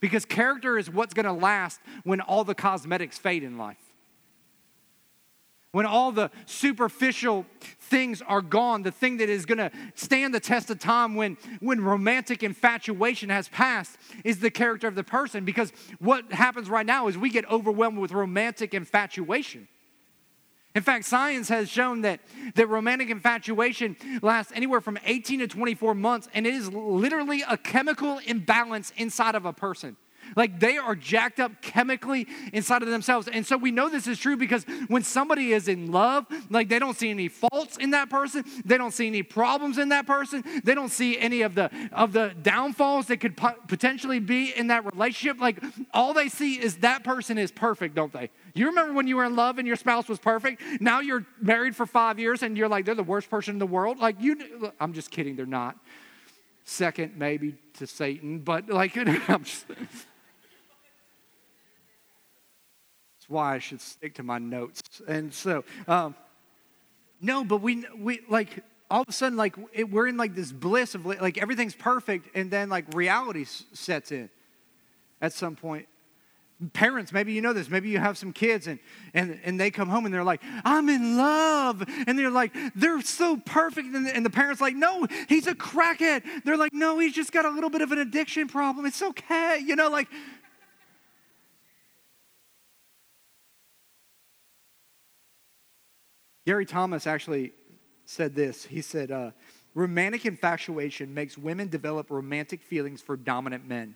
Because 0.00 0.24
character 0.24 0.78
is 0.78 0.88
what's 0.88 1.12
gonna 1.12 1.34
last 1.34 1.78
when 2.04 2.22
all 2.22 2.42
the 2.42 2.54
cosmetics 2.54 3.18
fade 3.18 3.42
in 3.42 3.58
life. 3.58 3.91
When 5.72 5.86
all 5.86 6.12
the 6.12 6.30
superficial 6.44 7.46
things 7.80 8.20
are 8.22 8.42
gone, 8.42 8.82
the 8.82 8.90
thing 8.90 9.16
that 9.16 9.30
is 9.30 9.46
going 9.46 9.58
to 9.58 9.70
stand 9.94 10.34
the 10.34 10.40
test 10.40 10.68
of 10.68 10.78
time 10.78 11.14
when, 11.14 11.38
when 11.60 11.80
romantic 11.80 12.42
infatuation 12.42 13.30
has 13.30 13.48
passed 13.48 13.96
is 14.22 14.38
the 14.40 14.50
character 14.50 14.86
of 14.86 14.94
the 14.94 15.02
person. 15.04 15.46
Because 15.46 15.72
what 15.98 16.30
happens 16.30 16.68
right 16.68 16.84
now 16.84 17.08
is 17.08 17.16
we 17.16 17.30
get 17.30 17.50
overwhelmed 17.50 17.98
with 17.98 18.12
romantic 18.12 18.74
infatuation. 18.74 19.66
In 20.74 20.82
fact, 20.82 21.06
science 21.06 21.48
has 21.48 21.70
shown 21.70 22.02
that, 22.02 22.20
that 22.54 22.66
romantic 22.68 23.08
infatuation 23.08 23.96
lasts 24.22 24.52
anywhere 24.54 24.80
from 24.82 24.98
18 25.04 25.40
to 25.40 25.46
24 25.46 25.94
months, 25.94 26.28
and 26.34 26.46
it 26.46 26.54
is 26.54 26.70
literally 26.72 27.42
a 27.48 27.56
chemical 27.56 28.18
imbalance 28.26 28.92
inside 28.96 29.34
of 29.34 29.46
a 29.46 29.52
person. 29.52 29.96
Like 30.36 30.60
they 30.60 30.76
are 30.76 30.94
jacked 30.94 31.40
up 31.40 31.62
chemically 31.62 32.26
inside 32.52 32.82
of 32.82 32.88
themselves. 32.88 33.28
And 33.28 33.46
so 33.46 33.56
we 33.56 33.70
know 33.70 33.88
this 33.88 34.06
is 34.06 34.18
true 34.18 34.36
because 34.36 34.64
when 34.88 35.02
somebody 35.02 35.52
is 35.52 35.68
in 35.68 35.92
love, 35.92 36.26
like 36.50 36.68
they 36.68 36.78
don't 36.78 36.96
see 36.96 37.10
any 37.10 37.28
faults 37.28 37.76
in 37.78 37.90
that 37.90 38.10
person, 38.10 38.44
they 38.64 38.78
don't 38.78 38.92
see 38.92 39.06
any 39.06 39.22
problems 39.22 39.78
in 39.78 39.90
that 39.90 40.06
person, 40.06 40.44
they 40.64 40.74
don't 40.74 40.90
see 40.90 41.18
any 41.18 41.42
of 41.42 41.54
the 41.54 41.70
of 41.92 42.12
the 42.12 42.34
downfalls 42.42 43.06
that 43.06 43.18
could 43.18 43.36
potentially 43.68 44.20
be 44.20 44.52
in 44.56 44.68
that 44.68 44.84
relationship. 44.84 45.40
Like 45.40 45.62
all 45.92 46.12
they 46.12 46.28
see 46.28 46.54
is 46.54 46.78
that 46.78 47.04
person 47.04 47.38
is 47.38 47.50
perfect, 47.50 47.94
don't 47.94 48.12
they? 48.12 48.30
You 48.54 48.66
remember 48.66 48.92
when 48.92 49.06
you 49.06 49.16
were 49.16 49.24
in 49.24 49.36
love 49.36 49.58
and 49.58 49.66
your 49.66 49.76
spouse 49.76 50.08
was 50.08 50.18
perfect? 50.18 50.62
Now 50.80 51.00
you're 51.00 51.26
married 51.40 51.74
for 51.74 51.86
5 51.86 52.18
years 52.18 52.42
and 52.42 52.56
you're 52.56 52.68
like 52.68 52.84
they're 52.84 52.94
the 52.94 53.02
worst 53.02 53.30
person 53.30 53.54
in 53.54 53.58
the 53.58 53.66
world. 53.66 53.98
Like 53.98 54.20
you 54.20 54.72
I'm 54.80 54.92
just 54.92 55.10
kidding, 55.10 55.36
they're 55.36 55.46
not. 55.46 55.76
Second 56.64 57.16
maybe 57.16 57.56
to 57.74 57.86
Satan, 57.86 58.38
but 58.38 58.68
like 58.68 58.96
I'm 59.28 59.44
just 59.44 59.66
why 63.32 63.56
I 63.56 63.58
should 63.58 63.80
stick 63.80 64.14
to 64.14 64.22
my 64.22 64.38
notes. 64.38 64.82
And 65.08 65.32
so, 65.34 65.64
um, 65.88 66.14
no, 67.20 67.44
but 67.44 67.62
we, 67.62 67.84
we 67.98 68.20
like, 68.28 68.62
all 68.90 69.02
of 69.02 69.08
a 69.08 69.12
sudden, 69.12 69.38
like, 69.38 69.56
it, 69.72 69.90
we're 69.90 70.06
in 70.06 70.18
like 70.18 70.34
this 70.34 70.52
bliss 70.52 70.94
of 70.94 71.06
like 71.06 71.38
everything's 71.38 71.74
perfect, 71.74 72.28
and 72.36 72.50
then 72.50 72.68
like 72.68 72.84
reality 72.94 73.44
sets 73.44 74.12
in 74.12 74.28
at 75.20 75.32
some 75.32 75.56
point. 75.56 75.88
Parents, 76.74 77.12
maybe 77.12 77.32
you 77.32 77.40
know 77.40 77.52
this. 77.52 77.68
Maybe 77.68 77.88
you 77.88 77.98
have 77.98 78.16
some 78.16 78.32
kids 78.32 78.68
and, 78.68 78.78
and, 79.14 79.40
and 79.42 79.58
they 79.58 79.72
come 79.72 79.88
home 79.88 80.04
and 80.04 80.14
they're 80.14 80.22
like, 80.22 80.40
I'm 80.64 80.88
in 80.88 81.16
love. 81.16 81.82
And 82.06 82.16
they're 82.16 82.30
like, 82.30 82.52
they're 82.76 83.00
so 83.00 83.36
perfect. 83.36 83.92
And 83.92 84.06
the, 84.06 84.14
and 84.14 84.24
the 84.24 84.30
parents 84.30 84.60
like, 84.60 84.76
no, 84.76 85.08
he's 85.28 85.48
a 85.48 85.56
crackhead. 85.56 86.22
They're 86.44 86.56
like, 86.56 86.72
no, 86.72 87.00
he's 87.00 87.14
just 87.14 87.32
got 87.32 87.44
a 87.44 87.50
little 87.50 87.70
bit 87.70 87.82
of 87.82 87.90
an 87.90 87.98
addiction 87.98 88.46
problem. 88.46 88.86
It's 88.86 89.02
okay. 89.02 89.60
You 89.66 89.74
know, 89.74 89.90
like, 89.90 90.06
Gary 96.46 96.66
Thomas 96.66 97.06
actually 97.06 97.52
said 98.04 98.34
this. 98.34 98.64
He 98.64 98.82
said, 98.82 99.10
uh, 99.10 99.30
Romantic 99.74 100.26
infatuation 100.26 101.14
makes 101.14 101.38
women 101.38 101.68
develop 101.68 102.10
romantic 102.10 102.62
feelings 102.62 103.00
for 103.00 103.16
dominant 103.16 103.66
men. 103.66 103.94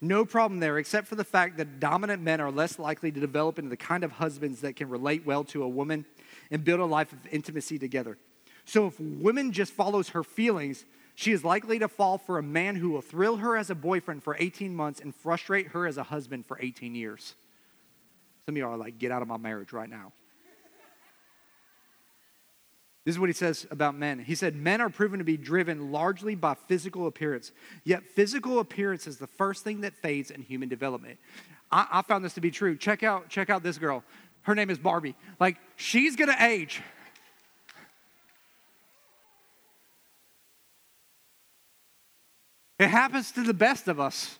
No 0.00 0.24
problem 0.24 0.58
there, 0.58 0.76
except 0.78 1.06
for 1.06 1.14
the 1.14 1.24
fact 1.24 1.56
that 1.56 1.78
dominant 1.78 2.20
men 2.20 2.40
are 2.40 2.50
less 2.50 2.78
likely 2.78 3.12
to 3.12 3.20
develop 3.20 3.58
into 3.58 3.70
the 3.70 3.76
kind 3.76 4.02
of 4.02 4.12
husbands 4.12 4.60
that 4.62 4.74
can 4.74 4.88
relate 4.88 5.24
well 5.24 5.44
to 5.44 5.62
a 5.62 5.68
woman 5.68 6.04
and 6.50 6.64
build 6.64 6.80
a 6.80 6.84
life 6.84 7.12
of 7.12 7.18
intimacy 7.30 7.78
together. 7.78 8.18
So 8.64 8.88
if 8.88 8.98
woman 8.98 9.52
just 9.52 9.72
follows 9.72 10.10
her 10.10 10.24
feelings, 10.24 10.84
she 11.14 11.30
is 11.30 11.44
likely 11.44 11.78
to 11.78 11.86
fall 11.86 12.18
for 12.18 12.38
a 12.38 12.42
man 12.42 12.74
who 12.74 12.90
will 12.90 13.00
thrill 13.02 13.36
her 13.36 13.56
as 13.56 13.70
a 13.70 13.74
boyfriend 13.74 14.24
for 14.24 14.36
18 14.40 14.74
months 14.74 15.00
and 15.00 15.14
frustrate 15.14 15.68
her 15.68 15.86
as 15.86 15.96
a 15.96 16.02
husband 16.02 16.44
for 16.44 16.58
18 16.60 16.94
years. 16.94 17.34
Some 18.46 18.54
of 18.54 18.56
you 18.56 18.66
are 18.66 18.76
like, 18.76 18.98
get 18.98 19.12
out 19.12 19.22
of 19.22 19.28
my 19.28 19.36
marriage 19.36 19.72
right 19.72 19.88
now. 19.88 20.12
This 23.04 23.16
is 23.16 23.18
what 23.18 23.28
he 23.28 23.34
says 23.34 23.66
about 23.70 23.94
men. 23.94 24.18
He 24.18 24.34
said, 24.34 24.56
Men 24.56 24.80
are 24.80 24.88
proven 24.88 25.18
to 25.18 25.24
be 25.24 25.36
driven 25.36 25.92
largely 25.92 26.34
by 26.34 26.54
physical 26.54 27.06
appearance, 27.06 27.52
yet 27.84 28.02
physical 28.02 28.60
appearance 28.60 29.06
is 29.06 29.18
the 29.18 29.26
first 29.26 29.62
thing 29.62 29.82
that 29.82 29.94
fades 29.94 30.30
in 30.30 30.40
human 30.40 30.70
development. 30.70 31.18
I, 31.70 31.86
I 31.90 32.02
found 32.02 32.24
this 32.24 32.34
to 32.34 32.40
be 32.40 32.50
true. 32.50 32.76
Check 32.76 33.02
out, 33.02 33.28
check 33.28 33.50
out 33.50 33.62
this 33.62 33.76
girl. 33.76 34.02
Her 34.42 34.54
name 34.54 34.70
is 34.70 34.78
Barbie. 34.78 35.16
Like, 35.38 35.58
she's 35.76 36.16
gonna 36.16 36.36
age. 36.40 36.82
It 42.78 42.88
happens 42.88 43.32
to 43.32 43.42
the 43.42 43.54
best 43.54 43.86
of 43.86 44.00
us. 44.00 44.38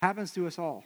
Happens 0.00 0.32
to 0.32 0.46
us 0.46 0.58
all. 0.58 0.84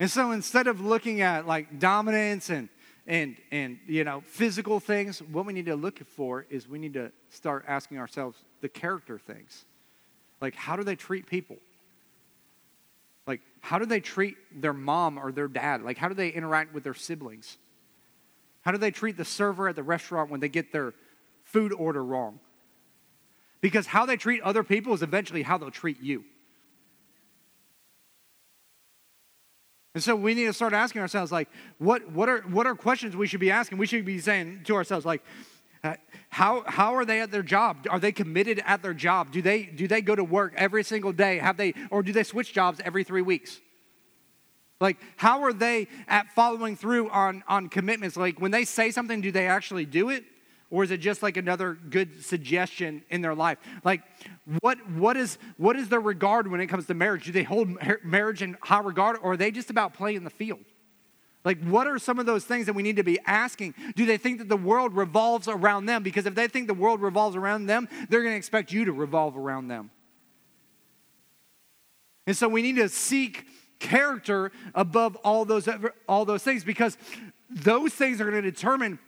And 0.00 0.10
so 0.10 0.32
instead 0.32 0.66
of 0.66 0.80
looking 0.80 1.20
at 1.20 1.46
like 1.46 1.78
dominance 1.78 2.48
and 2.48 2.70
and 3.06 3.36
and 3.52 3.78
you 3.86 4.02
know 4.02 4.22
physical 4.26 4.80
things, 4.80 5.20
what 5.20 5.44
we 5.44 5.52
need 5.52 5.66
to 5.66 5.76
look 5.76 6.00
for 6.08 6.46
is 6.48 6.66
we 6.66 6.78
need 6.78 6.94
to 6.94 7.12
start 7.28 7.66
asking 7.68 7.98
ourselves 7.98 8.42
the 8.62 8.68
character 8.68 9.18
things. 9.18 9.66
Like 10.40 10.54
how 10.54 10.76
do 10.76 10.84
they 10.84 10.96
treat 10.96 11.26
people? 11.26 11.58
Like 13.26 13.42
how 13.60 13.78
do 13.78 13.84
they 13.84 14.00
treat 14.00 14.36
their 14.62 14.72
mom 14.72 15.18
or 15.18 15.32
their 15.32 15.48
dad? 15.48 15.82
Like 15.82 15.98
how 15.98 16.08
do 16.08 16.14
they 16.14 16.30
interact 16.30 16.72
with 16.72 16.82
their 16.82 16.94
siblings? 16.94 17.58
How 18.62 18.72
do 18.72 18.78
they 18.78 18.90
treat 18.90 19.18
the 19.18 19.24
server 19.24 19.68
at 19.68 19.76
the 19.76 19.82
restaurant 19.82 20.30
when 20.30 20.40
they 20.40 20.48
get 20.48 20.72
their 20.72 20.94
food 21.44 21.74
order 21.74 22.02
wrong? 22.02 22.40
Because 23.60 23.86
how 23.86 24.06
they 24.06 24.16
treat 24.16 24.40
other 24.42 24.64
people 24.64 24.94
is 24.94 25.02
eventually 25.02 25.42
how 25.42 25.58
they'll 25.58 25.70
treat 25.70 26.00
you. 26.00 26.24
And 29.94 30.02
so 30.02 30.14
we 30.14 30.34
need 30.34 30.44
to 30.44 30.52
start 30.52 30.72
asking 30.72 31.02
ourselves, 31.02 31.32
like, 31.32 31.48
what, 31.78 32.10
what, 32.12 32.28
are, 32.28 32.42
what 32.42 32.66
are 32.66 32.74
questions 32.74 33.16
we 33.16 33.26
should 33.26 33.40
be 33.40 33.50
asking? 33.50 33.78
We 33.78 33.86
should 33.86 34.04
be 34.04 34.20
saying 34.20 34.62
to 34.64 34.74
ourselves, 34.76 35.04
like, 35.04 35.22
uh, 35.82 35.94
how, 36.28 36.62
how 36.66 36.94
are 36.94 37.04
they 37.04 37.20
at 37.20 37.32
their 37.32 37.42
job? 37.42 37.86
Are 37.90 37.98
they 37.98 38.12
committed 38.12 38.62
at 38.64 38.82
their 38.82 38.94
job? 38.94 39.32
Do 39.32 39.42
they, 39.42 39.64
do 39.64 39.88
they 39.88 40.00
go 40.00 40.14
to 40.14 40.22
work 40.22 40.52
every 40.56 40.84
single 40.84 41.12
day? 41.12 41.38
Have 41.38 41.56
they, 41.56 41.74
or 41.90 42.02
do 42.02 42.12
they 42.12 42.22
switch 42.22 42.52
jobs 42.52 42.80
every 42.84 43.02
three 43.02 43.22
weeks? 43.22 43.60
Like, 44.80 44.98
how 45.16 45.42
are 45.42 45.52
they 45.52 45.88
at 46.06 46.28
following 46.34 46.76
through 46.76 47.10
on, 47.10 47.42
on 47.48 47.68
commitments? 47.68 48.16
Like, 48.16 48.40
when 48.40 48.50
they 48.50 48.64
say 48.64 48.90
something, 48.90 49.20
do 49.20 49.32
they 49.32 49.46
actually 49.46 49.86
do 49.86 50.10
it? 50.10 50.24
Or 50.70 50.84
is 50.84 50.92
it 50.92 50.98
just 50.98 51.22
like 51.22 51.36
another 51.36 51.74
good 51.74 52.24
suggestion 52.24 53.02
in 53.10 53.22
their 53.22 53.34
life? 53.34 53.58
Like, 53.84 54.02
what, 54.60 54.78
what, 54.90 55.16
is, 55.16 55.36
what 55.56 55.76
is 55.76 55.88
their 55.88 56.00
regard 56.00 56.48
when 56.48 56.60
it 56.60 56.68
comes 56.68 56.86
to 56.86 56.94
marriage? 56.94 57.24
Do 57.24 57.32
they 57.32 57.42
hold 57.42 57.76
marriage 58.04 58.40
in 58.40 58.56
high 58.62 58.80
regard, 58.80 59.18
or 59.20 59.32
are 59.32 59.36
they 59.36 59.50
just 59.50 59.70
about 59.70 59.94
playing 59.94 60.22
the 60.22 60.30
field? 60.30 60.60
Like, 61.44 61.60
what 61.64 61.86
are 61.86 61.98
some 61.98 62.18
of 62.18 62.26
those 62.26 62.44
things 62.44 62.66
that 62.66 62.74
we 62.74 62.82
need 62.82 62.96
to 62.96 63.02
be 63.02 63.18
asking? 63.26 63.74
Do 63.96 64.06
they 64.06 64.18
think 64.18 64.38
that 64.38 64.48
the 64.48 64.56
world 64.56 64.94
revolves 64.94 65.48
around 65.48 65.86
them? 65.86 66.02
Because 66.02 66.26
if 66.26 66.34
they 66.34 66.46
think 66.46 66.68
the 66.68 66.74
world 66.74 67.00
revolves 67.00 67.34
around 67.34 67.66
them, 67.66 67.88
they're 68.08 68.22
going 68.22 68.34
to 68.34 68.38
expect 68.38 68.72
you 68.72 68.84
to 68.84 68.92
revolve 68.92 69.36
around 69.36 69.68
them. 69.68 69.90
And 72.26 72.36
so 72.36 72.48
we 72.48 72.62
need 72.62 72.76
to 72.76 72.88
seek 72.88 73.46
character 73.80 74.52
above 74.74 75.16
all 75.16 75.44
those, 75.44 75.68
all 76.06 76.24
those 76.26 76.42
things 76.42 76.62
because 76.62 76.96
those 77.48 77.92
things 77.92 78.20
are 78.20 78.30
going 78.30 78.42
to 78.42 78.50
determine 78.50 78.98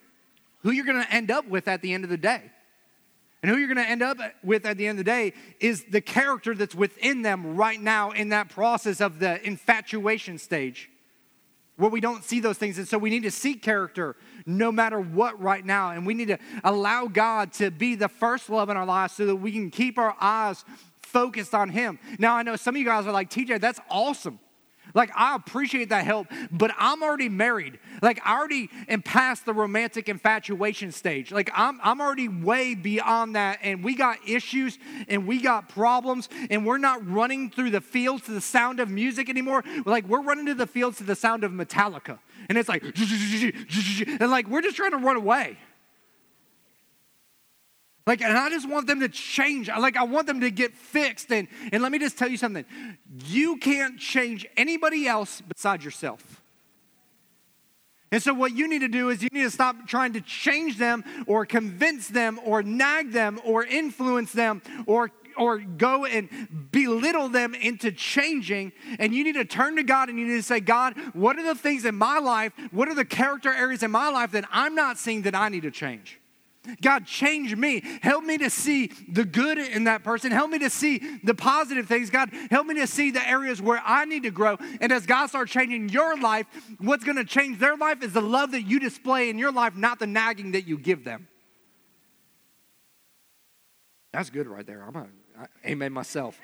who 0.62 0.70
you're 0.70 0.84
going 0.84 1.02
to 1.02 1.12
end 1.12 1.30
up 1.30 1.46
with 1.48 1.68
at 1.68 1.82
the 1.82 1.92
end 1.92 2.04
of 2.04 2.10
the 2.10 2.16
day. 2.16 2.42
And 3.42 3.50
who 3.50 3.56
you're 3.56 3.72
going 3.72 3.84
to 3.84 3.90
end 3.90 4.02
up 4.02 4.18
with 4.44 4.64
at 4.64 4.76
the 4.76 4.86
end 4.86 4.98
of 4.98 5.04
the 5.04 5.10
day 5.10 5.32
is 5.58 5.84
the 5.90 6.00
character 6.00 6.54
that's 6.54 6.74
within 6.74 7.22
them 7.22 7.56
right 7.56 7.80
now 7.80 8.12
in 8.12 8.28
that 8.28 8.48
process 8.48 9.00
of 9.00 9.18
the 9.18 9.44
infatuation 9.44 10.38
stage 10.38 10.88
where 11.76 11.90
we 11.90 12.00
don't 12.00 12.22
see 12.22 12.38
those 12.38 12.58
things. 12.58 12.78
And 12.78 12.86
so 12.86 12.98
we 12.98 13.10
need 13.10 13.24
to 13.24 13.30
seek 13.30 13.62
character 13.62 14.14
no 14.46 14.70
matter 14.70 15.00
what 15.00 15.40
right 15.40 15.64
now. 15.64 15.90
And 15.90 16.06
we 16.06 16.14
need 16.14 16.28
to 16.28 16.38
allow 16.62 17.06
God 17.06 17.52
to 17.54 17.72
be 17.72 17.96
the 17.96 18.08
first 18.08 18.48
love 18.48 18.68
in 18.68 18.76
our 18.76 18.86
lives 18.86 19.14
so 19.14 19.26
that 19.26 19.36
we 19.36 19.50
can 19.50 19.70
keep 19.70 19.98
our 19.98 20.14
eyes 20.20 20.64
focused 21.00 21.54
on 21.54 21.70
Him. 21.70 21.98
Now, 22.18 22.36
I 22.36 22.42
know 22.42 22.54
some 22.54 22.76
of 22.76 22.78
you 22.78 22.84
guys 22.84 23.06
are 23.06 23.12
like, 23.12 23.30
TJ, 23.30 23.60
that's 23.60 23.80
awesome. 23.90 24.38
Like, 24.94 25.10
I 25.16 25.34
appreciate 25.34 25.88
that 25.88 26.04
help, 26.04 26.28
but 26.50 26.70
I'm 26.78 27.02
already 27.02 27.28
married. 27.28 27.78
Like, 28.02 28.20
I 28.24 28.36
already 28.36 28.70
am 28.88 29.02
past 29.02 29.44
the 29.44 29.54
romantic 29.54 30.08
infatuation 30.08 30.92
stage. 30.92 31.32
Like, 31.32 31.50
I'm, 31.54 31.80
I'm 31.82 32.00
already 32.00 32.28
way 32.28 32.74
beyond 32.74 33.36
that, 33.36 33.60
and 33.62 33.82
we 33.82 33.94
got 33.94 34.18
issues 34.28 34.78
and 35.08 35.26
we 35.26 35.40
got 35.40 35.68
problems, 35.68 36.28
and 36.50 36.66
we're 36.66 36.78
not 36.78 37.06
running 37.08 37.50
through 37.50 37.70
the 37.70 37.80
fields 37.80 38.24
to 38.24 38.32
the 38.32 38.40
sound 38.40 38.80
of 38.80 38.90
music 38.90 39.28
anymore. 39.28 39.64
Like, 39.84 40.06
we're 40.06 40.22
running 40.22 40.46
to 40.46 40.54
the 40.54 40.66
fields 40.66 40.98
to 40.98 41.04
the 41.04 41.16
sound 41.16 41.44
of 41.44 41.52
Metallica. 41.52 42.18
And 42.48 42.58
it's 42.58 42.68
like, 42.68 42.82
and 44.20 44.30
like, 44.30 44.48
we're 44.48 44.62
just 44.62 44.76
trying 44.76 44.92
to 44.92 44.98
run 44.98 45.16
away. 45.16 45.58
Like, 48.06 48.20
and 48.20 48.36
I 48.36 48.50
just 48.50 48.68
want 48.68 48.86
them 48.86 49.00
to 49.00 49.08
change. 49.08 49.68
Like, 49.68 49.96
I 49.96 50.02
want 50.02 50.26
them 50.26 50.40
to 50.40 50.50
get 50.50 50.74
fixed. 50.74 51.30
And, 51.30 51.46
and 51.72 51.82
let 51.82 51.92
me 51.92 51.98
just 51.98 52.18
tell 52.18 52.28
you 52.28 52.36
something 52.36 52.64
you 53.26 53.58
can't 53.58 53.98
change 53.98 54.46
anybody 54.56 55.06
else 55.06 55.40
besides 55.40 55.84
yourself. 55.84 56.42
And 58.10 58.22
so, 58.22 58.34
what 58.34 58.54
you 58.54 58.68
need 58.68 58.80
to 58.80 58.88
do 58.88 59.08
is 59.08 59.22
you 59.22 59.28
need 59.32 59.44
to 59.44 59.50
stop 59.50 59.86
trying 59.86 60.12
to 60.14 60.20
change 60.20 60.78
them 60.78 61.04
or 61.26 61.46
convince 61.46 62.08
them 62.08 62.38
or 62.44 62.62
nag 62.62 63.12
them 63.12 63.40
or 63.44 63.64
influence 63.64 64.32
them 64.32 64.62
or 64.86 65.10
or 65.38 65.58
go 65.58 66.04
and 66.04 66.28
belittle 66.70 67.28
them 67.30 67.54
into 67.54 67.90
changing. 67.90 68.72
And 68.98 69.14
you 69.14 69.24
need 69.24 69.34
to 69.34 69.46
turn 69.46 69.76
to 69.76 69.82
God 69.82 70.10
and 70.10 70.18
you 70.18 70.26
need 70.26 70.36
to 70.36 70.42
say, 70.42 70.60
God, 70.60 70.94
what 71.14 71.38
are 71.38 71.42
the 71.42 71.54
things 71.54 71.86
in 71.86 71.94
my 71.94 72.18
life? 72.18 72.52
What 72.70 72.88
are 72.88 72.94
the 72.94 73.06
character 73.06 73.50
areas 73.50 73.82
in 73.82 73.90
my 73.90 74.10
life 74.10 74.32
that 74.32 74.44
I'm 74.52 74.74
not 74.74 74.98
seeing 74.98 75.22
that 75.22 75.34
I 75.34 75.48
need 75.48 75.62
to 75.62 75.70
change? 75.70 76.20
God, 76.80 77.06
change 77.06 77.56
me. 77.56 77.82
Help 78.02 78.22
me 78.22 78.38
to 78.38 78.48
see 78.48 78.92
the 79.08 79.24
good 79.24 79.58
in 79.58 79.84
that 79.84 80.04
person. 80.04 80.30
Help 80.30 80.50
me 80.50 80.60
to 80.60 80.70
see 80.70 81.18
the 81.24 81.34
positive 81.34 81.88
things. 81.88 82.08
God, 82.08 82.30
help 82.50 82.66
me 82.66 82.74
to 82.76 82.86
see 82.86 83.10
the 83.10 83.26
areas 83.28 83.60
where 83.60 83.82
I 83.84 84.04
need 84.04 84.22
to 84.22 84.30
grow. 84.30 84.56
And 84.80 84.92
as 84.92 85.04
God 85.04 85.26
starts 85.26 85.50
changing 85.50 85.88
your 85.88 86.16
life, 86.20 86.46
what's 86.78 87.02
going 87.02 87.16
to 87.16 87.24
change 87.24 87.58
their 87.58 87.76
life 87.76 88.02
is 88.02 88.12
the 88.12 88.22
love 88.22 88.52
that 88.52 88.62
you 88.62 88.78
display 88.78 89.28
in 89.28 89.38
your 89.38 89.50
life, 89.50 89.74
not 89.74 89.98
the 89.98 90.06
nagging 90.06 90.52
that 90.52 90.68
you 90.68 90.78
give 90.78 91.02
them. 91.02 91.26
That's 94.12 94.30
good 94.30 94.46
right 94.46 94.66
there. 94.66 94.84
I'm 94.86 95.10
amen 95.66 95.92
myself. 95.92 96.38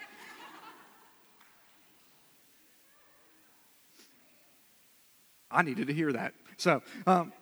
I 5.50 5.62
needed 5.62 5.86
to 5.86 5.94
hear 5.94 6.12
that. 6.12 6.34
So, 6.56 6.82
um, 7.06 7.32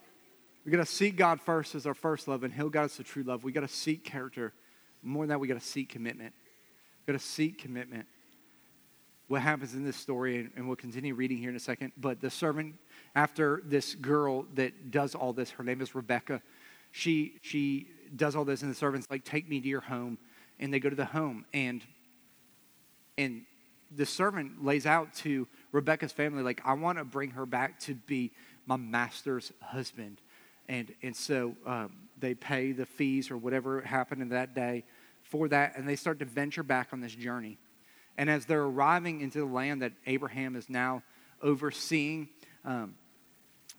we 0.66 0.72
got 0.72 0.78
to 0.78 0.92
seek 0.92 1.16
God 1.16 1.40
first 1.40 1.76
as 1.76 1.86
our 1.86 1.94
first 1.94 2.26
love, 2.26 2.42
and 2.42 2.52
He'll 2.52 2.68
guide 2.68 2.86
us 2.86 2.96
to 2.96 3.04
true 3.04 3.22
love. 3.22 3.44
We 3.44 3.52
got 3.52 3.60
to 3.60 3.68
seek 3.68 4.02
character. 4.04 4.52
More 5.00 5.22
than 5.22 5.28
that, 5.28 5.38
we 5.38 5.46
got 5.46 5.60
to 5.60 5.64
seek 5.64 5.88
commitment. 5.88 6.34
We 7.06 7.12
got 7.12 7.20
to 7.20 7.24
seek 7.24 7.58
commitment. 7.58 8.06
What 9.28 9.42
happens 9.42 9.74
in 9.74 9.84
this 9.84 9.96
story, 9.96 10.50
and, 10.56 10.66
we'll 10.66 10.74
continue 10.74 11.14
reading 11.14 11.38
here 11.38 11.50
in 11.50 11.56
a 11.56 11.60
second, 11.60 11.92
but 11.96 12.20
the 12.20 12.30
servant, 12.30 12.74
after 13.14 13.62
this 13.64 13.94
girl 13.94 14.44
that 14.54 14.90
does 14.90 15.14
all 15.14 15.32
this, 15.32 15.50
her 15.50 15.62
name 15.62 15.80
is 15.80 15.94
Rebecca, 15.94 16.42
she, 16.90 17.34
she 17.42 17.86
does 18.16 18.34
all 18.34 18.44
this, 18.44 18.62
and 18.62 18.70
the 18.70 18.74
servant's 18.74 19.06
like, 19.08 19.24
Take 19.24 19.48
me 19.48 19.60
to 19.60 19.68
your 19.68 19.82
home. 19.82 20.18
And 20.58 20.74
they 20.74 20.80
go 20.80 20.90
to 20.90 20.96
the 20.96 21.04
home, 21.04 21.44
and, 21.54 21.82
and 23.16 23.42
the 23.94 24.06
servant 24.06 24.64
lays 24.64 24.84
out 24.84 25.14
to 25.16 25.46
Rebecca's 25.70 26.10
family, 26.10 26.42
like, 26.42 26.60
I 26.64 26.72
want 26.72 26.98
to 26.98 27.04
bring 27.04 27.30
her 27.32 27.46
back 27.46 27.78
to 27.80 27.94
be 27.94 28.32
my 28.66 28.76
master's 28.76 29.52
husband. 29.60 30.20
And, 30.68 30.94
and 31.02 31.14
so 31.14 31.54
um, 31.64 31.92
they 32.18 32.34
pay 32.34 32.72
the 32.72 32.86
fees 32.86 33.30
or 33.30 33.36
whatever 33.36 33.80
happened 33.80 34.22
in 34.22 34.30
that 34.30 34.54
day 34.54 34.84
for 35.22 35.48
that, 35.48 35.76
and 35.76 35.88
they 35.88 35.96
start 35.96 36.18
to 36.20 36.24
venture 36.24 36.62
back 36.62 36.88
on 36.92 37.00
this 37.00 37.14
journey. 37.14 37.58
And 38.16 38.30
as 38.30 38.46
they're 38.46 38.62
arriving 38.62 39.20
into 39.20 39.38
the 39.38 39.44
land 39.44 39.82
that 39.82 39.92
Abraham 40.06 40.56
is 40.56 40.70
now 40.70 41.02
overseeing, 41.42 42.28
um, 42.64 42.94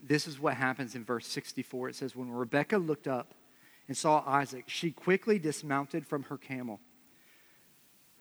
this 0.04 0.28
is 0.28 0.40
what 0.40 0.54
happens 0.54 0.96
in 0.96 1.04
verse 1.04 1.26
64. 1.28 1.90
It 1.90 1.96
says, 1.96 2.16
When 2.16 2.32
Rebekah 2.32 2.78
looked 2.78 3.08
up 3.08 3.34
and 3.88 3.98
saw 3.98 4.24
Isaac, 4.28 4.66
she 4.68 4.92
quickly 4.92 5.40
dismounted 5.40 6.06
from 6.06 6.24
her 6.24 6.38
camel. 6.38 6.80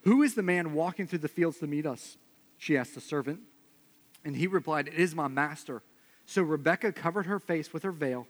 Who 0.03 0.23
is 0.23 0.35
the 0.35 0.43
man 0.43 0.73
walking 0.73 1.07
through 1.07 1.19
the 1.19 1.29
fields 1.29 1.59
to 1.59 1.67
meet 1.67 1.85
us? 1.85 2.17
She 2.57 2.77
asked 2.77 2.95
the 2.95 3.01
servant. 3.01 3.41
And 4.25 4.37
he 4.37 4.47
replied, 4.47 4.89
It 4.89 4.95
is 4.95 5.15
my 5.15 5.29
master. 5.29 5.83
So 6.25 6.43
Rebekah 6.43 6.93
covered 6.93 7.27
her 7.27 7.39
face 7.39 7.73
with 7.73 7.83
her 7.83 7.93
veil 7.93 8.27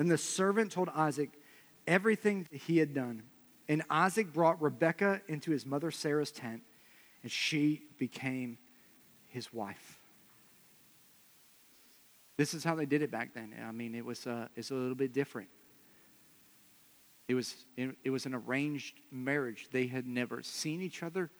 then 0.00 0.08
the 0.08 0.16
servant 0.16 0.72
told 0.72 0.88
Isaac 0.88 1.28
everything 1.86 2.46
that 2.50 2.56
he 2.56 2.78
had 2.78 2.94
done. 2.94 3.22
And 3.68 3.82
Isaac 3.90 4.32
brought 4.32 4.62
Rebekah 4.62 5.20
into 5.28 5.50
his 5.50 5.66
mother 5.66 5.90
Sarah's 5.90 6.32
tent, 6.32 6.62
and 7.22 7.30
she 7.30 7.82
became 7.98 8.56
his 9.28 9.52
wife. 9.52 10.00
This 12.38 12.54
is 12.54 12.64
how 12.64 12.76
they 12.76 12.86
did 12.86 13.02
it 13.02 13.10
back 13.10 13.34
then. 13.34 13.54
I 13.62 13.72
mean, 13.72 13.94
it 13.94 14.02
was, 14.02 14.26
uh, 14.26 14.48
it's 14.56 14.70
a 14.70 14.74
little 14.74 14.94
bit 14.94 15.12
different. 15.12 15.50
It 17.28 17.34
was, 17.34 17.54
it, 17.76 17.94
it 18.02 18.08
was 18.08 18.24
an 18.24 18.34
arranged 18.34 18.98
marriage. 19.12 19.68
They 19.70 19.86
had 19.86 20.06
never 20.06 20.42
seen 20.42 20.80
each 20.80 21.02
other, 21.02 21.30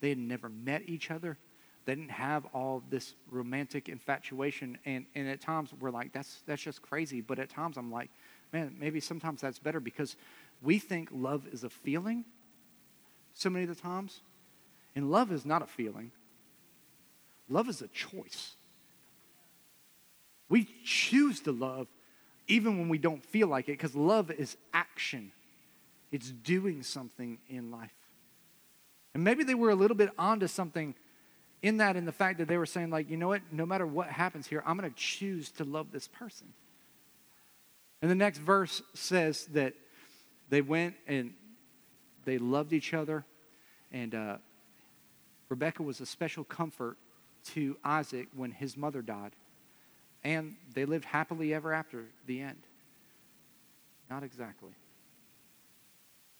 they 0.00 0.08
had 0.08 0.18
never 0.18 0.48
met 0.48 0.82
each 0.86 1.12
other. 1.12 1.38
They 1.84 1.94
didn't 1.94 2.10
have 2.10 2.44
all 2.52 2.82
this 2.90 3.14
romantic 3.30 3.88
infatuation. 3.88 4.78
And, 4.84 5.06
and 5.14 5.28
at 5.28 5.40
times 5.40 5.70
we're 5.80 5.90
like, 5.90 6.12
that's, 6.12 6.42
that's 6.46 6.62
just 6.62 6.82
crazy. 6.82 7.20
But 7.20 7.38
at 7.38 7.48
times 7.48 7.76
I'm 7.76 7.90
like, 7.90 8.10
man, 8.52 8.76
maybe 8.78 9.00
sometimes 9.00 9.40
that's 9.40 9.58
better 9.58 9.80
because 9.80 10.16
we 10.62 10.78
think 10.78 11.08
love 11.12 11.46
is 11.52 11.64
a 11.64 11.70
feeling 11.70 12.24
so 13.34 13.48
many 13.48 13.64
of 13.64 13.74
the 13.74 13.80
times. 13.80 14.20
And 14.96 15.10
love 15.10 15.30
is 15.30 15.46
not 15.46 15.62
a 15.62 15.66
feeling, 15.66 16.10
love 17.48 17.68
is 17.68 17.82
a 17.82 17.88
choice. 17.88 18.54
We 20.48 20.66
choose 20.82 21.40
to 21.40 21.52
love 21.52 21.88
even 22.48 22.78
when 22.78 22.88
we 22.88 22.98
don't 22.98 23.22
feel 23.22 23.46
like 23.48 23.68
it 23.68 23.72
because 23.72 23.94
love 23.94 24.30
is 24.30 24.56
action, 24.72 25.32
it's 26.10 26.30
doing 26.30 26.82
something 26.82 27.38
in 27.48 27.70
life. 27.70 27.92
And 29.14 29.22
maybe 29.22 29.44
they 29.44 29.54
were 29.54 29.70
a 29.70 29.74
little 29.74 29.96
bit 29.96 30.10
onto 30.18 30.46
something 30.46 30.94
in 31.62 31.78
that, 31.78 31.96
in 31.96 32.04
the 32.04 32.12
fact 32.12 32.38
that 32.38 32.48
they 32.48 32.56
were 32.56 32.66
saying, 32.66 32.90
like, 32.90 33.10
you 33.10 33.16
know 33.16 33.28
what, 33.28 33.42
no 33.50 33.66
matter 33.66 33.86
what 33.86 34.08
happens 34.08 34.46
here, 34.46 34.62
I'm 34.66 34.76
going 34.78 34.90
to 34.90 34.96
choose 34.96 35.50
to 35.52 35.64
love 35.64 35.90
this 35.90 36.06
person. 36.06 36.48
And 38.00 38.10
the 38.10 38.14
next 38.14 38.38
verse 38.38 38.80
says 38.94 39.46
that 39.46 39.74
they 40.50 40.60
went 40.60 40.94
and 41.06 41.34
they 42.24 42.38
loved 42.38 42.72
each 42.72 42.94
other, 42.94 43.24
and 43.90 44.14
uh, 44.14 44.36
Rebecca 45.48 45.82
was 45.82 46.00
a 46.00 46.06
special 46.06 46.44
comfort 46.44 46.96
to 47.46 47.76
Isaac 47.84 48.28
when 48.36 48.50
his 48.50 48.76
mother 48.76 49.02
died. 49.02 49.32
And 50.22 50.56
they 50.74 50.84
lived 50.84 51.06
happily 51.06 51.54
ever 51.54 51.72
after 51.72 52.04
the 52.26 52.40
end. 52.40 52.58
Not 54.10 54.22
exactly. 54.22 54.72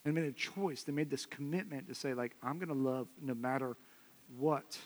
They 0.05 0.11
made 0.11 0.25
a 0.25 0.33
choice. 0.33 0.83
They 0.83 0.93
made 0.93 1.11
this 1.11 1.27
commitment 1.27 1.89
to 1.89 1.95
say, 1.95 2.14
like, 2.14 2.33
I'm 2.43 2.59
going 2.59 2.69
to 2.69 2.75
love 2.75 3.09
no 3.21 3.35
matter 3.35 3.77
what. 4.37 4.79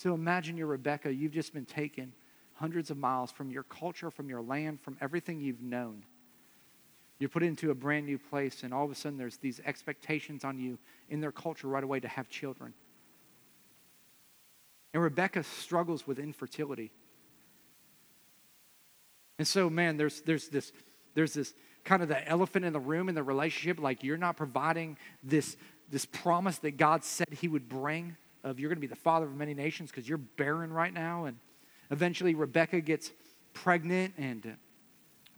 So 0.00 0.14
imagine 0.14 0.56
you're 0.56 0.66
Rebecca. 0.66 1.12
You've 1.12 1.32
just 1.32 1.52
been 1.52 1.66
taken 1.66 2.14
hundreds 2.54 2.90
of 2.90 2.96
miles 2.96 3.30
from 3.30 3.50
your 3.50 3.64
culture, 3.64 4.10
from 4.10 4.30
your 4.30 4.40
land, 4.40 4.80
from 4.80 4.96
everything 4.98 5.42
you've 5.42 5.60
known. 5.60 6.04
You're 7.18 7.28
put 7.28 7.42
into 7.42 7.70
a 7.70 7.74
brand 7.74 8.06
new 8.06 8.16
place, 8.16 8.62
and 8.62 8.72
all 8.72 8.86
of 8.86 8.90
a 8.90 8.94
sudden 8.94 9.18
there's 9.18 9.36
these 9.36 9.60
expectations 9.66 10.42
on 10.42 10.58
you 10.58 10.78
in 11.10 11.20
their 11.20 11.32
culture 11.32 11.68
right 11.68 11.84
away 11.84 12.00
to 12.00 12.08
have 12.08 12.30
children. 12.30 12.72
And 14.94 15.02
Rebecca 15.02 15.42
struggles 15.42 16.06
with 16.06 16.18
infertility. 16.18 16.92
And 19.38 19.46
so, 19.46 19.68
man, 19.68 19.98
there's, 19.98 20.22
there's, 20.22 20.48
this, 20.48 20.72
there's 21.12 21.34
this 21.34 21.52
kind 21.84 22.02
of 22.02 22.08
the 22.08 22.26
elephant 22.26 22.64
in 22.64 22.72
the 22.72 22.80
room 22.80 23.10
in 23.10 23.14
the 23.14 23.22
relationship, 23.22 23.78
like 23.78 24.02
you're 24.02 24.16
not 24.16 24.38
providing 24.38 24.96
this, 25.22 25.58
this 25.90 26.06
promise 26.06 26.56
that 26.60 26.78
God 26.78 27.04
said 27.04 27.28
He 27.32 27.48
would 27.48 27.68
bring 27.68 28.16
of 28.44 28.58
you're 28.58 28.68
going 28.68 28.76
to 28.76 28.80
be 28.80 28.86
the 28.86 28.96
father 28.96 29.26
of 29.26 29.34
many 29.34 29.54
nations 29.54 29.90
because 29.90 30.08
you're 30.08 30.18
barren 30.18 30.72
right 30.72 30.92
now. 30.92 31.24
And 31.24 31.38
eventually, 31.90 32.34
Rebecca 32.34 32.80
gets 32.80 33.12
pregnant, 33.52 34.14
and 34.18 34.56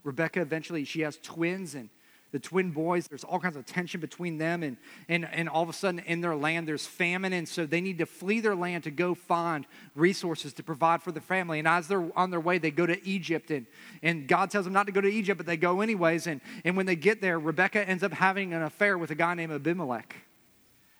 Rebecca 0.03 0.41
eventually 0.41 0.83
she 0.85 1.01
has 1.01 1.17
twins, 1.21 1.75
and 1.75 1.89
the 2.33 2.39
twin 2.39 2.71
boys, 2.71 3.07
there's 3.07 3.23
all 3.23 3.39
kinds 3.39 3.55
of 3.55 3.65
tension 3.67 4.01
between 4.01 4.39
them, 4.39 4.63
and, 4.63 4.77
and, 5.07 5.27
and 5.31 5.47
all 5.47 5.61
of 5.61 5.69
a 5.69 5.73
sudden 5.73 5.99
in 5.99 6.19
their 6.19 6.35
land 6.35 6.67
there's 6.67 6.87
famine, 6.87 7.31
and 7.31 7.47
so 7.47 7.67
they 7.67 7.79
need 7.79 7.99
to 7.99 8.07
flee 8.07 8.39
their 8.39 8.55
land 8.55 8.85
to 8.85 8.91
go 8.91 9.13
find 9.13 9.67
resources 9.95 10.51
to 10.53 10.63
provide 10.63 11.03
for 11.03 11.11
the 11.11 11.21
family. 11.21 11.59
And 11.59 11.67
as 11.67 11.87
they're 11.87 12.09
on 12.17 12.31
their 12.31 12.39
way, 12.39 12.57
they 12.57 12.71
go 12.71 12.87
to 12.87 13.07
Egypt, 13.07 13.51
and, 13.51 13.67
and 14.01 14.27
God 14.27 14.49
tells 14.49 14.65
them 14.65 14.73
not 14.73 14.87
to 14.87 14.91
go 14.91 14.99
to 14.99 15.07
Egypt, 15.07 15.37
but 15.37 15.45
they 15.45 15.57
go 15.57 15.81
anyways. 15.81 16.25
And, 16.25 16.41
and 16.65 16.75
when 16.75 16.87
they 16.87 16.95
get 16.95 17.21
there, 17.21 17.39
Rebecca 17.39 17.87
ends 17.87 18.01
up 18.01 18.13
having 18.13 18.53
an 18.53 18.63
affair 18.63 18.97
with 18.97 19.11
a 19.11 19.15
guy 19.15 19.35
named 19.35 19.51
Abimelech. 19.51 20.15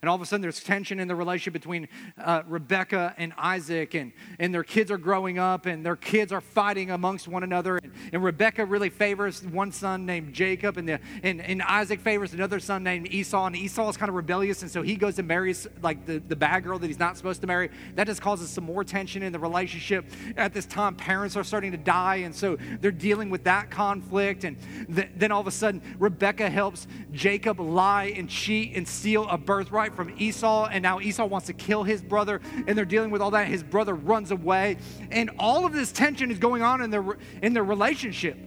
And 0.03 0.09
all 0.09 0.17
of 0.17 0.21
a 0.21 0.25
sudden, 0.25 0.41
there's 0.41 0.61
tension 0.61 0.99
in 0.99 1.07
the 1.07 1.15
relationship 1.15 1.53
between 1.53 1.87
uh, 2.21 2.41
Rebecca 2.45 3.15
and 3.17 3.31
Isaac, 3.37 3.93
and, 3.93 4.11
and 4.37 4.53
their 4.53 4.65
kids 4.65 4.91
are 4.91 4.97
growing 4.97 5.39
up, 5.39 5.65
and 5.65 5.85
their 5.85 5.95
kids 5.95 6.33
are 6.33 6.41
fighting 6.41 6.91
amongst 6.91 7.29
one 7.29 7.41
another. 7.41 7.77
And, 7.77 7.93
and 8.11 8.21
Rebecca 8.21 8.65
really 8.65 8.89
favors 8.89 9.45
one 9.45 9.71
son 9.71 10.05
named 10.05 10.33
Jacob, 10.33 10.75
and, 10.75 10.89
the, 10.89 10.99
and, 11.23 11.39
and 11.39 11.61
Isaac 11.61 12.01
favors 12.01 12.33
another 12.33 12.59
son 12.59 12.83
named 12.83 13.13
Esau. 13.13 13.45
And 13.45 13.55
Esau 13.55 13.87
is 13.87 13.95
kind 13.95 14.09
of 14.09 14.15
rebellious, 14.15 14.61
and 14.61 14.69
so 14.69 14.81
he 14.81 14.97
goes 14.97 15.19
and 15.19 15.25
marries 15.25 15.67
like 15.81 16.05
the, 16.05 16.19
the 16.19 16.35
bad 16.35 16.65
girl 16.65 16.77
that 16.79 16.87
he's 16.87 16.99
not 16.99 17.15
supposed 17.15 17.39
to 17.39 17.47
marry. 17.47 17.69
That 17.95 18.07
just 18.07 18.21
causes 18.21 18.49
some 18.49 18.65
more 18.65 18.83
tension 18.83 19.23
in 19.23 19.31
the 19.31 19.39
relationship. 19.39 20.03
At 20.35 20.53
this 20.53 20.65
time, 20.65 20.97
parents 20.97 21.37
are 21.37 21.45
starting 21.45 21.71
to 21.71 21.77
die, 21.77 22.17
and 22.17 22.35
so 22.35 22.57
they're 22.81 22.91
dealing 22.91 23.29
with 23.29 23.45
that 23.45 23.71
conflict. 23.71 24.43
And 24.43 24.57
th- 24.93 25.11
then 25.15 25.31
all 25.31 25.39
of 25.39 25.47
a 25.47 25.51
sudden, 25.51 25.81
Rebecca 25.97 26.49
helps 26.49 26.87
Jacob 27.13 27.61
lie 27.61 28.13
and 28.17 28.29
cheat 28.29 28.75
and 28.75 28.85
steal 28.85 29.29
a 29.29 29.37
birthright 29.37 29.92
from 29.95 30.13
Esau, 30.17 30.67
and 30.67 30.81
now 30.81 30.99
Esau 30.99 31.25
wants 31.25 31.47
to 31.47 31.53
kill 31.53 31.83
his 31.83 32.01
brother, 32.01 32.41
and 32.67 32.77
they're 32.77 32.85
dealing 32.85 33.11
with 33.11 33.21
all 33.21 33.31
that. 33.31 33.47
His 33.47 33.63
brother 33.63 33.93
runs 33.93 34.31
away, 34.31 34.77
and 35.11 35.31
all 35.39 35.65
of 35.65 35.73
this 35.73 35.91
tension 35.91 36.31
is 36.31 36.39
going 36.39 36.61
on 36.61 36.81
in 36.81 36.89
their 36.89 37.17
in 37.41 37.53
their 37.53 37.63
relationship. 37.63 38.37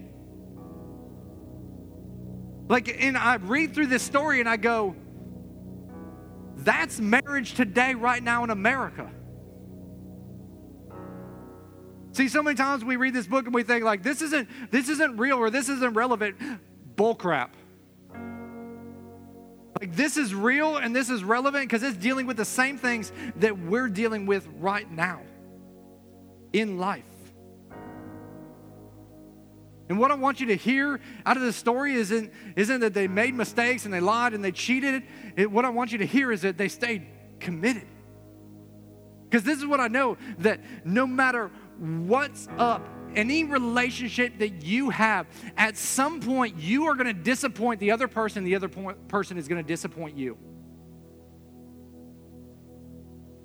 Like, 2.68 3.02
and 3.02 3.16
I 3.16 3.36
read 3.36 3.74
through 3.74 3.86
this 3.86 4.02
story 4.02 4.40
and 4.40 4.48
I 4.48 4.56
go, 4.56 4.96
that's 6.56 6.98
marriage 6.98 7.54
today, 7.54 7.94
right 7.94 8.22
now 8.22 8.42
in 8.42 8.50
America. 8.50 9.08
See, 12.10 12.28
so 12.28 12.42
many 12.42 12.56
times 12.56 12.82
we 12.82 12.96
read 12.96 13.14
this 13.14 13.26
book 13.26 13.44
and 13.44 13.54
we 13.54 13.62
think 13.62 13.84
like 13.84 14.02
this 14.02 14.22
isn't 14.22 14.48
this 14.70 14.88
isn't 14.88 15.18
real 15.18 15.36
or 15.36 15.50
this 15.50 15.68
isn't 15.68 15.94
relevant. 15.94 16.36
Bullcrap. 16.96 17.50
Like, 19.80 19.94
this 19.94 20.16
is 20.16 20.34
real 20.34 20.76
and 20.76 20.96
this 20.96 21.10
is 21.10 21.22
relevant 21.22 21.64
because 21.64 21.82
it's 21.82 21.96
dealing 21.96 22.26
with 22.26 22.36
the 22.36 22.44
same 22.44 22.78
things 22.78 23.12
that 23.36 23.58
we're 23.58 23.88
dealing 23.88 24.26
with 24.26 24.46
right 24.58 24.90
now 24.90 25.20
in 26.52 26.78
life. 26.78 27.04
And 29.88 29.98
what 29.98 30.10
I 30.10 30.14
want 30.14 30.40
you 30.40 30.46
to 30.46 30.56
hear 30.56 31.00
out 31.24 31.36
of 31.36 31.42
this 31.42 31.56
story 31.56 31.94
isn't, 31.94 32.32
isn't 32.56 32.80
that 32.80 32.94
they 32.94 33.06
made 33.06 33.34
mistakes 33.34 33.84
and 33.84 33.94
they 33.94 34.00
lied 34.00 34.34
and 34.34 34.42
they 34.42 34.50
cheated. 34.50 35.04
It, 35.36 35.50
what 35.50 35.64
I 35.64 35.68
want 35.68 35.92
you 35.92 35.98
to 35.98 36.06
hear 36.06 36.32
is 36.32 36.42
that 36.42 36.58
they 36.58 36.68
stayed 36.68 37.06
committed. 37.38 37.86
Because 39.24 39.44
this 39.44 39.58
is 39.58 39.66
what 39.66 39.80
I 39.80 39.88
know 39.88 40.16
that 40.38 40.60
no 40.84 41.06
matter 41.06 41.50
what's 41.78 42.48
up 42.58 42.88
any 43.16 43.44
relationship 43.44 44.38
that 44.38 44.62
you 44.62 44.90
have, 44.90 45.26
at 45.56 45.76
some 45.76 46.20
point 46.20 46.56
you 46.58 46.86
are 46.86 46.94
going 46.94 47.06
to 47.06 47.14
disappoint 47.14 47.80
the 47.80 47.90
other 47.90 48.06
person, 48.06 48.44
the 48.44 48.54
other 48.54 48.68
person 48.68 49.38
is 49.38 49.48
going 49.48 49.62
to 49.62 49.66
disappoint 49.66 50.16
you. 50.16 50.36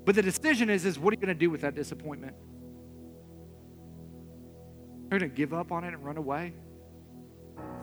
But 0.06 0.16
the 0.16 0.22
decision 0.22 0.70
is, 0.70 0.86
is 0.86 1.00
what 1.00 1.14
are 1.14 1.16
you 1.16 1.22
going 1.22 1.36
to 1.36 1.40
do 1.40 1.50
with 1.50 1.62
that 1.62 1.76
disappointment? 1.76 2.36
Are 5.10 5.16
you 5.16 5.20
going 5.20 5.32
to 5.32 5.36
give 5.36 5.54
up 5.54 5.72
on 5.72 5.84
it 5.84 5.94
and 5.94 6.04
run 6.04 6.18
away? 6.18 6.54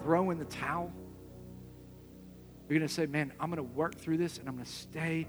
Throw 0.03 0.31
in 0.31 0.39
the 0.39 0.45
towel? 0.45 0.93
You're 2.69 2.79
going 2.79 2.89
to 2.89 2.95
say, 2.95 3.07
man, 3.07 3.33
I'm 3.41 3.51
going 3.51 3.57
to 3.57 3.75
work 3.75 3.97
through 3.97 4.19
this 4.19 4.39
and 4.39 4.49
I'm 4.49 4.55
going 4.55 4.67
to 4.67 4.73
stay 4.73 5.27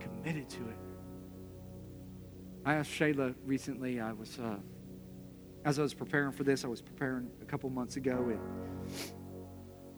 committed 0.00 0.48
to 0.50 0.56
it. 0.56 0.78
I 2.64 2.74
asked 2.74 2.90
Shayla 2.90 3.34
recently, 3.44 4.00
I 4.00 4.12
was. 4.12 4.38
Uh, 4.38 4.56
as 5.64 5.78
I 5.78 5.82
was 5.82 5.94
preparing 5.94 6.32
for 6.32 6.44
this, 6.44 6.64
I 6.64 6.68
was 6.68 6.80
preparing 6.80 7.30
a 7.42 7.44
couple 7.44 7.70
months 7.70 7.96
ago, 7.96 8.30
and 8.30 8.40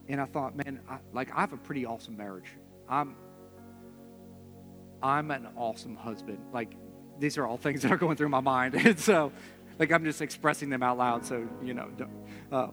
and 0.07 0.19
I 0.19 0.25
thought, 0.25 0.55
man, 0.55 0.81
I, 0.89 0.97
like 1.13 1.31
I 1.35 1.41
have 1.41 1.53
a 1.53 1.57
pretty 1.57 1.85
awesome 1.85 2.17
marriage. 2.17 2.49
I'm 2.89 3.15
I'm 5.01 5.31
an 5.31 5.47
awesome 5.55 5.95
husband. 5.95 6.39
Like 6.53 6.75
these 7.19 7.37
are 7.37 7.45
all 7.45 7.57
things 7.57 7.81
that 7.83 7.91
are 7.91 7.97
going 7.97 8.17
through 8.17 8.29
my 8.29 8.41
mind, 8.41 8.75
and 8.85 8.99
so 8.99 9.31
like 9.79 9.91
I'm 9.91 10.03
just 10.03 10.21
expressing 10.21 10.69
them 10.69 10.83
out 10.83 10.97
loud. 10.97 11.25
So 11.25 11.47
you 11.63 11.73
know, 11.73 11.89
uh, 12.51 12.67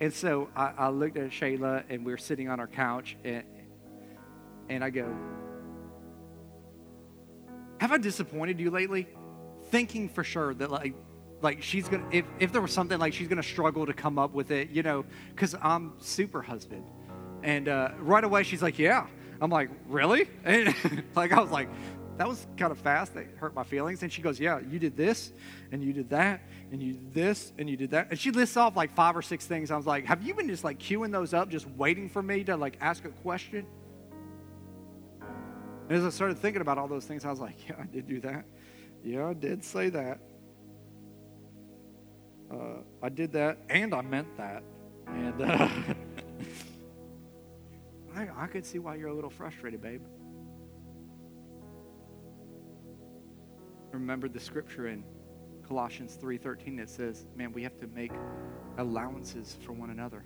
and 0.00 0.12
so 0.12 0.48
I, 0.54 0.72
I 0.78 0.88
looked 0.88 1.16
at 1.16 1.30
Shayla, 1.30 1.84
and 1.88 2.04
we 2.04 2.12
were 2.12 2.18
sitting 2.18 2.48
on 2.48 2.60
our 2.60 2.68
couch, 2.68 3.16
and 3.24 3.44
and 4.68 4.84
I 4.84 4.90
go, 4.90 5.14
"Have 7.80 7.92
I 7.92 7.98
disappointed 7.98 8.60
you 8.60 8.70
lately?" 8.70 9.08
Thinking 9.70 10.08
for 10.08 10.22
sure 10.22 10.54
that 10.54 10.70
like 10.70 10.94
like 11.46 11.62
she's 11.62 11.88
gonna 11.88 12.04
if, 12.10 12.24
if 12.40 12.50
there 12.50 12.60
was 12.60 12.72
something 12.72 12.98
like 12.98 13.14
she's 13.14 13.28
gonna 13.28 13.40
struggle 13.40 13.86
to 13.86 13.92
come 13.92 14.18
up 14.18 14.32
with 14.32 14.50
it 14.50 14.70
you 14.70 14.82
know 14.82 15.04
because 15.30 15.54
i'm 15.62 15.92
super 15.98 16.42
husband. 16.42 16.84
And 17.42 17.68
uh, 17.68 17.90
right 18.00 18.24
away 18.24 18.42
she's 18.42 18.62
like 18.62 18.78
yeah. 18.78 19.06
I'm 19.40 19.50
like 19.50 19.70
really? 19.88 20.28
And 20.44 20.74
like 21.14 21.32
i 21.32 21.40
was 21.40 21.50
like 21.50 21.68
that 22.18 22.26
was 22.26 22.46
kind 22.56 22.72
of 22.72 22.78
fast. 22.78 23.12
That 23.14 23.26
hurt 23.36 23.54
my 23.54 23.62
feelings. 23.62 24.02
And 24.02 24.10
she 24.12 24.22
goes 24.22 24.40
yeah 24.40 24.58
you 24.58 24.78
did 24.80 24.96
this 24.96 25.32
and 25.70 25.84
you 25.84 25.92
did 25.92 26.10
that 26.10 26.40
and 26.72 26.82
you 26.82 26.94
did 26.94 27.14
this 27.14 27.52
and 27.58 27.70
you 27.70 27.76
did 27.76 27.90
that. 27.92 28.08
And 28.10 28.18
she 28.18 28.32
lists 28.32 28.56
off 28.56 28.74
like 28.74 28.92
five 28.96 29.16
or 29.16 29.22
six 29.22 29.46
things. 29.46 29.70
I 29.70 29.76
was 29.76 29.86
like 29.86 30.04
have 30.06 30.22
you 30.24 30.34
been 30.34 30.48
just 30.48 30.64
like 30.64 30.78
queuing 30.80 31.12
those 31.12 31.32
up 31.32 31.48
just 31.48 31.68
waiting 31.82 32.08
for 32.08 32.22
me 32.22 32.42
to 32.44 32.56
like 32.56 32.76
ask 32.80 33.04
a 33.04 33.10
question? 33.26 33.64
And 35.88 35.96
as 35.96 36.04
i 36.04 36.10
started 36.10 36.38
thinking 36.38 36.62
about 36.62 36.78
all 36.78 36.88
those 36.88 37.04
things 37.04 37.24
i 37.24 37.30
was 37.30 37.38
like 37.38 37.68
yeah 37.68 37.76
i 37.80 37.86
did 37.86 38.08
do 38.08 38.18
that. 38.20 38.44
Yeah 39.04 39.28
i 39.28 39.34
did 39.34 39.62
say 39.62 39.90
that 39.90 40.18
uh, 42.50 42.82
I 43.02 43.08
did 43.08 43.32
that 43.32 43.58
and 43.68 43.94
I 43.94 44.02
meant 44.02 44.36
that. 44.36 44.62
And 45.08 45.40
uh, 45.40 45.68
I, 48.14 48.28
I 48.36 48.46
could 48.46 48.64
see 48.64 48.78
why 48.78 48.96
you're 48.96 49.08
a 49.08 49.14
little 49.14 49.30
frustrated, 49.30 49.82
babe. 49.82 50.02
Remember 53.92 54.28
the 54.28 54.40
scripture 54.40 54.88
in 54.88 55.04
Colossians 55.66 56.18
3:13 56.20 56.76
that 56.78 56.90
says, 56.90 57.26
"Man, 57.34 57.52
we 57.52 57.62
have 57.62 57.78
to 57.80 57.86
make 57.88 58.12
allowances 58.78 59.56
for 59.62 59.72
one 59.72 59.90
another." 59.90 60.24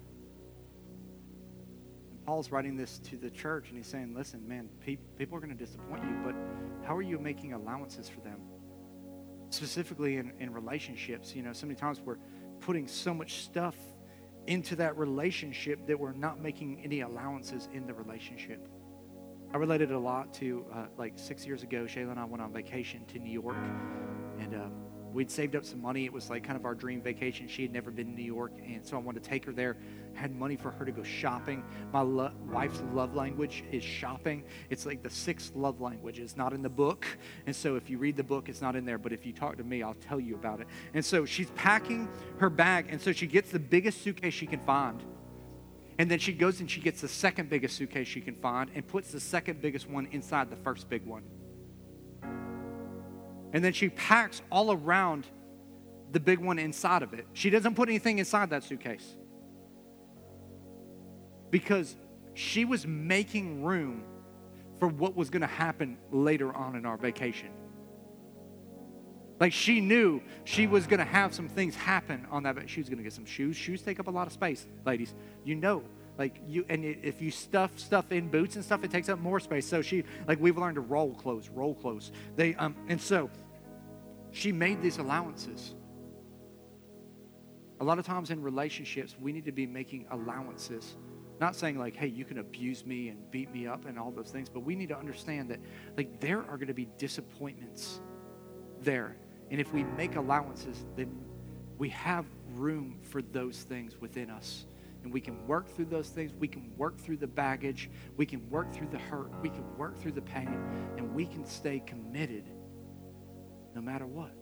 And 2.11 2.25
Paul's 2.27 2.51
writing 2.51 2.77
this 2.77 2.99
to 3.01 3.17
the 3.17 3.31
church, 3.31 3.69
and 3.69 3.77
he's 3.77 3.87
saying, 3.87 4.15
"Listen, 4.15 4.47
man, 4.47 4.69
pe- 4.81 4.99
people 5.17 5.37
are 5.37 5.41
going 5.41 5.57
to 5.57 5.65
disappoint 5.65 6.03
you, 6.05 6.19
but 6.25 6.35
how 6.87 6.97
are 6.97 7.03
you 7.03 7.19
making 7.19 7.53
allowances 7.53 8.09
for 8.09 8.21
them?" 8.21 8.41
Specifically 9.51 10.17
in, 10.17 10.33
in 10.39 10.53
relationships. 10.53 11.35
You 11.35 11.43
know, 11.43 11.53
so 11.53 11.67
many 11.67 11.79
times 11.79 12.01
we're 12.01 12.19
putting 12.61 12.87
so 12.87 13.13
much 13.13 13.43
stuff 13.43 13.77
into 14.47 14.77
that 14.77 14.97
relationship 14.97 15.87
that 15.87 15.99
we're 15.99 16.13
not 16.13 16.41
making 16.41 16.81
any 16.85 17.01
allowances 17.01 17.69
in 17.73 17.87
the 17.87 17.95
relationship. 17.95 18.67
I 19.53 19.57
related 19.57 19.91
a 19.91 19.99
lot 19.99 20.33
to 20.35 20.65
uh, 20.73 20.87
like 20.97 21.15
six 21.17 21.45
years 21.45 21.63
ago. 21.63 21.85
Shayla 21.85 22.13
and 22.13 22.21
I 22.21 22.25
went 22.25 22.43
on 22.43 22.53
vacation 22.53 23.05
to 23.07 23.19
New 23.19 23.33
York, 23.33 23.57
and 24.39 24.55
um, 24.55 24.73
we'd 25.13 25.31
saved 25.31 25.57
up 25.57 25.65
some 25.65 25.83
money. 25.83 26.05
It 26.05 26.13
was 26.13 26.31
like 26.31 26.45
kind 26.45 26.57
of 26.57 26.65
our 26.65 26.75
dream 26.75 27.03
vacation. 27.03 27.49
She 27.49 27.63
had 27.63 27.73
never 27.73 27.91
been 27.91 28.07
to 28.07 28.13
New 28.13 28.25
York, 28.25 28.53
and 28.65 28.87
so 28.87 28.97
I 28.97 29.01
wanted 29.01 29.25
to 29.25 29.29
take 29.29 29.45
her 29.45 29.53
there. 29.53 29.77
Had 30.21 30.37
money 30.37 30.57
for 30.57 30.71
her 30.73 30.85
to 30.85 30.93
go 30.93 31.03
shopping. 31.03 31.65
My 31.95 32.03
lo- 32.03 32.31
wife's 32.53 32.83
love 32.93 33.15
language 33.15 33.65
is 33.73 33.83
shopping. 33.83 34.45
It's 34.69 34.85
like 34.85 35.03
the 35.03 35.09
sixth 35.09 35.57
love 35.57 35.81
language. 35.81 36.19
It's 36.19 36.37
not 36.37 36.53
in 36.53 36.61
the 36.61 36.69
book, 36.69 37.07
and 37.47 37.57
so 37.57 37.77
if 37.77 37.89
you 37.89 37.97
read 37.97 38.19
the 38.19 38.23
book, 38.23 38.51
it's 38.51 38.61
not 38.61 38.77
in 38.77 38.85
there. 38.85 38.99
But 38.99 39.15
if 39.15 39.25
you 39.25 39.33
talk 39.33 39.57
to 39.57 39.65
me, 39.65 39.83
I'll 39.83 39.95
tell 39.95 40.21
you 40.21 40.35
about 40.35 40.61
it. 40.61 40.67
And 40.93 41.03
so 41.03 41.25
she's 41.25 41.49
packing 41.53 42.07
her 42.37 42.51
bag, 42.51 42.89
and 42.91 43.01
so 43.01 43.13
she 43.13 43.27
gets 43.27 43.51
the 43.51 43.59
biggest 43.59 44.03
suitcase 44.03 44.35
she 44.35 44.47
can 44.47 44.61
find. 44.61 45.03
And 45.99 46.11
then 46.11 46.19
she 46.19 46.35
goes 46.35 46.61
and 46.61 46.71
she 46.71 46.83
gets 46.83 47.01
the 47.01 47.09
second 47.09 47.49
biggest 47.49 47.77
suitcase 47.77 48.07
she 48.07 48.21
can 48.21 48.35
find 48.35 48.71
and 48.75 48.87
puts 48.87 49.13
the 49.13 49.21
second 49.21 49.63
biggest 49.63 49.89
one 49.89 50.07
inside 50.13 50.51
the 50.51 50.57
first 50.57 50.91
big 50.91 51.07
one. 51.07 51.23
And 53.55 53.65
then 53.65 53.73
she 53.73 53.89
packs 53.89 54.43
all 54.53 54.71
around 54.71 55.27
the 56.13 56.21
big 56.21 56.41
one 56.41 56.59
inside 56.59 57.03
of 57.03 57.15
it. 57.15 57.27
She 57.33 57.49
doesn't 57.49 57.75
put 57.75 57.89
anything 57.89 58.19
inside 58.19 58.51
that 58.51 58.65
suitcase 58.65 59.17
because 61.51 61.97
she 62.35 62.65
was 62.65 62.87
making 62.87 63.63
room 63.63 64.05
for 64.79 64.89
what 64.89 65.15
was 65.15 65.31
going 65.31 65.43
to 65.43 65.47
happen 65.47 65.99
later 66.11 66.53
on 66.55 66.77
in 66.77 66.87
our 66.87 66.97
vacation. 66.97 67.51
Like 69.39 69.53
she 69.53 69.81
knew 69.81 70.23
she 70.45 70.67
was 70.67 70.87
going 70.87 70.99
to 70.99 71.05
have 71.05 71.35
some 71.35 71.49
things 71.49 71.75
happen 71.75 72.27
on 72.31 72.43
that. 72.43 72.69
She 72.69 72.81
was 72.81 72.89
going 72.89 72.99
to 72.99 73.05
get 73.05 73.13
some 73.13 73.25
shoes. 73.25 73.57
Shoes 73.57 73.83
take 73.83 73.99
up 73.99 74.07
a 74.07 74.11
lot 74.11 74.27
of 74.27 74.33
space, 74.33 74.67
ladies. 74.85 75.15
You 75.45 75.55
know, 75.55 75.83
like 76.19 76.41
you, 76.47 76.67
and 76.69 76.85
if 76.85 77.23
you 77.23 77.31
stuff 77.31 77.79
stuff 77.79 78.13
in 78.13 78.29
boots 78.29 78.57
and 78.57 78.65
stuff, 78.65 78.85
it 78.85 78.91
takes 78.91 79.09
up 79.09 79.19
more 79.19 79.41
space. 79.41 79.67
So 79.67 79.81
she, 79.81 80.05
like 80.29 80.39
we've 80.39 80.59
learned 80.59 80.75
to 80.75 80.83
roll 80.83 81.15
clothes, 81.15 81.49
roll 81.49 81.75
clothes. 81.75 82.13
They, 82.37 82.55
um, 82.57 82.77
and 82.89 83.01
so 83.01 83.31
she 84.31 84.53
made 84.53 84.83
these 84.83 84.99
allowances. 84.99 85.75
A 87.81 87.85
lot 87.85 87.99
of 87.99 88.05
times 88.05 88.31
in 88.31 88.43
relationships, 88.43 89.17
we 89.19 89.33
need 89.33 89.47
to 89.47 89.53
be 89.53 89.67
making 89.67 90.07
allowances. 90.11 90.97
Not 91.41 91.57
saying 91.57 91.79
like, 91.79 91.97
hey, 91.97 92.07
you 92.07 92.25
can 92.25 92.39
abuse 92.39 92.85
me 92.85 93.09
and 93.09 93.31
beat 93.31 93.51
me 93.51 93.67
up 93.67 93.87
and 93.87 93.99
all 93.99 94.11
those 94.11 94.31
things, 94.31 94.49
but 94.49 94.61
we 94.61 94.77
need 94.77 94.91
to 94.91 94.99
understand 94.99 95.51
that 95.51 95.59
like 95.97 96.21
there 96.21 96.41
are 96.41 96.57
going 96.57 96.69
to 96.69 96.75
be 96.75 96.89
disappointments 96.99 98.01
there. 98.83 99.17
And 99.51 99.61
if 99.61 99.73
we 99.73 99.83
make 99.83 100.17
allowances, 100.17 100.85
then 100.97 101.19
we 101.79 101.89
have 101.89 102.27
room 102.53 102.99
for 103.03 103.23
those 103.23 103.63
things 103.63 103.99
within 104.01 104.31
us 104.31 104.67
and 105.03 105.13
we 105.13 105.21
can 105.21 105.47
work 105.47 105.69
through 105.69 105.87
those 105.87 106.09
things. 106.09 106.33
We 106.39 106.49
can 106.49 106.71
work 106.77 106.99
through 106.99 107.19
the 107.19 107.27
baggage. 107.27 107.91
We 108.17 108.27
can 108.27 108.49
work 108.51 108.73
through 108.73 108.89
the 108.89 108.99
hurt. 108.99 109.31
We 109.41 109.49
can 109.49 109.65
work 109.77 109.99
through 109.99 110.13
the 110.13 110.23
pain. 110.23 110.49
And 110.97 111.15
we 111.15 111.27
can 111.27 111.45
stay 111.47 111.83
committed 111.87 112.51
no 113.75 113.81
matter 113.81 114.07
what. 114.07 114.33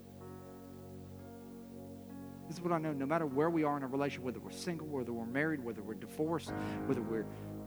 This 2.48 2.56
is 2.56 2.62
what 2.62 2.72
I 2.72 2.78
know. 2.78 2.92
No 2.92 3.06
matter 3.06 3.26
where 3.26 3.50
we 3.50 3.62
are 3.62 3.76
in 3.76 3.82
a 3.82 3.86
relationship, 3.86 4.24
whether 4.24 4.40
we're 4.40 4.50
single, 4.50 4.86
whether 4.86 5.12
we're 5.12 5.26
married, 5.26 5.62
whether 5.62 5.82
we're 5.82 5.94
divorced, 5.94 6.50
whether 6.86 7.02
we're 7.02 7.26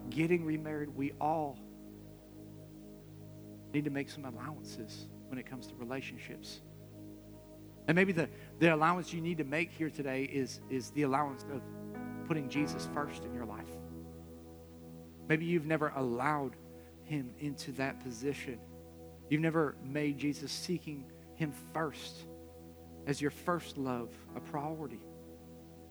getting 0.09 0.43
remarried, 0.43 0.89
we 0.95 1.13
all 1.21 1.59
need 3.73 3.85
to 3.85 3.91
make 3.91 4.09
some 4.09 4.25
allowances 4.25 5.07
when 5.27 5.37
it 5.37 5.45
comes 5.45 5.67
to 5.67 5.75
relationships. 5.75 6.61
And 7.87 7.95
maybe 7.95 8.11
the, 8.11 8.27
the 8.59 8.73
allowance 8.73 9.13
you 9.13 9.21
need 9.21 9.37
to 9.37 9.43
make 9.43 9.71
here 9.71 9.89
today 9.89 10.23
is, 10.23 10.61
is 10.69 10.89
the 10.91 11.03
allowance 11.03 11.45
of 11.53 11.61
putting 12.27 12.49
Jesus 12.49 12.89
first 12.93 13.23
in 13.23 13.33
your 13.33 13.45
life. 13.45 13.69
Maybe 15.29 15.45
you've 15.45 15.65
never 15.65 15.89
allowed 15.95 16.55
him 17.03 17.33
into 17.39 17.71
that 17.73 17.99
position. 17.99 18.59
You've 19.29 19.41
never 19.41 19.75
made 19.83 20.17
Jesus 20.17 20.51
seeking 20.51 21.05
him 21.35 21.53
first 21.73 22.25
as 23.07 23.21
your 23.21 23.31
first 23.31 23.77
love 23.77 24.09
a 24.35 24.39
priority. 24.39 24.99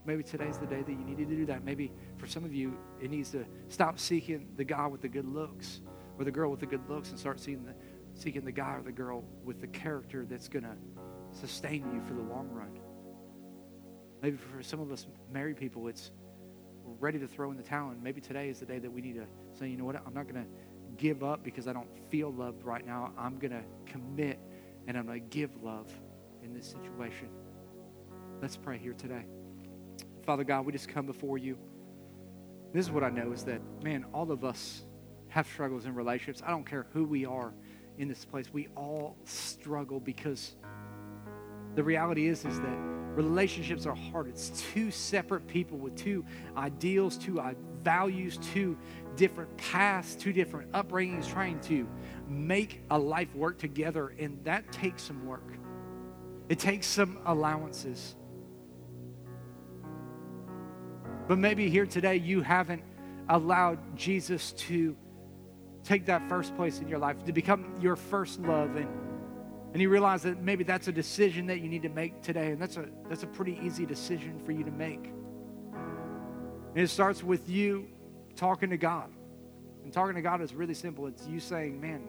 Maybe 0.06 0.22
today's 0.22 0.58
the 0.58 0.66
day 0.66 0.82
that 0.82 0.90
you 0.90 1.04
needed 1.04 1.28
to 1.28 1.36
do 1.36 1.46
that. 1.46 1.64
Maybe 1.64 1.92
for 2.16 2.26
some 2.26 2.44
of 2.44 2.54
you, 2.54 2.76
it 3.00 3.11
needs 3.11 3.30
to 3.30 3.44
stop 3.68 3.98
seeking 3.98 4.48
the 4.56 4.64
guy 4.64 4.86
with 4.86 5.02
the 5.02 5.08
good 5.08 5.26
looks 5.26 5.80
or 6.18 6.24
the 6.24 6.30
girl 6.30 6.50
with 6.50 6.61
the 6.61 6.66
good 6.66 6.88
looks 6.88 7.11
and 7.11 7.18
start 7.18 7.38
seeing 7.38 7.64
the, 7.64 7.74
seeking 8.14 8.44
the 8.44 8.52
guy 8.52 8.74
or 8.74 8.82
the 8.82 8.92
girl 8.92 9.24
with 9.44 9.61
the 9.61 9.66
character 9.66 10.24
that's 10.28 10.48
going 10.48 10.64
to 10.64 10.76
sustain 11.38 11.92
you 11.92 12.00
for 12.06 12.14
the 12.14 12.22
long 12.22 12.48
run. 12.50 12.78
Maybe 14.22 14.36
for 14.36 14.62
some 14.62 14.80
of 14.80 14.90
us 14.90 15.06
married 15.32 15.56
people, 15.56 15.88
it's 15.88 16.11
ready 16.98 17.18
to 17.18 17.26
throw 17.26 17.50
in 17.50 17.56
the 17.56 17.62
towel. 17.62 17.90
And 17.90 18.02
maybe 18.02 18.20
today 18.20 18.48
is 18.48 18.61
the 18.61 18.66
day 18.66 18.78
that 18.78 18.90
we 18.90 19.00
need 19.00 19.14
to 19.14 19.26
say, 19.58 19.68
you 19.68 19.76
know 19.76 19.84
what, 19.84 19.96
I'm 19.96 20.14
not 20.14 20.24
going 20.24 20.42
to 20.42 20.50
give 20.96 21.22
up 21.22 21.42
because 21.42 21.68
I 21.68 21.72
don't 21.72 21.88
feel 22.11 22.32
loved 22.32 22.64
right 22.64 22.86
now. 22.86 23.12
I'm 23.16 23.38
going 23.38 23.52
to 23.52 23.62
commit 23.86 24.38
and 24.86 24.96
I'm 24.96 25.06
going 25.06 25.20
to 25.20 25.26
give 25.28 25.62
love 25.62 25.90
in 26.43 26.55
this 26.55 26.66
situation. 26.66 27.28
Let's 28.41 28.57
pray 28.57 28.78
here 28.78 28.95
today. 28.95 29.24
Father 30.24 30.45
God, 30.45 30.66
we 30.66 30.72
just 30.72 30.88
come 30.88 31.07
before 31.07 31.38
you. 31.38 31.59
This 32.72 32.86
is 32.86 32.93
what 32.93 33.03
I 33.03 33.11
know 33.11 33.32
is 33.32 33.45
that, 33.45 33.61
man, 33.82 34.05
all 34.12 34.30
of 34.30 34.45
us 34.45 34.84
have 35.28 35.47
struggles 35.47 35.86
in 35.86 35.95
relationships. 35.95 36.43
I 36.45 36.51
don't 36.51 36.64
care 36.64 36.86
who 36.93 37.05
we 37.05 37.24
are 37.24 37.53
in 37.99 38.09
this 38.09 38.24
place. 38.24 38.53
We 38.53 38.68
all 38.76 39.16
struggle 39.24 40.01
because 40.01 40.55
the 41.74 41.82
reality 41.82 42.26
is, 42.26 42.45
is 42.45 42.61
that 42.61 42.76
relationships 43.14 43.86
are 43.86 43.95
hard. 43.95 44.28
It's 44.28 44.64
two 44.72 44.91
separate 44.91 45.47
people 45.47 45.78
with 45.78 45.97
two 45.97 46.24
ideals, 46.57 47.16
two 47.16 47.41
values, 47.82 48.38
two 48.38 48.76
different 49.16 49.57
paths, 49.57 50.14
two 50.14 50.32
different 50.32 50.70
upbringings, 50.72 51.28
trying 51.28 51.61
to 51.62 51.88
make 52.28 52.82
a 52.91 52.99
life 52.99 53.34
work 53.34 53.59
together. 53.59 54.14
And 54.18 54.43
that 54.45 54.70
takes 54.72 55.03
some 55.03 55.26
work, 55.26 55.53
it 56.51 56.59
takes 56.59 56.86
some 56.86 57.18
allowances. 57.24 58.16
But 61.28 61.38
maybe 61.38 61.70
here 61.70 61.86
today 61.86 62.16
you 62.16 62.42
haven't 62.42 62.82
allowed 63.28 63.96
Jesus 63.96 64.53
to 64.53 64.96
take 65.84 66.07
that 66.07 66.28
first 66.28 66.55
place 66.57 66.80
in 66.80 66.88
your 66.88 66.98
life, 66.98 67.24
to 67.24 67.32
become 67.32 67.76
your 67.80 67.94
first 67.94 68.40
love. 68.40 68.74
And 68.76 68.88
and 69.72 69.80
you 69.80 69.88
realize 69.88 70.22
that 70.22 70.42
maybe 70.42 70.64
that's 70.64 70.88
a 70.88 70.92
decision 70.92 71.46
that 71.46 71.61
you 71.61 71.68
need 71.68 71.82
to 71.82 71.88
make 71.88 72.22
today, 72.22 72.51
and 72.51 72.61
that's 72.61 72.76
a, 72.76 72.86
that's 73.09 73.22
a 73.22 73.28
pretty 73.28 73.57
easy 73.62 73.86
decision 73.86 74.40
for 74.44 74.51
you 74.51 74.64
to 74.64 74.70
make. 74.72 75.12
And 76.74 76.78
it 76.78 76.88
starts 76.88 77.22
with 77.22 77.48
you 77.48 77.86
talking 78.34 78.70
to 78.70 78.76
God. 78.76 79.11
And 79.84 79.92
talking 79.92 80.16
to 80.16 80.22
God 80.22 80.42
is 80.42 80.55
really 80.55 80.74
simple. 80.74 81.07
It's 81.07 81.24
you 81.28 81.38
saying, 81.38 81.80
Man, 81.80 82.09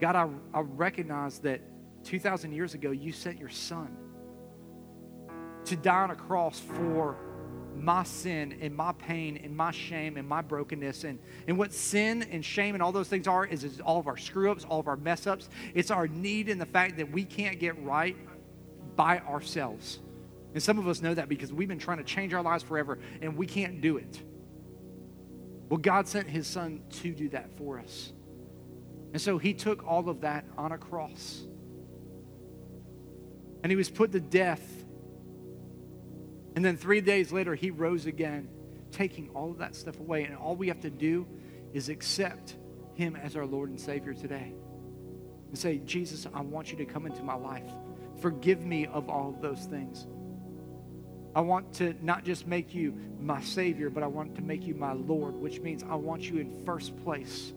God, 0.00 0.16
I, 0.16 0.28
I 0.52 0.60
recognize 0.60 1.38
that 1.38 1.62
2,000 2.04 2.52
years 2.52 2.74
ago 2.74 2.90
you 2.90 3.12
sent 3.12 3.38
your 3.38 3.48
son 3.48 3.96
to 5.64 5.76
die 5.76 6.02
on 6.02 6.10
a 6.10 6.16
cross 6.16 6.58
for 6.58 7.16
my 7.76 8.02
sin 8.02 8.58
and 8.60 8.74
my 8.74 8.92
pain 8.92 9.40
and 9.42 9.56
my 9.56 9.70
shame 9.70 10.16
and 10.16 10.28
my 10.28 10.42
brokenness. 10.42 11.04
And, 11.04 11.18
and 11.46 11.56
what 11.56 11.72
sin 11.72 12.22
and 12.30 12.44
shame 12.44 12.74
and 12.74 12.82
all 12.82 12.92
those 12.92 13.08
things 13.08 13.26
are 13.26 13.44
is, 13.44 13.64
is 13.64 13.80
all 13.80 13.98
of 13.98 14.06
our 14.06 14.16
screw 14.16 14.50
ups, 14.50 14.64
all 14.64 14.80
of 14.80 14.88
our 14.88 14.96
mess 14.96 15.26
ups. 15.26 15.48
It's 15.74 15.90
our 15.90 16.06
need 16.08 16.48
and 16.48 16.60
the 16.60 16.66
fact 16.66 16.96
that 16.98 17.10
we 17.10 17.24
can't 17.24 17.58
get 17.58 17.82
right 17.82 18.16
by 18.96 19.20
ourselves. 19.20 20.00
And 20.52 20.62
some 20.62 20.78
of 20.78 20.88
us 20.88 21.00
know 21.00 21.14
that 21.14 21.28
because 21.28 21.52
we've 21.52 21.68
been 21.68 21.78
trying 21.78 21.98
to 21.98 22.04
change 22.04 22.34
our 22.34 22.42
lives 22.42 22.62
forever 22.62 22.98
and 23.22 23.36
we 23.36 23.46
can't 23.46 23.80
do 23.80 23.96
it. 23.96 24.22
Well, 25.68 25.78
God 25.78 26.08
sent 26.08 26.28
his 26.28 26.46
son 26.46 26.82
to 27.02 27.14
do 27.14 27.28
that 27.30 27.56
for 27.56 27.78
us. 27.78 28.12
And 29.12 29.22
so 29.22 29.38
he 29.38 29.54
took 29.54 29.86
all 29.86 30.08
of 30.08 30.20
that 30.22 30.44
on 30.58 30.72
a 30.72 30.78
cross. 30.78 31.44
And 33.62 33.70
he 33.70 33.76
was 33.76 33.90
put 33.90 34.12
to 34.12 34.20
death 34.20 34.80
and 36.56 36.64
then 36.64 36.76
three 36.76 37.00
days 37.00 37.32
later, 37.32 37.54
he 37.54 37.70
rose 37.70 38.06
again, 38.06 38.48
taking 38.90 39.28
all 39.30 39.50
of 39.50 39.58
that 39.58 39.74
stuff 39.74 39.98
away. 40.00 40.24
And 40.24 40.36
all 40.36 40.56
we 40.56 40.68
have 40.68 40.80
to 40.80 40.90
do 40.90 41.26
is 41.72 41.88
accept 41.88 42.56
him 42.94 43.16
as 43.16 43.36
our 43.36 43.46
Lord 43.46 43.70
and 43.70 43.80
Savior 43.80 44.14
today. 44.14 44.52
And 45.48 45.58
say, 45.58 45.78
Jesus, 45.78 46.26
I 46.34 46.40
want 46.40 46.70
you 46.70 46.78
to 46.78 46.84
come 46.84 47.06
into 47.06 47.22
my 47.22 47.34
life. 47.34 47.70
Forgive 48.20 48.64
me 48.64 48.86
of 48.86 49.08
all 49.08 49.30
of 49.30 49.40
those 49.40 49.64
things. 49.64 50.06
I 51.34 51.40
want 51.40 51.72
to 51.74 51.94
not 52.02 52.24
just 52.24 52.46
make 52.46 52.74
you 52.74 52.94
my 53.20 53.40
Savior, 53.40 53.88
but 53.88 54.02
I 54.02 54.08
want 54.08 54.34
to 54.34 54.42
make 54.42 54.66
you 54.66 54.74
my 54.74 54.92
Lord, 54.92 55.34
which 55.36 55.60
means 55.60 55.84
I 55.88 55.94
want 55.94 56.28
you 56.28 56.38
in 56.38 56.64
first 56.64 56.96
place 57.04 57.52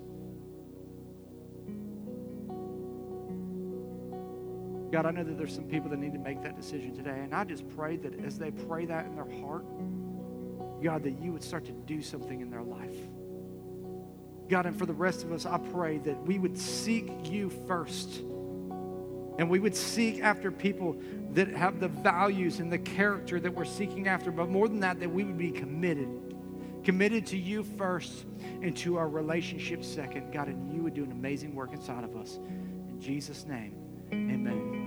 God, 4.93 5.07
I 5.07 5.11
know 5.11 5.23
that 5.23 5.39
there's 5.39 5.55
some 5.55 5.63
people 5.63 5.89
that 5.89 5.97
need 5.97 6.13
to 6.13 6.19
make 6.19 6.43
that 6.43 6.55
decision 6.55 6.95
today. 6.95 7.19
And 7.23 7.33
I 7.33 7.45
just 7.45 7.67
pray 7.75 7.97
that 7.97 8.23
as 8.23 8.37
they 8.37 8.51
pray 8.51 8.85
that 8.85 9.07
in 9.07 9.15
their 9.15 9.27
heart, 9.41 9.65
God, 10.83 11.01
that 11.01 11.19
you 11.19 11.33
would 11.33 11.43
start 11.43 11.65
to 11.65 11.71
do 11.71 12.03
something 12.03 12.41
in 12.41 12.51
their 12.51 12.61
life. 12.61 12.95
God, 14.47 14.67
and 14.67 14.77
for 14.77 14.85
the 14.85 14.93
rest 14.93 15.23
of 15.23 15.31
us, 15.31 15.47
I 15.47 15.57
pray 15.57 15.97
that 15.97 16.21
we 16.27 16.37
would 16.37 16.55
seek 16.55 17.09
you 17.23 17.49
first. 17.67 18.19
And 19.39 19.49
we 19.49 19.57
would 19.57 19.75
seek 19.75 20.21
after 20.21 20.51
people 20.51 20.95
that 21.31 21.47
have 21.47 21.79
the 21.79 21.87
values 21.87 22.59
and 22.59 22.71
the 22.71 22.77
character 22.77 23.39
that 23.39 23.51
we're 23.51 23.65
seeking 23.65 24.07
after. 24.07 24.29
But 24.29 24.49
more 24.49 24.67
than 24.67 24.81
that, 24.81 24.99
that 24.99 25.09
we 25.09 25.23
would 25.23 25.39
be 25.39 25.49
committed. 25.49 26.07
committed 26.83 27.25
to 27.27 27.37
you 27.37 27.63
first 27.63 28.25
and 28.61 28.77
to 28.77 28.97
our 28.97 29.09
relationship 29.09 29.83
second. 29.83 30.31
God, 30.31 30.49
and 30.49 30.71
you 30.71 30.83
would 30.83 30.93
do 30.93 31.03
an 31.03 31.11
amazing 31.11 31.55
work 31.55 31.73
inside 31.73 32.03
of 32.03 32.15
us. 32.15 32.37
In 32.37 32.99
Jesus' 33.01 33.47
name, 33.47 33.75
amen. 34.11 34.82